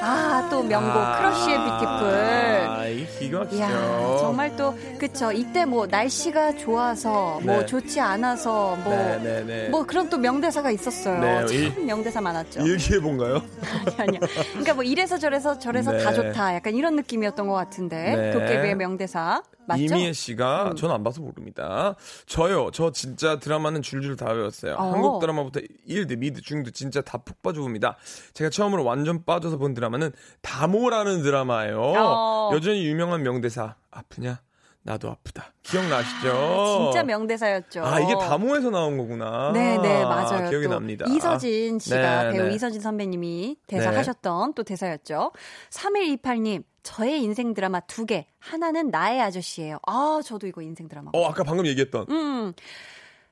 아 0.00 0.40
또 0.50 0.62
명곡 0.62 0.96
아~ 0.96 1.18
크러쉬의 1.18 1.56
Beautiful. 1.56 2.68
아, 2.68 2.86
이 2.86 3.06
기가 3.18 3.38
막히죠. 3.40 4.16
정말 4.20 4.54
또 4.56 4.76
그쵸. 4.98 5.32
이때 5.32 5.64
뭐 5.64 5.86
날씨가 5.86 6.56
좋아서 6.56 7.40
뭐 7.42 7.60
네. 7.60 7.66
좋지 7.66 8.00
않아서 8.00 8.76
뭐뭐 8.84 8.96
네, 8.96 9.18
네, 9.22 9.44
네, 9.44 9.68
뭐 9.68 9.86
그런 9.86 10.10
또 10.10 10.18
명대사가 10.18 10.70
있었어요. 10.70 11.20
네, 11.20 11.46
참 11.46 11.82
이, 11.82 11.84
명대사 11.84 12.20
많았죠. 12.20 12.60
일기해 12.60 13.00
본가요? 13.00 13.42
아니 13.96 14.08
아니요. 14.08 14.20
그러니까 14.50 14.74
뭐 14.74 14.82
이래서 14.82 15.18
저래서 15.18 15.58
저래서 15.58 15.96
다 15.96 16.10
네. 16.10 16.16
좋다. 16.16 16.54
약간 16.56 16.74
이런 16.74 16.96
느낌이었던 16.96 17.46
것 17.46 17.54
같은데 17.54 18.32
도깨비의 18.32 18.74
명대사. 18.74 19.42
맞죠? 19.70 19.82
이미애 19.82 20.12
씨가 20.12 20.70
음. 20.70 20.76
저는 20.76 20.94
안 20.94 21.02
봐서 21.02 21.20
모릅니다. 21.20 21.94
저요. 22.26 22.70
저 22.72 22.90
진짜 22.92 23.38
드라마는 23.38 23.82
줄줄 23.82 24.16
다 24.16 24.30
외웠어요. 24.32 24.74
어. 24.74 24.92
한국 24.92 25.20
드라마부터 25.20 25.60
1드, 25.88 26.18
미드, 26.18 26.40
중드 26.40 26.72
진짜 26.72 27.00
다 27.00 27.18
푹 27.18 27.42
빠져 27.42 27.60
봅니다. 27.60 27.96
제가 28.34 28.50
처음으로 28.50 28.84
완전 28.84 29.24
빠져서 29.24 29.58
본 29.58 29.74
드라마는 29.74 30.12
다모라는 30.42 31.22
드라마예요. 31.22 31.80
어. 31.80 32.50
여전히 32.54 32.84
유명한 32.86 33.22
명대사. 33.22 33.74
아프냐? 33.90 34.40
나도 34.82 35.10
아프다. 35.10 35.52
기억나시죠? 35.62 36.30
아, 36.32 36.84
진짜 36.90 37.02
명대사였죠. 37.02 37.84
아, 37.84 38.00
이게 38.00 38.14
다모에서 38.14 38.70
나온 38.70 38.96
거구나. 38.96 39.52
네네, 39.52 39.82
네, 39.82 40.04
맞아요. 40.04 40.48
기억이 40.48 40.68
납니다. 40.68 41.04
이서진 41.06 41.78
씨가 41.78 42.22
네, 42.24 42.30
배우 42.32 42.46
네. 42.48 42.54
이서진 42.54 42.80
선배님이 42.80 43.56
대사하셨던 43.66 44.48
네. 44.48 44.54
또 44.56 44.62
대사였죠. 44.62 45.32
3128님, 45.70 46.64
저의 46.82 47.22
인생 47.22 47.54
드라마 47.54 47.80
두 47.80 48.06
개. 48.06 48.26
하나는 48.38 48.88
나의 48.90 49.20
아저씨예요. 49.20 49.78
아, 49.86 50.20
저도 50.24 50.46
이거 50.46 50.62
인생 50.62 50.88
드라마. 50.88 51.10
어, 51.14 51.24
아까 51.26 51.44
방금 51.44 51.66
얘기했던. 51.66 52.06
음. 52.10 52.52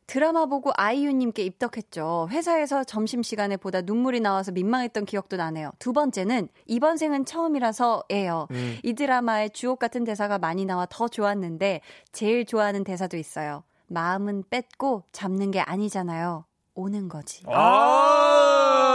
드라마 0.08 0.46
보고 0.46 0.72
아이유님께 0.74 1.42
입덕했죠. 1.42 2.28
회사에서 2.30 2.82
점심시간에 2.82 3.58
보다 3.58 3.82
눈물이 3.82 4.20
나와서 4.20 4.52
민망했던 4.52 5.04
기억도 5.04 5.36
나네요. 5.36 5.70
두 5.78 5.92
번째는 5.92 6.48
이번 6.64 6.96
생은 6.96 7.26
처음이라서예요. 7.26 8.48
음. 8.50 8.78
이 8.82 8.94
드라마에 8.94 9.50
주옥 9.50 9.78
같은 9.78 10.04
대사가 10.04 10.38
많이 10.38 10.64
나와 10.64 10.86
더 10.88 11.08
좋았는데 11.08 11.82
제일 12.12 12.46
좋아하는 12.46 12.84
대사도 12.84 13.18
있어요. 13.18 13.64
마음은 13.88 14.44
뺏고 14.48 15.04
잡는 15.12 15.50
게 15.50 15.60
아니잖아요. 15.60 16.46
오는 16.74 17.08
거지. 17.08 17.42
아~ 17.46 18.87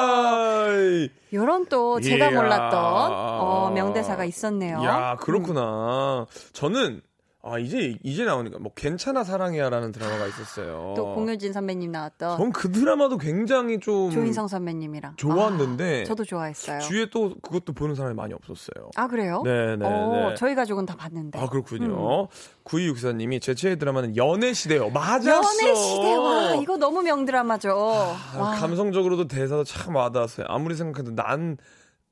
요런 1.34 1.65
또 1.67 1.99
제가 1.99 2.32
몰랐던 2.32 2.74
어, 3.11 3.71
명대사가 3.74 4.26
있었네요. 4.26 4.84
야, 4.84 5.15
그렇구나. 5.19 6.28
음. 6.30 6.49
저는 6.53 7.01
아 7.46 7.60
이제 7.60 7.98
이제 8.04 8.24
나오니까 8.24 8.58
뭐 8.60 8.72
괜찮아 8.74 9.26
사랑해야라는 9.26 9.91
드라마가 9.91 10.28
있었어요. 10.28 10.94
또 10.96 11.14
공효진 11.14 11.52
선배님 11.52 11.91
나왔던. 11.91 12.38
전 12.38 12.54
그 12.54 12.72
드라마도 12.72 13.18
굉장히 13.18 13.80
좀 13.82 14.12
조인성 14.12 14.48
선배님이랑 14.48 15.16
좋았는데. 15.18 16.02
아, 16.02 16.04
저도 16.06 16.24
좋아했어요. 16.24 16.80
주위에 16.80 17.08
또 17.12 17.36
그것도 17.41 17.74
보는 17.74 17.96
사람이 17.96 18.16
많이 18.16 18.34
없었어요. 18.34 18.91
아 18.96 19.08
그래요? 19.08 19.41
네네. 19.44 19.86
어, 19.86 20.30
네. 20.30 20.36
저희 20.36 20.56
가족은 20.56 20.86
다 20.86 20.96
봤는데. 20.96 21.38
아 21.38 21.50
그렇군요. 21.50 22.24
음. 22.24 22.28
9264님이 22.64 23.41
제 23.41 23.54
최애 23.54 23.76
드라마는 23.76 24.16
연애 24.16 24.54
시대요. 24.54 24.89
맞았어. 24.89 25.30
연애 25.30 25.76
시대 25.76 26.16
와 26.16 26.56
이거 26.56 26.78
너무 26.78 27.02
명드라마죠. 27.02 28.16
아, 28.38 28.56
감성적으로도 28.60 29.28
대사도 29.28 29.66
참 29.66 29.96
와닿았어요. 29.96 30.46
아무리 30.50 30.76
생각해도 30.76 31.14
난. 31.14 31.58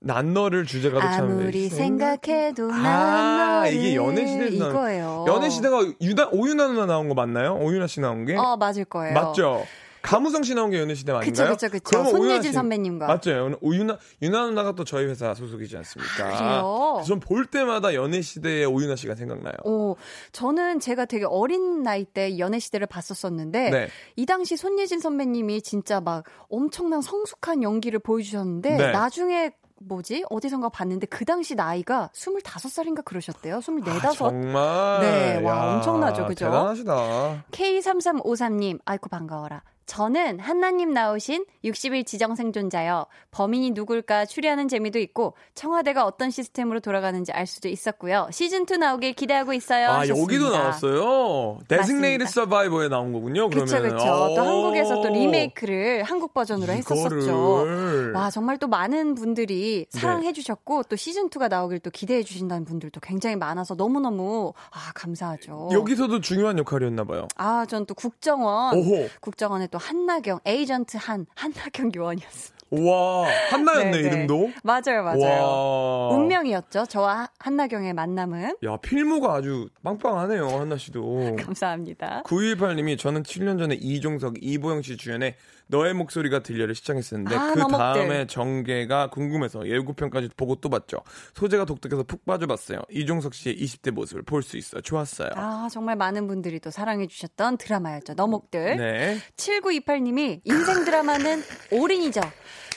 난 0.03 0.33
너를 0.33 0.65
주제가도 0.65 0.99
참 1.11 1.25
아무리 1.25 1.69
생각해도 1.69 2.71
아, 2.73 2.77
난 2.77 3.61
너를 3.63 3.73
이게 3.73 3.95
연애 3.95 4.25
시대에서 4.25 4.69
이거예요. 4.69 5.25
연애 5.27 5.49
시대가 5.49 5.77
유나 6.01 6.29
오유나 6.31 6.67
누나 6.69 6.87
나온 6.87 7.07
거 7.07 7.13
맞나요? 7.13 7.55
오유나 7.61 7.85
씨 7.85 7.99
나온 7.99 8.25
게? 8.25 8.35
어 8.35 8.57
맞을 8.57 8.85
거예요. 8.85 9.13
맞죠. 9.13 9.63
가무성 10.01 10.41
씨 10.41 10.55
나온 10.55 10.71
게 10.71 10.79
연애 10.79 10.95
시대 10.95 11.11
아닌가요? 11.11 11.51
그쵸 11.51 11.69
그쵸 11.69 12.01
그쵸. 12.01 12.09
손예진 12.09 12.51
선배님과 12.51 13.05
맞죠. 13.05 13.55
오유나 13.61 13.99
유나 14.23 14.47
누나가 14.47 14.71
또 14.71 14.83
저희 14.83 15.05
회사 15.05 15.35
소속이지 15.35 15.77
않습니까? 15.77 16.25
아, 16.25 16.37
그래요. 16.39 17.03
전볼 17.05 17.45
때마다 17.45 17.93
연애 17.93 18.23
시대의 18.23 18.65
오유나 18.65 18.95
씨가 18.95 19.13
생각나요. 19.13 19.53
오, 19.63 19.97
저는 20.31 20.79
제가 20.79 21.05
되게 21.05 21.25
어린 21.25 21.83
나이 21.83 22.05
때 22.05 22.39
연애 22.39 22.57
시대를 22.57 22.87
봤었었는데 22.87 23.69
네. 23.69 23.87
이 24.15 24.25
당시 24.25 24.57
손예진 24.57 24.99
선배님이 24.99 25.61
진짜 25.61 26.01
막 26.01 26.23
엄청난 26.49 27.01
성숙한 27.01 27.61
연기를 27.61 27.99
보여주셨는데 27.99 28.77
네. 28.77 28.91
나중에 28.91 29.51
뭐지? 29.87 30.25
어디선가 30.29 30.69
봤는데 30.69 31.07
그 31.07 31.25
당시 31.25 31.55
나이가 31.55 32.09
25살인가 32.13 33.03
그러셨대요. 33.03 33.59
24, 33.59 34.07
아, 34.07 34.11
정말? 34.11 34.99
네, 35.01 35.41
와, 35.43 35.57
야, 35.57 35.75
엄청나죠. 35.75 36.25
그죠? 36.27 36.45
대단하시다. 36.45 37.45
K3353님, 37.51 38.79
아이고, 38.85 39.09
반가워라. 39.09 39.63
저는 39.85 40.39
한나님 40.39 40.93
나오신 40.93 41.45
60일 41.65 42.05
지정 42.05 42.35
생존자요. 42.35 43.05
범인이 43.31 43.71
누굴까 43.71 44.25
추리하는 44.25 44.67
재미도 44.67 44.99
있고 44.99 45.33
청와대가 45.53 46.05
어떤 46.05 46.29
시스템으로 46.29 46.79
돌아가는지 46.79 47.31
알 47.33 47.45
수도 47.45 47.67
있었고요. 47.67 48.29
시즌 48.31 48.65
2 48.69 48.77
나오길 48.77 49.13
기대하고 49.13 49.53
있어요. 49.53 49.89
아 49.89 49.99
하셨습니다. 49.99 50.21
여기도 50.33 50.49
나왔어요. 50.55 51.59
데signated 51.67 52.31
서바이버에 52.31 52.87
나온 52.87 53.11
거군요. 53.11 53.49
그렇죠, 53.49 53.79
그렇죠. 53.81 54.05
또 54.35 54.41
한국에서 54.41 55.01
또 55.01 55.09
리메이크를 55.09 56.03
한국 56.03 56.33
버전으로 56.33 56.71
했었었죠. 56.71 57.65
와 58.13 58.29
정말 58.29 58.57
또 58.59 58.67
많은 58.67 59.15
분들이 59.15 59.87
사랑해 59.89 60.31
주셨고 60.31 60.83
네. 60.83 60.89
또 60.89 60.95
시즌 60.95 61.29
2가 61.29 61.49
나오길 61.49 61.79
또 61.79 61.89
기대해 61.89 62.23
주신다는 62.23 62.63
분들도 62.65 62.99
굉장히 63.01 63.35
많아서 63.35 63.75
너무 63.75 63.99
너무 63.99 64.53
아 64.71 64.91
감사하죠. 64.95 65.69
여기서도 65.71 66.21
중요한 66.21 66.57
역할이었나 66.59 67.03
봐요. 67.03 67.27
아 67.35 67.65
전 67.65 67.81
또 67.85 67.95
국정원 67.95 68.77
오호. 68.77 69.07
국정원에 69.21 69.65
또 69.67 69.79
한나경 69.81 70.39
에이전트 70.45 70.97
한 70.99 71.25
한나경 71.35 71.91
요원이었습니다. 71.95 72.61
와 72.71 73.27
한나였네 73.49 73.91
네네. 73.91 74.07
이름도. 74.07 74.51
맞아요, 74.63 75.03
맞아요. 75.03 75.43
와. 75.43 76.07
운명이었죠. 76.15 76.85
저와 76.85 77.29
한나경의 77.39 77.93
만남은. 77.93 78.55
야 78.63 78.77
필모가 78.77 79.33
아주 79.33 79.67
빵빵하네요, 79.83 80.47
한나 80.47 80.77
씨도. 80.77 81.35
감사합니다. 81.43 82.23
9218님이 82.25 82.97
저는 82.97 83.23
7년 83.23 83.59
전에 83.59 83.75
이종석, 83.75 84.35
이보영 84.39 84.83
씨 84.83 84.95
주연의 84.95 85.35
너의 85.71 85.93
목소리가 85.95 86.39
들려를 86.39 86.75
시청했었는데 86.75 87.35
아, 87.35 87.53
그. 87.53 87.61
다음에 87.71 88.27
전개가 88.27 89.09
궁금해서 89.09 89.67
예고편까지 89.67 90.29
보고 90.37 90.55
또 90.55 90.69
봤죠. 90.69 90.97
소재가 91.33 91.65
독특해서 91.65 92.03
푹 92.03 92.25
빠져봤어요. 92.25 92.79
이종석 92.91 93.33
씨의 93.33 93.55
20대 93.57 93.91
모습을 93.91 94.21
볼 94.23 94.43
수 94.43 94.57
있어 94.57 94.81
좋았어요. 94.81 95.29
아 95.35 95.67
정말 95.71 95.95
많은 95.95 96.27
분들이 96.27 96.59
또 96.59 96.69
사랑해 96.71 97.07
주셨던 97.07 97.57
드라마였죠. 97.57 98.13
너목들. 98.15 98.77
네. 98.77 99.17
7928님이 99.37 100.41
인생 100.43 100.83
드라마는 100.83 101.41
올인이죠. 101.71 102.21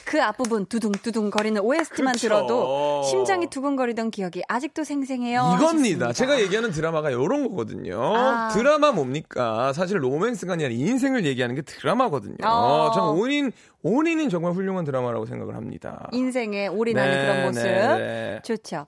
그 0.06 0.22
앞부분 0.22 0.66
두둥두둥 0.66 1.30
거리는 1.30 1.60
OST만 1.60 2.12
그쵸. 2.14 2.28
들어도 2.28 3.02
심장이 3.04 3.48
두근거리던 3.48 4.10
기억이 4.10 4.42
아직도 4.48 4.84
생생해요. 4.84 5.40
이겁니다. 5.56 5.66
하셨습니다. 6.08 6.12
제가 6.12 6.40
얘기하는 6.40 6.70
드라마가 6.70 7.10
이런 7.10 7.48
거거든요. 7.48 8.00
아. 8.16 8.48
드라마 8.48 8.92
뭡니까? 8.92 9.72
사실 9.72 10.02
로맨스가 10.02 10.54
아니라 10.54 10.70
인생을 10.70 11.24
얘기하는 11.24 11.54
게 11.54 11.62
드라마거든요. 11.62 12.36
어. 12.44 12.90
전 12.94 13.08
온인 13.16 13.50
온인은 13.82 14.28
정말 14.28 14.52
훌륭한 14.52 14.84
드라마라고 14.84 15.26
생각을 15.26 15.56
합니다. 15.56 16.08
인생에 16.12 16.68
올인하는 16.68 17.10
네, 17.10 17.22
그런 17.26 17.46
모습. 17.46 17.62
네, 17.62 17.72
네. 17.98 18.40
좋죠. 18.44 18.86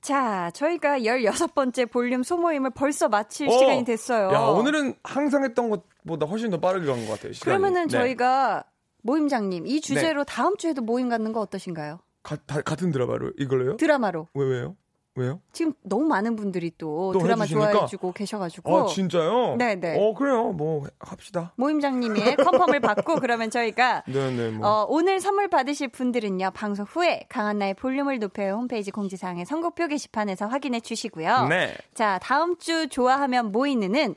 자, 0.00 0.50
저희가 0.54 0.98
16번째 1.00 1.88
볼륨 1.90 2.22
소모임을 2.24 2.70
벌써 2.70 3.08
마칠 3.08 3.46
어, 3.48 3.50
시간이 3.52 3.84
됐어요. 3.84 4.32
야, 4.32 4.38
오늘은 4.40 4.94
항상 5.04 5.44
했던 5.44 5.70
것보다 5.70 6.26
훨씬 6.26 6.50
더 6.50 6.58
빠르게 6.58 6.86
간 6.86 7.06
것 7.06 7.12
같아요. 7.12 7.32
시간이. 7.32 7.44
그러면은 7.56 7.86
네. 7.86 7.98
저희가 7.98 8.64
모임장님, 9.02 9.66
이 9.66 9.80
주제로 9.80 10.24
네. 10.24 10.32
다음 10.32 10.56
주에도 10.56 10.82
모임 10.82 11.08
갖는 11.08 11.32
거 11.32 11.40
어떠신가요? 11.40 12.00
가, 12.22 12.36
다, 12.46 12.60
같은 12.62 12.90
드라마로 12.92 13.32
이걸로요? 13.38 13.76
드라마로. 13.76 14.28
왜 14.34 14.44
왜요? 14.46 14.76
왜요? 15.14 15.40
지금 15.52 15.74
너무 15.82 16.06
많은 16.06 16.36
분들이 16.36 16.72
또, 16.78 17.12
또 17.12 17.18
드라마 17.18 17.42
해주시니까? 17.44 17.72
좋아해주고 17.72 18.12
계셔가지고. 18.12 18.78
아 18.78 18.86
진짜요? 18.86 19.56
네네. 19.58 19.98
어 19.98 20.14
그래요. 20.14 20.52
뭐 20.52 20.86
합시다. 21.00 21.52
모임장님의 21.56 22.36
컨펌을 22.70 22.80
받고 22.80 23.16
그러면 23.16 23.50
저희가 23.50 24.04
네네. 24.06 24.52
뭐. 24.52 24.66
어, 24.66 24.86
오늘 24.88 25.20
선물 25.20 25.48
받으실 25.48 25.88
분들은요 25.88 26.52
방송 26.54 26.86
후에 26.86 27.26
강한나의 27.28 27.74
볼륨을 27.74 28.20
높여 28.20 28.52
홈페이지 28.52 28.90
공지사항의 28.90 29.44
선곡표 29.44 29.88
게시판에서 29.88 30.46
확인해 30.46 30.80
주시고요. 30.80 31.48
네. 31.48 31.74
자 31.92 32.18
다음 32.22 32.56
주 32.56 32.88
좋아하면 32.88 33.52
모이는은 33.52 34.14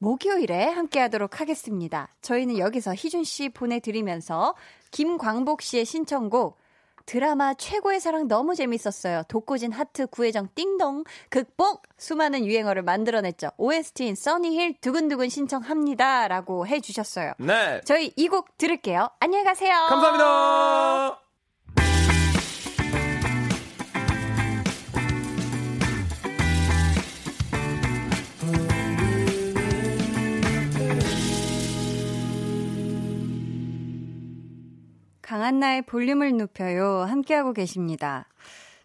목요일에 0.00 0.64
함께 0.70 0.98
하도록 1.00 1.40
하겠습니다. 1.40 2.08
저희는 2.22 2.58
여기서 2.58 2.94
희준 2.94 3.22
씨 3.22 3.50
보내드리면서 3.50 4.54
김광복 4.90 5.60
씨의 5.62 5.84
신청곡 5.84 6.58
드라마 7.06 7.54
최고의 7.54 8.00
사랑 8.00 8.28
너무 8.28 8.54
재밌었어요. 8.54 9.22
독고진 9.28 9.72
하트 9.72 10.06
구혜정 10.06 10.48
띵동 10.54 11.04
극복 11.28 11.82
수많은 11.98 12.46
유행어를 12.46 12.82
만들어냈죠. 12.82 13.50
OST인 13.58 14.14
써니힐 14.14 14.80
두근두근 14.80 15.28
신청합니다. 15.28 16.28
라고 16.28 16.66
해주셨어요. 16.66 17.32
네. 17.38 17.80
저희 17.84 18.12
이 18.16 18.28
곡 18.28 18.56
들을게요. 18.58 19.10
안녕히 19.18 19.44
가세요. 19.44 19.74
감사합니다. 19.88 21.29
강한나의 35.30 35.82
볼륨을 35.82 36.36
높여요. 36.36 37.02
함께하고 37.02 37.52
계십니다. 37.52 38.26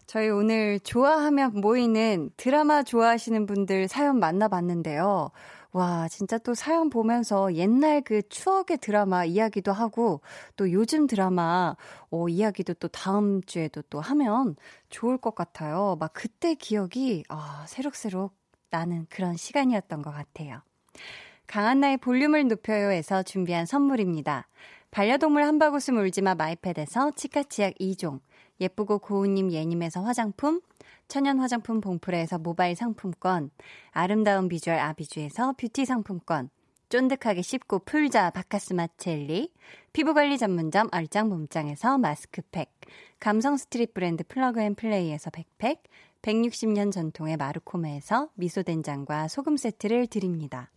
저희 0.06 0.28
오늘 0.28 0.78
좋아하면 0.78 1.60
모이는 1.60 2.30
드라마 2.36 2.84
좋아하시는 2.84 3.46
분들 3.46 3.88
사연 3.88 4.20
만나봤는데요. 4.20 5.32
와, 5.72 6.06
진짜 6.06 6.38
또 6.38 6.54
사연 6.54 6.88
보면서 6.88 7.52
옛날 7.54 8.00
그 8.00 8.22
추억의 8.28 8.78
드라마 8.78 9.24
이야기도 9.24 9.72
하고 9.72 10.20
또 10.54 10.70
요즘 10.70 11.08
드라마 11.08 11.74
어, 12.10 12.28
이야기도 12.28 12.74
또 12.74 12.86
다음 12.86 13.42
주에도 13.42 13.82
또 13.90 14.00
하면 14.00 14.54
좋을 14.88 15.18
것 15.18 15.34
같아요. 15.34 15.96
막 15.98 16.12
그때 16.14 16.54
기억이 16.54 17.24
아, 17.28 17.64
새록새록 17.66 18.36
나는 18.70 19.06
그런 19.10 19.36
시간이었던 19.36 20.00
것 20.00 20.12
같아요. 20.12 20.60
강한나의 21.48 21.96
볼륨을 21.96 22.46
높여요에서 22.46 23.24
준비한 23.24 23.66
선물입니다. 23.66 24.46
반려동물 24.90 25.42
한바구스 25.42 25.90
울지마 25.90 26.34
마이패드에서 26.36 27.12
치카치약 27.12 27.74
2종, 27.74 28.20
예쁘고 28.60 28.98
고운님 29.00 29.52
예님에서 29.52 30.02
화장품, 30.02 30.60
천연 31.08 31.38
화장품 31.38 31.80
봉프레에서 31.80 32.38
모바일 32.38 32.76
상품권, 32.76 33.50
아름다운 33.90 34.48
비주얼 34.48 34.78
아비주에서 34.78 35.54
뷰티 35.58 35.84
상품권, 35.84 36.50
쫀득하게 36.88 37.42
씹고 37.42 37.80
풀자 37.80 38.30
바카스마 38.30 38.86
첼리, 38.96 39.52
피부관리 39.92 40.38
전문점 40.38 40.88
얼짱 40.92 41.28
몸짱에서 41.28 41.98
마스크팩, 41.98 42.70
감성 43.18 43.56
street 43.56 43.92
브랜드 43.92 44.24
Plug 44.24 44.60
and 44.60 44.74
Play에서 44.74 45.30
백팩, 45.30 45.82
160년 46.22 46.92
전통의 46.92 47.36
마르코메에서 47.36 48.30
미소된장과 48.34 49.28
소금 49.28 49.56
세트를 49.56 50.06
드립니다. 50.06 50.70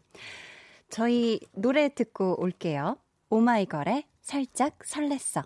저희 0.89 1.39
노래 1.53 1.89
듣고 1.89 2.39
올게요. 2.41 2.97
오마이걸의 3.31 4.05
살짝 4.21 4.79
설렜어. 4.79 5.45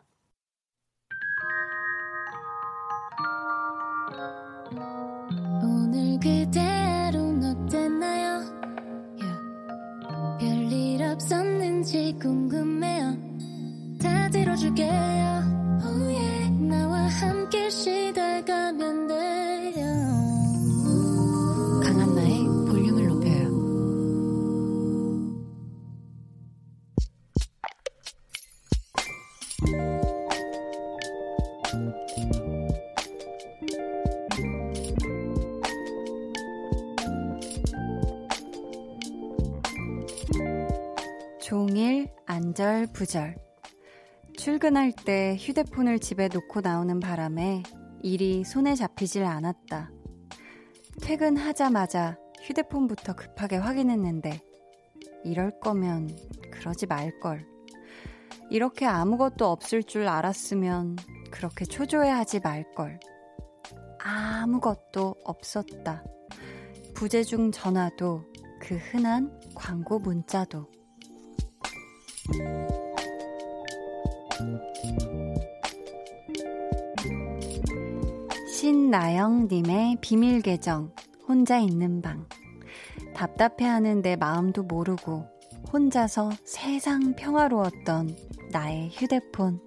오늘 5.62 6.18
그대로는 6.20 7.66
어땠나요? 7.66 8.40
Yeah. 9.20 10.40
별일 10.40 11.04
없었는지 11.04 12.18
궁금해요. 12.22 13.18
다 14.02 14.30
들어줄게요. 14.30 14.94
Oh 15.84 16.16
yeah. 16.16 16.50
나와 16.66 17.00
함께 17.08 17.70
시달가면 17.70 19.08
돼 19.08 19.33
안절부절. 42.54 43.36
출근할 44.38 44.92
때 44.92 45.36
휴대폰을 45.40 45.98
집에 45.98 46.28
놓고 46.28 46.62
나오는 46.62 47.00
바람에 47.00 47.64
일이 48.04 48.44
손에 48.44 48.76
잡히질 48.76 49.24
않았다. 49.24 49.92
퇴근하자마자 51.02 52.18
휴대폰부터 52.44 53.16
급하게 53.16 53.58
확인했는데 53.58 54.40
이럴 55.24 55.60
거면 55.62 56.16
그러지 56.52 56.86
말걸. 56.86 57.46
이렇게 58.52 58.86
아무것도 58.86 59.48
없을 59.48 59.84
줄 59.84 60.08
알았으면 60.08 60.98
그렇게 61.32 61.66
초조해하지 61.66 62.42
말걸. 62.42 63.00
아무것도 64.00 65.16
없었다. 65.24 66.04
부재중 66.94 67.52
전화도 67.52 68.26
그 68.60 68.76
흔한 68.76 69.40
광고 69.56 69.98
문자도. 69.98 70.83
신나영님의 78.48 79.98
비밀 80.00 80.42
계정, 80.42 80.94
혼자 81.28 81.58
있는 81.58 82.02
방. 82.02 82.26
답답해 83.14 83.66
하는 83.66 84.02
내 84.02 84.16
마음도 84.16 84.64
모르고 84.64 85.26
혼자서 85.74 86.32
세상 86.46 87.14
평화로웠던 87.16 88.16
나의 88.54 88.90
휴대폰. 88.90 89.60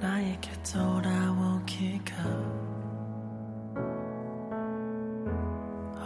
나에게 0.00 0.50
돌아오기가 0.64 2.16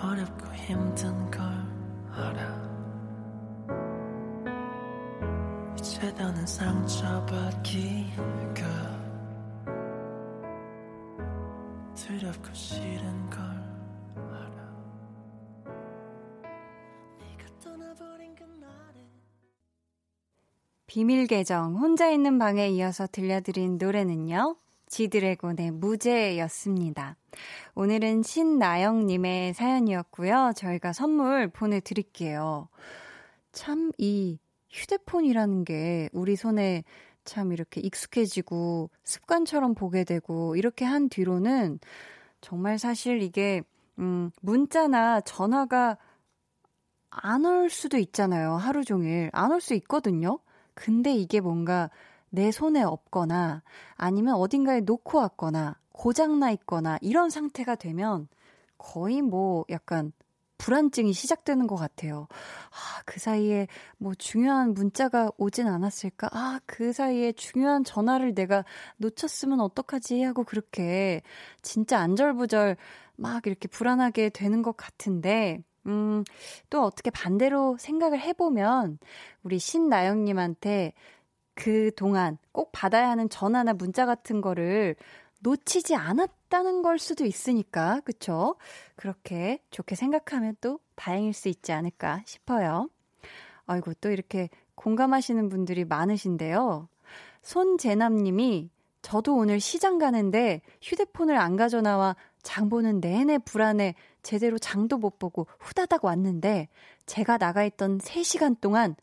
어렵고 0.03 0.53
힘든 0.55 1.31
걸 1.31 1.36
알아. 2.17 2.67
이제 5.79 6.15
더는 6.15 6.47
상처받기가 6.47 7.77
두렵고 11.95 12.53
싫은 12.53 13.31
걸 13.31 13.67
비밀 20.97 21.27
계정 21.27 21.77
혼자 21.77 22.09
있는 22.11 22.39
방에 22.39 22.71
이어서 22.71 23.07
들려드린 23.07 23.77
노래는요. 23.77 24.57
지드래곤의 24.87 25.73
무죄였습니다. 25.73 27.17
오늘은 27.75 28.23
신나영님의 28.23 29.55
사연이었고요. 29.55 30.53
저희가 30.57 30.93
선물 30.93 31.49
보내드릴게요. 31.49 32.69
참, 33.53 33.91
이 33.99 34.39
휴대폰이라는 34.71 35.65
게 35.65 36.09
우리 36.13 36.37
손에 36.37 36.85
참 37.25 37.53
이렇게 37.53 37.81
익숙해지고 37.81 38.91
습관처럼 39.05 39.75
보게 39.75 40.05
되고 40.05 40.55
이렇게 40.57 40.85
한 40.85 41.09
뒤로는 41.09 41.81
정말 42.41 42.79
사실 42.79 43.23
이게, 43.23 43.63
음, 43.99 44.31
문자나 44.43 45.23
전화가 45.23 45.99
안 47.11 47.45
올 47.45 47.71
수도 47.71 47.97
있잖아요. 47.99 48.53
하루 48.57 48.85
종일. 48.85 49.31
안 49.33 49.51
올 49.53 49.61
수 49.61 49.75
있거든요. 49.75 50.39
근데 50.75 51.13
이게 51.15 51.41
뭔가 51.41 51.91
내 52.31 52.51
손에 52.51 52.83
없거나 52.83 53.63
아니면 53.95 54.35
어딘가에 54.35 54.81
놓고 54.81 55.19
왔거나 55.19 55.77
고장나 55.93 56.51
있거나 56.53 56.99
이런 57.01 57.31
상태가 57.31 57.75
되면 57.75 58.29
거의 58.79 59.23
뭐 59.23 59.65
약간 59.71 60.13
불안증이 60.59 61.13
시작되는 61.13 61.67
것 61.67 61.77
같아요. 61.77 62.29
아, 62.71 63.03
그 63.05 63.21
사이에 63.21 63.69
뭐 63.99 64.15
중요한 64.15 64.75
문자가 64.75 65.31
오진 65.37 65.67
않았을까? 65.67 66.31
아, 66.33 66.61
그 66.67 66.93
사이에 66.93 67.33
중요한 67.33 67.85
전화를 67.85 68.35
내가 68.35 68.65
놓쳤으면 68.97 69.61
어떡하지? 69.61 70.23
하고 70.23 70.45
그렇게 70.45 71.23
진짜 71.63 71.99
안절부절 71.99 72.77
막 73.17 73.47
이렇게 73.47 73.69
불안하게 73.69 74.31
되는 74.31 74.63
것 74.63 74.77
같은데, 74.77 75.63
음, 75.87 76.25
또 76.71 76.83
어떻게 76.83 77.11
반대로 77.11 77.77
생각을 77.79 78.21
해보면, 78.21 78.99
우리 79.43 79.59
신나영님한테 79.59 80.93
그 81.57 81.91
동안 81.97 82.39
꼭 82.53 82.71
받아야 82.71 83.09
하는 83.09 83.29
전화나 83.29 83.73
문자 83.73 84.07
같은 84.07 84.41
거를 84.41 84.95
놓치지 85.41 85.97
않았다는 85.97 86.83
걸 86.83 86.99
수도 86.99 87.25
있으니까, 87.25 88.01
그쵸? 88.05 88.57
그렇게 88.95 89.61
좋게 89.71 89.97
생각하면 89.97 90.57
또 90.61 90.79
다행일 90.95 91.33
수 91.33 91.49
있지 91.49 91.73
않을까 91.73 92.23
싶어요. 92.25 92.89
아이고, 93.67 93.95
또 93.95 94.11
이렇게 94.11 94.49
공감하시는 94.77 95.49
분들이 95.49 95.85
많으신데요. 95.85 96.89
손재남님이 97.43 98.71
저도 99.03 99.37
오늘 99.37 99.61
시장 99.61 99.99
가는데 99.99 100.63
휴대폰을 100.83 101.37
안 101.37 101.57
가져 101.57 101.81
나와 101.81 102.17
장 102.43 102.69
보는 102.69 103.01
내내 103.01 103.39
불안해 103.39 103.95
제대로 104.23 104.59
장도 104.59 104.99
못 104.99 105.19
보고 105.19 105.47
후다닥 105.61 106.05
왔는데 106.05 106.69
제가 107.07 107.39
나가 107.39 107.65
있던 107.65 107.99
3시간 107.99 108.61
동안 108.61 108.97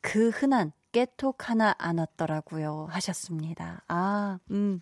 그 0.00 0.28
흔한 0.28 0.72
깨톡 0.92 1.48
하나 1.50 1.74
안 1.78 1.98
왔더라고요. 1.98 2.86
하셨습니다. 2.90 3.82
아, 3.88 4.38
음. 4.50 4.80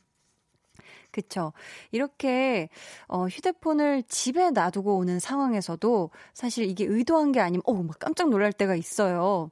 그쵸. 1.10 1.52
이렇게, 1.92 2.68
어, 3.08 3.26
휴대폰을 3.26 4.02
집에 4.04 4.50
놔두고 4.50 4.96
오는 4.98 5.18
상황에서도 5.18 6.10
사실 6.34 6.64
이게 6.66 6.84
의도한 6.84 7.32
게 7.32 7.40
아니면, 7.40 7.62
어, 7.66 7.74
막 7.74 7.98
깜짝 7.98 8.28
놀랄 8.28 8.52
때가 8.52 8.74
있어요. 8.76 9.50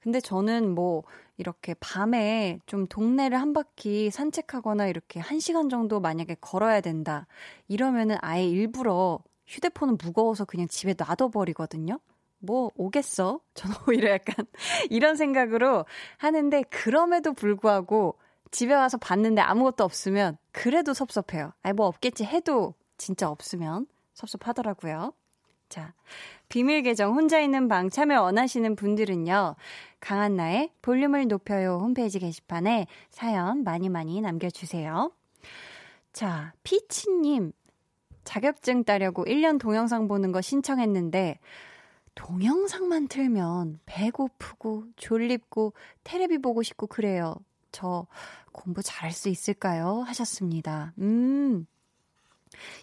근데 0.00 0.20
저는 0.20 0.74
뭐, 0.74 1.02
이렇게 1.38 1.74
밤에 1.80 2.58
좀 2.66 2.86
동네를 2.86 3.38
한 3.40 3.52
바퀴 3.52 4.10
산책하거나 4.10 4.86
이렇게 4.88 5.20
한 5.20 5.38
시간 5.40 5.68
정도 5.68 6.00
만약에 6.00 6.36
걸어야 6.40 6.80
된다. 6.80 7.26
이러면은 7.68 8.16
아예 8.22 8.44
일부러 8.46 9.20
휴대폰은 9.46 9.98
무거워서 10.02 10.44
그냥 10.46 10.66
집에 10.68 10.94
놔둬버리거든요. 10.98 11.98
뭐 12.46 12.70
오겠어? 12.76 13.40
저는 13.54 13.76
오히려 13.88 14.10
약간 14.10 14.46
이런 14.90 15.16
생각으로 15.16 15.84
하는데 16.16 16.62
그럼에도 16.70 17.32
불구하고 17.32 18.18
집에 18.50 18.74
와서 18.74 18.96
봤는데 18.96 19.42
아무것도 19.42 19.84
없으면 19.84 20.38
그래도 20.52 20.94
섭섭해요. 20.94 21.52
아니 21.62 21.74
뭐 21.74 21.86
없겠지 21.86 22.24
해도 22.24 22.74
진짜 22.96 23.28
없으면 23.28 23.86
섭섭하더라고요. 24.14 25.12
자, 25.68 25.94
비밀 26.48 26.82
계정 26.82 27.14
혼자 27.14 27.40
있는 27.40 27.68
방 27.68 27.90
참여 27.90 28.22
원하시는 28.22 28.76
분들은요. 28.76 29.56
강한나의 30.00 30.70
볼륨을 30.80 31.26
높여요 31.26 31.78
홈페이지 31.82 32.18
게시판에 32.18 32.86
사연 33.10 33.64
많이 33.64 33.88
많이 33.88 34.20
남겨주세요. 34.20 35.10
자, 36.12 36.54
피치님. 36.62 37.52
자격증 38.24 38.84
따려고 38.84 39.24
1년 39.24 39.60
동영상 39.60 40.08
보는 40.08 40.32
거 40.32 40.40
신청했는데 40.40 41.38
동영상만 42.16 43.06
틀면 43.06 43.78
배고프고 43.86 44.84
졸립고 44.96 45.74
테레비 46.02 46.38
보고 46.38 46.62
싶고 46.64 46.88
그래요. 46.88 47.36
저 47.70 48.06
공부 48.52 48.82
잘할 48.82 49.12
수 49.12 49.28
있을까요? 49.28 50.02
하셨습니다. 50.06 50.92
음, 50.98 51.66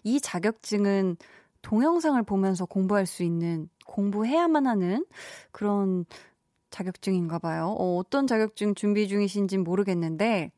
이 0.03 0.21
자격증은 0.21 1.17
동영상을 1.61 2.21
보면서 2.23 2.65
공부할 2.65 3.05
수 3.05 3.23
있는, 3.23 3.69
공부해야만 3.85 4.67
하는 4.67 5.05
그런 5.51 6.05
자격증인가 6.69 7.39
봐요. 7.39 7.75
어, 7.77 7.97
어떤 7.97 8.27
자격증 8.27 8.75
준비 8.75 9.07
중이신진 9.07 9.63
모르겠는데, 9.63 10.51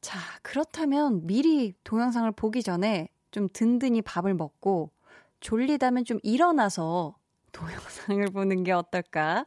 자, 0.00 0.18
그렇다면 0.42 1.26
미리 1.26 1.74
동영상을 1.84 2.30
보기 2.32 2.62
전에 2.62 3.08
좀 3.30 3.48
든든히 3.52 4.02
밥을 4.02 4.34
먹고 4.34 4.90
졸리다면 5.40 6.04
좀 6.04 6.18
일어나서 6.22 7.16
동영상을 7.52 8.24
보는 8.32 8.64
게 8.64 8.72
어떨까? 8.72 9.46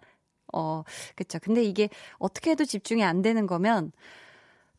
어, 0.53 0.83
그쵸. 1.15 1.39
근데 1.41 1.63
이게 1.63 1.89
어떻게 2.17 2.51
해도 2.51 2.65
집중이 2.65 3.03
안 3.03 3.21
되는 3.21 3.47
거면 3.47 3.91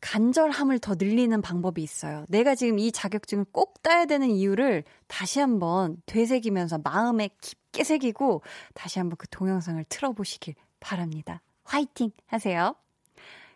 간절함을 0.01 0.79
더 0.79 0.95
늘리는 0.97 1.41
방법이 1.43 1.83
있어요. 1.83 2.25
내가 2.29 2.55
지금 2.55 2.79
이 2.79 2.93
자격증을 2.93 3.47
꼭 3.53 3.83
따야 3.83 4.05
되는 4.05 4.29
이유를 4.31 4.85
다시 5.09 5.41
한번 5.41 5.97
되새기면서 6.07 6.79
마음에 6.85 7.31
깊게 7.41 7.83
새기고 7.83 8.43
다시 8.75 8.99
한번 8.99 9.17
그 9.17 9.27
동영상을 9.29 9.83
틀어보시길 9.89 10.55
바랍니다. 10.81 11.43
화이팅 11.65 12.11
하세요. 12.27 12.75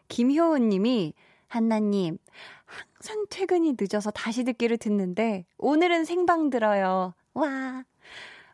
김효은 0.08 0.68
님이 0.68 1.14
한나님, 1.46 2.18
항상 2.64 3.26
퇴근이 3.28 3.74
늦어서 3.78 4.10
다시 4.10 4.44
듣기를 4.44 4.78
듣는데, 4.78 5.46
오늘은 5.58 6.04
생방 6.04 6.48
들어요. 6.48 7.14
와. 7.34 7.84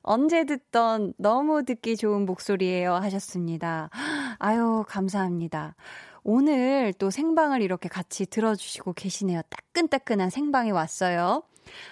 언제 0.07 0.45
듣던 0.45 1.15
너무 1.19 1.65
듣기 1.65 1.97
좋은 1.97 2.27
목소리예요. 2.27 2.95
하셨습니다. 2.95 3.91
아유, 4.39 4.85
감사합니다. 4.87 5.75
오늘 6.23 6.93
또 6.93 7.11
생방을 7.11 7.61
이렇게 7.61 7.89
같이 7.89 8.25
들어주시고 8.25 8.93
계시네요. 8.93 9.43
따끈따끈한 9.51 10.31
생방이 10.31 10.71
왔어요. 10.71 11.43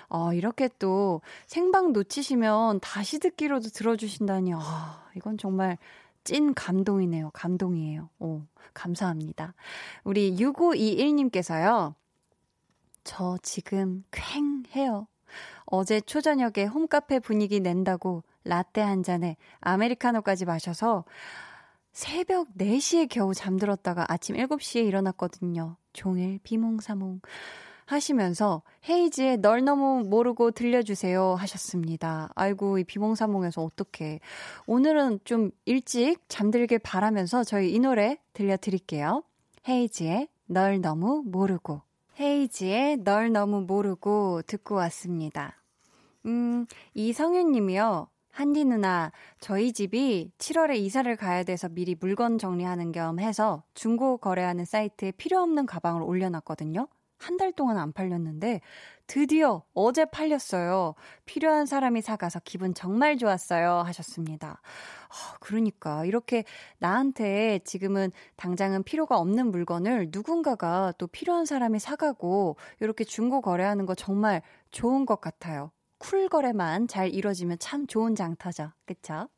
어, 0.08 0.32
이렇게 0.32 0.68
또 0.78 1.22
생방 1.48 1.92
놓치시면 1.92 2.78
다시 2.80 3.18
듣기로도 3.18 3.70
들어주신다니, 3.70 4.52
아, 4.54 5.04
이건 5.16 5.36
정말 5.36 5.76
찐 6.22 6.54
감동이네요. 6.54 7.30
감동이에요. 7.32 8.10
오, 8.20 8.42
감사합니다. 8.74 9.54
우리 10.04 10.36
6521님께서요. 10.36 11.94
저 13.02 13.38
지금 13.42 14.04
퀭해요. 14.12 15.08
어제 15.76 16.00
초저녁에 16.00 16.66
홈카페 16.72 17.18
분위기 17.18 17.58
낸다고 17.58 18.22
라떼 18.44 18.80
한 18.80 19.02
잔에 19.02 19.36
아메리카노까지 19.60 20.44
마셔서 20.44 21.04
새벽 21.92 22.48
4시에 22.56 23.08
겨우 23.08 23.34
잠들었다가 23.34 24.06
아침 24.08 24.36
7시에 24.36 24.86
일어났거든요. 24.86 25.76
종일 25.92 26.38
비몽사몽. 26.42 27.20
하시면서 27.86 28.62
헤이즈의 28.88 29.38
널 29.38 29.62
너무 29.62 30.04
모르고 30.04 30.52
들려주세요 30.52 31.34
하셨습니다. 31.34 32.30
아이고 32.34 32.78
이 32.78 32.84
비몽사몽에서 32.84 33.62
어떻게 33.62 34.20
오늘은 34.66 35.20
좀 35.24 35.50
일찍 35.66 36.18
잠들길 36.28 36.78
바라면서 36.78 37.44
저희 37.44 37.74
이 37.74 37.78
노래 37.80 38.18
들려드릴게요. 38.32 39.22
헤이즈의 39.68 40.28
널 40.46 40.80
너무 40.80 41.22
모르고 41.26 41.82
헤이즈의 42.18 42.98
널 42.98 43.32
너무 43.32 43.62
모르고 43.62 44.42
듣고 44.46 44.76
왔습니다. 44.76 45.63
음, 46.26 46.66
이성윤 46.94 47.52
님이요. 47.52 48.08
한디 48.30 48.64
누나, 48.64 49.12
저희 49.38 49.72
집이 49.72 50.32
7월에 50.38 50.76
이사를 50.76 51.14
가야 51.16 51.44
돼서 51.44 51.68
미리 51.68 51.94
물건 51.98 52.38
정리하는 52.38 52.90
겸 52.92 53.20
해서 53.20 53.62
중고 53.74 54.16
거래하는 54.18 54.64
사이트에 54.64 55.12
필요 55.12 55.40
없는 55.40 55.66
가방을 55.66 56.02
올려놨거든요. 56.02 56.88
한 57.18 57.36
달 57.38 57.52
동안 57.52 57.78
안 57.78 57.92
팔렸는데 57.92 58.60
드디어 59.06 59.62
어제 59.72 60.04
팔렸어요. 60.04 60.94
필요한 61.24 61.64
사람이 61.64 62.02
사가서 62.02 62.40
기분 62.44 62.74
정말 62.74 63.16
좋았어요. 63.16 63.78
하셨습니다. 63.86 64.60
아, 65.08 65.36
그러니까 65.40 66.04
이렇게 66.04 66.44
나한테 66.78 67.60
지금은 67.64 68.10
당장은 68.36 68.82
필요가 68.82 69.18
없는 69.18 69.50
물건을 69.52 70.08
누군가가 70.10 70.92
또 70.98 71.06
필요한 71.06 71.46
사람이 71.46 71.78
사가고 71.78 72.56
이렇게 72.80 73.04
중고 73.04 73.40
거래하는 73.40 73.86
거 73.86 73.94
정말 73.94 74.42
좋은 74.70 75.06
것 75.06 75.20
같아요. 75.20 75.70
쿨 75.98 76.28
거래만 76.28 76.88
잘 76.88 77.12
이루어지면 77.12 77.58
참 77.58 77.86
좋은 77.86 78.14
장터죠. 78.14 78.72
그쵸? 78.86 79.28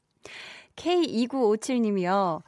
K2957님이요. 0.77 2.43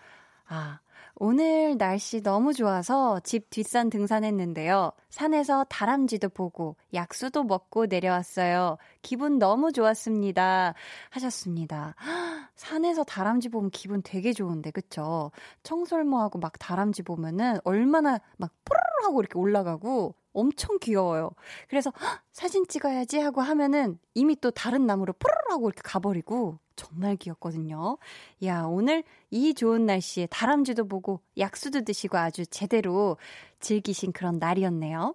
아, 0.47 0.81
오늘 1.21 1.77
날씨 1.77 2.23
너무 2.23 2.53
좋아서 2.53 3.19
집 3.21 3.51
뒷산 3.51 3.91
등산했는데요. 3.91 4.93
산에서 5.11 5.65
다람쥐도 5.65 6.29
보고 6.29 6.77
약수도 6.95 7.43
먹고 7.43 7.87
내려왔어요. 7.87 8.79
기분 9.03 9.39
너무 9.41 9.73
좋았습니다. 9.73 10.75
하셨습니다. 11.11 11.97
산에서 12.55 13.03
다람쥐 13.03 13.49
보면 13.49 13.71
기분 13.71 14.01
되게 14.03 14.33
좋은데, 14.33 14.71
그쵸? 14.71 15.33
청설모하고 15.65 16.39
막 16.39 16.53
다람쥐 16.61 17.03
보면은 17.03 17.59
얼마나 17.65 18.21
막 18.37 18.53
뽀르르 18.65 19.07
하고 19.09 19.21
이렇게 19.21 19.39
올라가고 19.39 20.15
엄청 20.39 20.79
귀여워요. 20.79 21.31
그래서 21.69 21.93
사진 22.33 22.67
찍어야지 22.67 23.19
하고 23.19 23.41
하면은 23.41 23.99
이미 24.15 24.37
또 24.37 24.51
다른 24.51 24.87
나무로 24.87 25.13
뽀르르 25.15 25.53
하고 25.55 25.69
이렇게 25.69 25.83
가버리고 25.85 26.59
정말 26.77 27.17
귀엽거든요. 27.17 27.99
야, 28.45 28.63
오늘 28.63 29.03
이 29.31 29.53
좋은 29.55 29.87
날씨에 29.87 30.27
다람쥐도 30.27 30.87
보고 30.89 31.21
약수도 31.37 31.83
드시고 31.83 32.17
아주 32.19 32.47
제대로 32.47 33.17
즐기신 33.61 34.13
그런 34.13 34.39
날이었네요. 34.39 35.15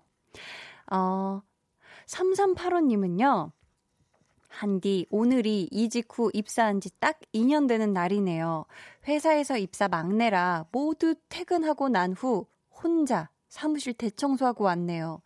어, 0.91 1.41
3385님은요. 2.07 3.51
한디, 4.49 5.07
오늘이 5.09 5.67
이직 5.71 6.07
후 6.11 6.29
입사한 6.33 6.79
지 6.79 6.91
딱 6.99 7.19
2년 7.33 7.67
되는 7.67 7.91
날이네요. 7.91 8.65
회사에서 9.07 9.57
입사 9.57 9.87
막내라 9.87 10.67
모두 10.71 11.15
퇴근하고 11.29 11.89
난 11.89 12.13
후 12.13 12.45
혼자 12.83 13.29
사무실 13.53 13.93
대청소하고 13.93 14.63
왔네요. 14.63 15.21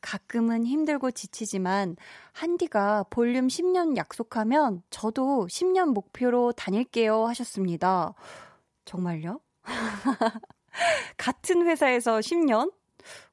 가끔은 0.00 0.66
힘들고 0.66 1.12
지치지만 1.12 1.94
한디가 2.32 3.04
볼륨 3.10 3.46
10년 3.46 3.96
약속하면 3.96 4.82
저도 4.90 5.46
10년 5.48 5.92
목표로 5.92 6.50
다닐게요 6.50 7.26
하셨습니다. 7.26 8.14
정말요? 8.86 9.38
같은 11.16 11.64
회사에서 11.64 12.18
10년? 12.18 12.72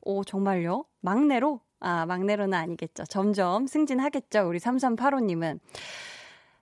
오, 0.02 0.24
정말요? 0.24 0.86
막내로? 1.02 1.62
아, 1.80 2.06
막내로는 2.06 2.54
아니겠죠. 2.54 3.06
점점 3.06 3.66
승진하겠죠. 3.66 4.48
우리 4.48 4.60
3385님은. 4.60 5.60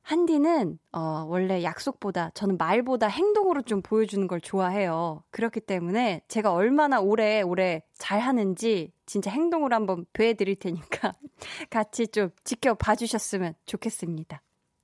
한디는 0.05 0.77
어 0.91 1.25
원래 1.27 1.63
약속보다 1.63 2.29
저는 2.35 2.57
말보다 2.57 3.07
행동으로 3.07 3.63
좀 3.63 3.81
보여주는 3.81 4.27
걸 4.27 4.39
좋아해요. 4.39 5.23
그렇기 5.31 5.61
때문에 5.61 6.21
제가 6.27 6.53
얼마나 6.53 6.99
오래 7.01 7.41
오래 7.41 7.81
잘 7.95 8.19
하는지 8.19 8.91
진짜 9.07 9.31
행동으로 9.31 9.73
한번 9.73 10.05
보여드릴 10.13 10.57
테니까 10.57 11.15
같이 11.71 12.07
좀 12.07 12.29
지켜봐 12.43 12.95
주셨으면 12.97 13.55
좋겠습니다. 13.65 14.43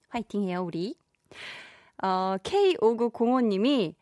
화이팅 0.09 0.45
해요, 0.45 0.63
우리. 0.65 0.95
어, 2.01 2.37
K5905 2.41 3.45
님이 3.45 3.95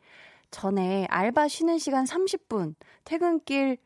전에 0.52 1.06
알바 1.10 1.50
쉬는 1.50 1.80
시간 1.80 2.06
30분, 2.06 2.76
퇴근길 3.04 3.78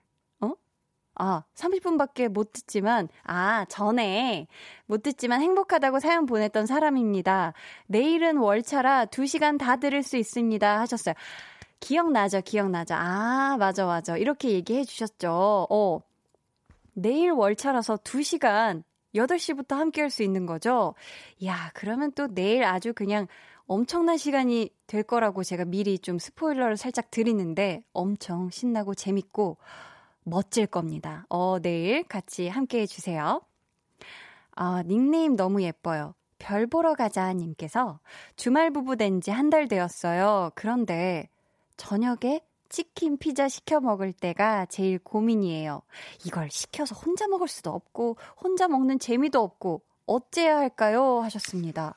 아, 1.16 1.43
30분밖에 1.55 2.28
못 2.30 2.51
듣지만, 2.53 3.07
아, 3.24 3.66
전에 3.70 4.47
못 4.86 5.03
듣지만 5.03 5.41
행복하다고 5.41 5.99
사연 5.99 6.26
보냈던 6.26 6.66
사람입니다. 6.66 7.53
내일은 7.88 8.38
월차라 8.38 9.05
2시간 9.05 9.59
다 9.59 9.76
들을 9.78 10.01
수 10.03 10.18
있습니다. 10.18 10.80
하셨어요. 10.80 11.16
기억나죠, 11.80 12.41
기억나죠. 12.41 12.95
아, 12.95 13.57
맞아, 13.59 13.86
맞아. 13.86 14.18
이렇게 14.18 14.51
얘기해 14.51 14.84
주셨죠. 14.86 15.68
어. 15.70 15.99
내일 16.93 17.32
월차라서 17.32 17.97
2시간 17.97 18.84
8시부터 19.16 19.76
함께 19.76 20.01
할 20.01 20.09
수 20.09 20.24
있는 20.24 20.45
거죠. 20.45 20.95
야, 21.45 21.72
그러면 21.74 22.11
또 22.14 22.28
내일 22.28 22.64
아주 22.64 22.93
그냥 22.93 23.28
엄청난 23.66 24.18
시간이 24.18 24.70
될 24.88 25.03
거라고 25.03 25.43
제가 25.43 25.66
미리 25.66 25.97
좀 25.99 26.20
스포일러를 26.20 26.78
살짝 26.78 27.11
드리는데 27.11 27.84
엄청 27.93 28.49
신나고 28.49 28.93
재밌고 28.95 29.57
멋질 30.26 30.67
겁니다. 30.67 31.26
어, 31.30 31.59
내일 31.59 32.03
같이 32.03 32.47
함께 32.47 32.82
해주세요. 32.82 33.41
아, 34.55 34.84
닉네임 34.86 35.36
너무 35.36 35.61
예뻐요. 35.63 36.13
별 36.39 36.67
보러 36.67 36.93
가자 36.93 37.32
님께서 37.34 37.99
주말 38.36 38.71
부부 38.71 38.95
된 38.97 39.21
지 39.21 39.32
한 39.32 39.49
달 39.49 39.67
되었어요. 39.67 40.51
그런데 40.55 41.30
저녁에 41.78 42.41
치킨, 42.69 43.17
피자 43.17 43.47
시켜 43.47 43.80
먹을 43.80 44.11
때가 44.13 44.65
제일 44.65 44.97
고민이에요. 44.99 45.82
이걸 46.26 46.49
시켜서 46.49 46.95
혼자 46.95 47.28
먹을 47.28 47.47
수도 47.47 47.69
없고, 47.71 48.17
혼자 48.41 48.67
먹는 48.67 48.97
재미도 48.99 49.39
없고, 49.41 49.82
어째야 50.07 50.57
할까요? 50.57 51.19
하셨습니다. 51.21 51.95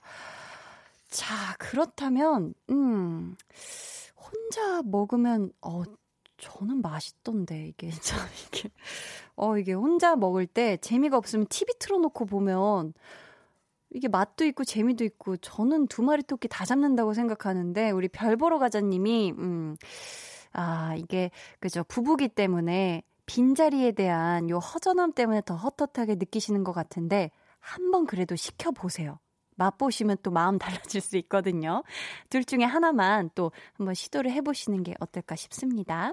자, 1.09 1.57
그렇다면, 1.59 2.53
음, 2.71 3.37
혼자 4.17 4.83
먹으면, 4.83 5.51
어, 5.63 5.83
저는 6.39 6.83
맛있던데, 6.83 7.69
이게. 7.69 7.91
참, 8.03 8.19
이게. 8.47 8.71
어, 9.37 9.59
이게 9.59 9.73
혼자 9.73 10.17
먹을 10.17 10.47
때 10.47 10.77
재미가 10.79 11.17
없으면 11.17 11.47
TV 11.49 11.75
틀어놓고 11.79 12.27
보면 12.27 12.95
이게 13.91 14.09
맛도 14.09 14.45
있고 14.45 14.65
재미도 14.65 15.05
있고 15.05 15.37
저는 15.37 15.87
두 15.87 16.03
마리 16.03 16.23
토끼 16.23 16.49
다 16.49 16.65
잡는다고 16.65 17.15
생각하는데 17.15 17.91
우리 17.91 18.09
별 18.09 18.37
보러 18.37 18.59
가자님이, 18.59 19.33
음, 19.39 19.77
아, 20.53 20.95
이게, 20.97 21.31
그죠. 21.61 21.85
부부기 21.85 22.29
때문에 22.29 23.03
빈자리에 23.27 23.93
대한 23.93 24.49
요 24.51 24.59
허전함 24.59 25.13
때문에 25.13 25.43
더 25.45 25.57
헛헛하게 25.57 26.15
느끼시는 26.17 26.65
것 26.65 26.73
같은데 26.73 27.31
한번 27.59 28.07
그래도 28.07 28.37
시켜보세요. 28.37 29.19
맛보시면 29.57 30.19
또 30.23 30.31
마음 30.31 30.59
달라질 30.93 31.01
수 31.01 31.17
있거든요. 31.19 31.83
둘 32.31 32.45
중에 32.45 32.63
하나만 32.65 33.31
또 33.35 33.53
한번 33.75 33.95
시도를 33.95 34.31
해보시는 34.33 34.83
게 34.83 34.95
어떨까 35.01 35.35
싶습니다. 35.37 36.13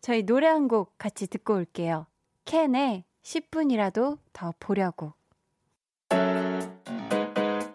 저희 0.00 0.24
노래 0.24 0.46
한 0.46 0.68
곡 0.68 0.96
같이 0.98 1.26
듣고 1.26 1.54
올게요. 1.54 2.06
캔의 2.44 3.04
10분이라도 3.22 4.18
더 4.32 4.54
보려고. 4.58 5.12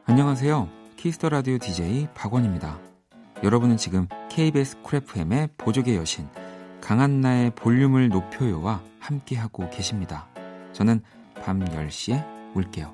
안녕하세요. 0.05 0.69
Kiss 0.97 1.16
the 1.16 1.29
Radio 1.29 1.57
DJ 1.57 2.07
박원입니다. 2.15 2.79
여러분은 3.43 3.77
지금 3.77 4.07
KBS 4.29 4.81
Cool 4.81 4.97
FM의 4.97 5.49
보조개 5.57 5.95
여신 5.95 6.27
강한나의 6.81 7.51
볼륨을 7.55 8.09
높여요와 8.09 8.81
함께하고 8.99 9.69
계십니다. 9.69 10.27
저는 10.73 11.01
밤 11.43 11.59
10시에 11.63 12.55
올게요. 12.55 12.93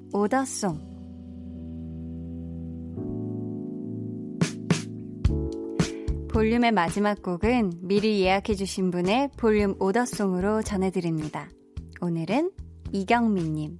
오더송. 0.13 0.91
볼륨의 6.33 6.71
마지막 6.71 7.21
곡은 7.21 7.73
미리 7.81 8.21
예약해주신 8.21 8.91
분의 8.91 9.31
볼륨 9.37 9.75
order 9.79 10.11
song으로 10.11 10.63
전해드립니다. 10.63 11.49
오늘은 12.01 12.51
이경민님. 12.91 13.79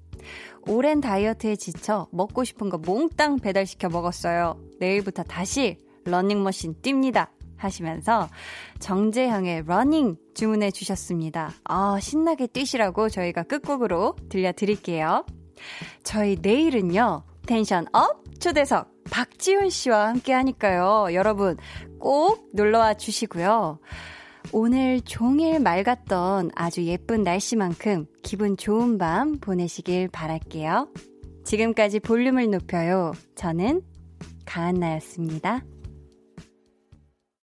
오랜 0.67 1.01
다이어트에 1.01 1.55
지쳐 1.55 2.07
먹고 2.11 2.43
싶은 2.43 2.69
거 2.69 2.77
몽땅 2.77 3.39
배달시켜 3.39 3.89
먹었어요. 3.89 4.59
내일부터 4.79 5.23
다시 5.23 5.77
러닝머신 6.05 6.75
뜁니다. 6.81 7.29
하시면서 7.57 8.27
정재형의 8.79 9.65
Running 9.67 10.17
주문해 10.33 10.71
주셨습니다. 10.71 11.51
아, 11.63 11.99
신나게 11.99 12.47
뛰시라고 12.47 13.09
저희가 13.09 13.43
끝곡으로 13.43 14.15
들려드릴게요. 14.29 15.25
저희 16.03 16.37
내일은요, 16.41 17.23
tension 17.45 17.85
up 17.93 18.21
초대석 18.39 18.89
박지훈 19.09 19.69
씨와 19.69 20.07
함께 20.07 20.33
하니까요. 20.33 21.13
여러분 21.13 21.57
꼭 21.99 22.49
놀러와 22.53 22.95
주시고요. 22.95 23.79
오늘 24.51 25.01
종일 25.01 25.59
맑았던 25.59 26.51
아주 26.55 26.83
예쁜 26.85 27.23
날씨만큼 27.23 28.07
기분 28.23 28.57
좋은 28.57 28.97
밤 28.97 29.37
보내시길 29.39 30.07
바랄게요. 30.09 30.89
지금까지 31.43 31.99
볼륨을 31.99 32.49
높여요. 32.49 33.13
저는 33.35 33.81
강한나였습니다. 34.45 35.61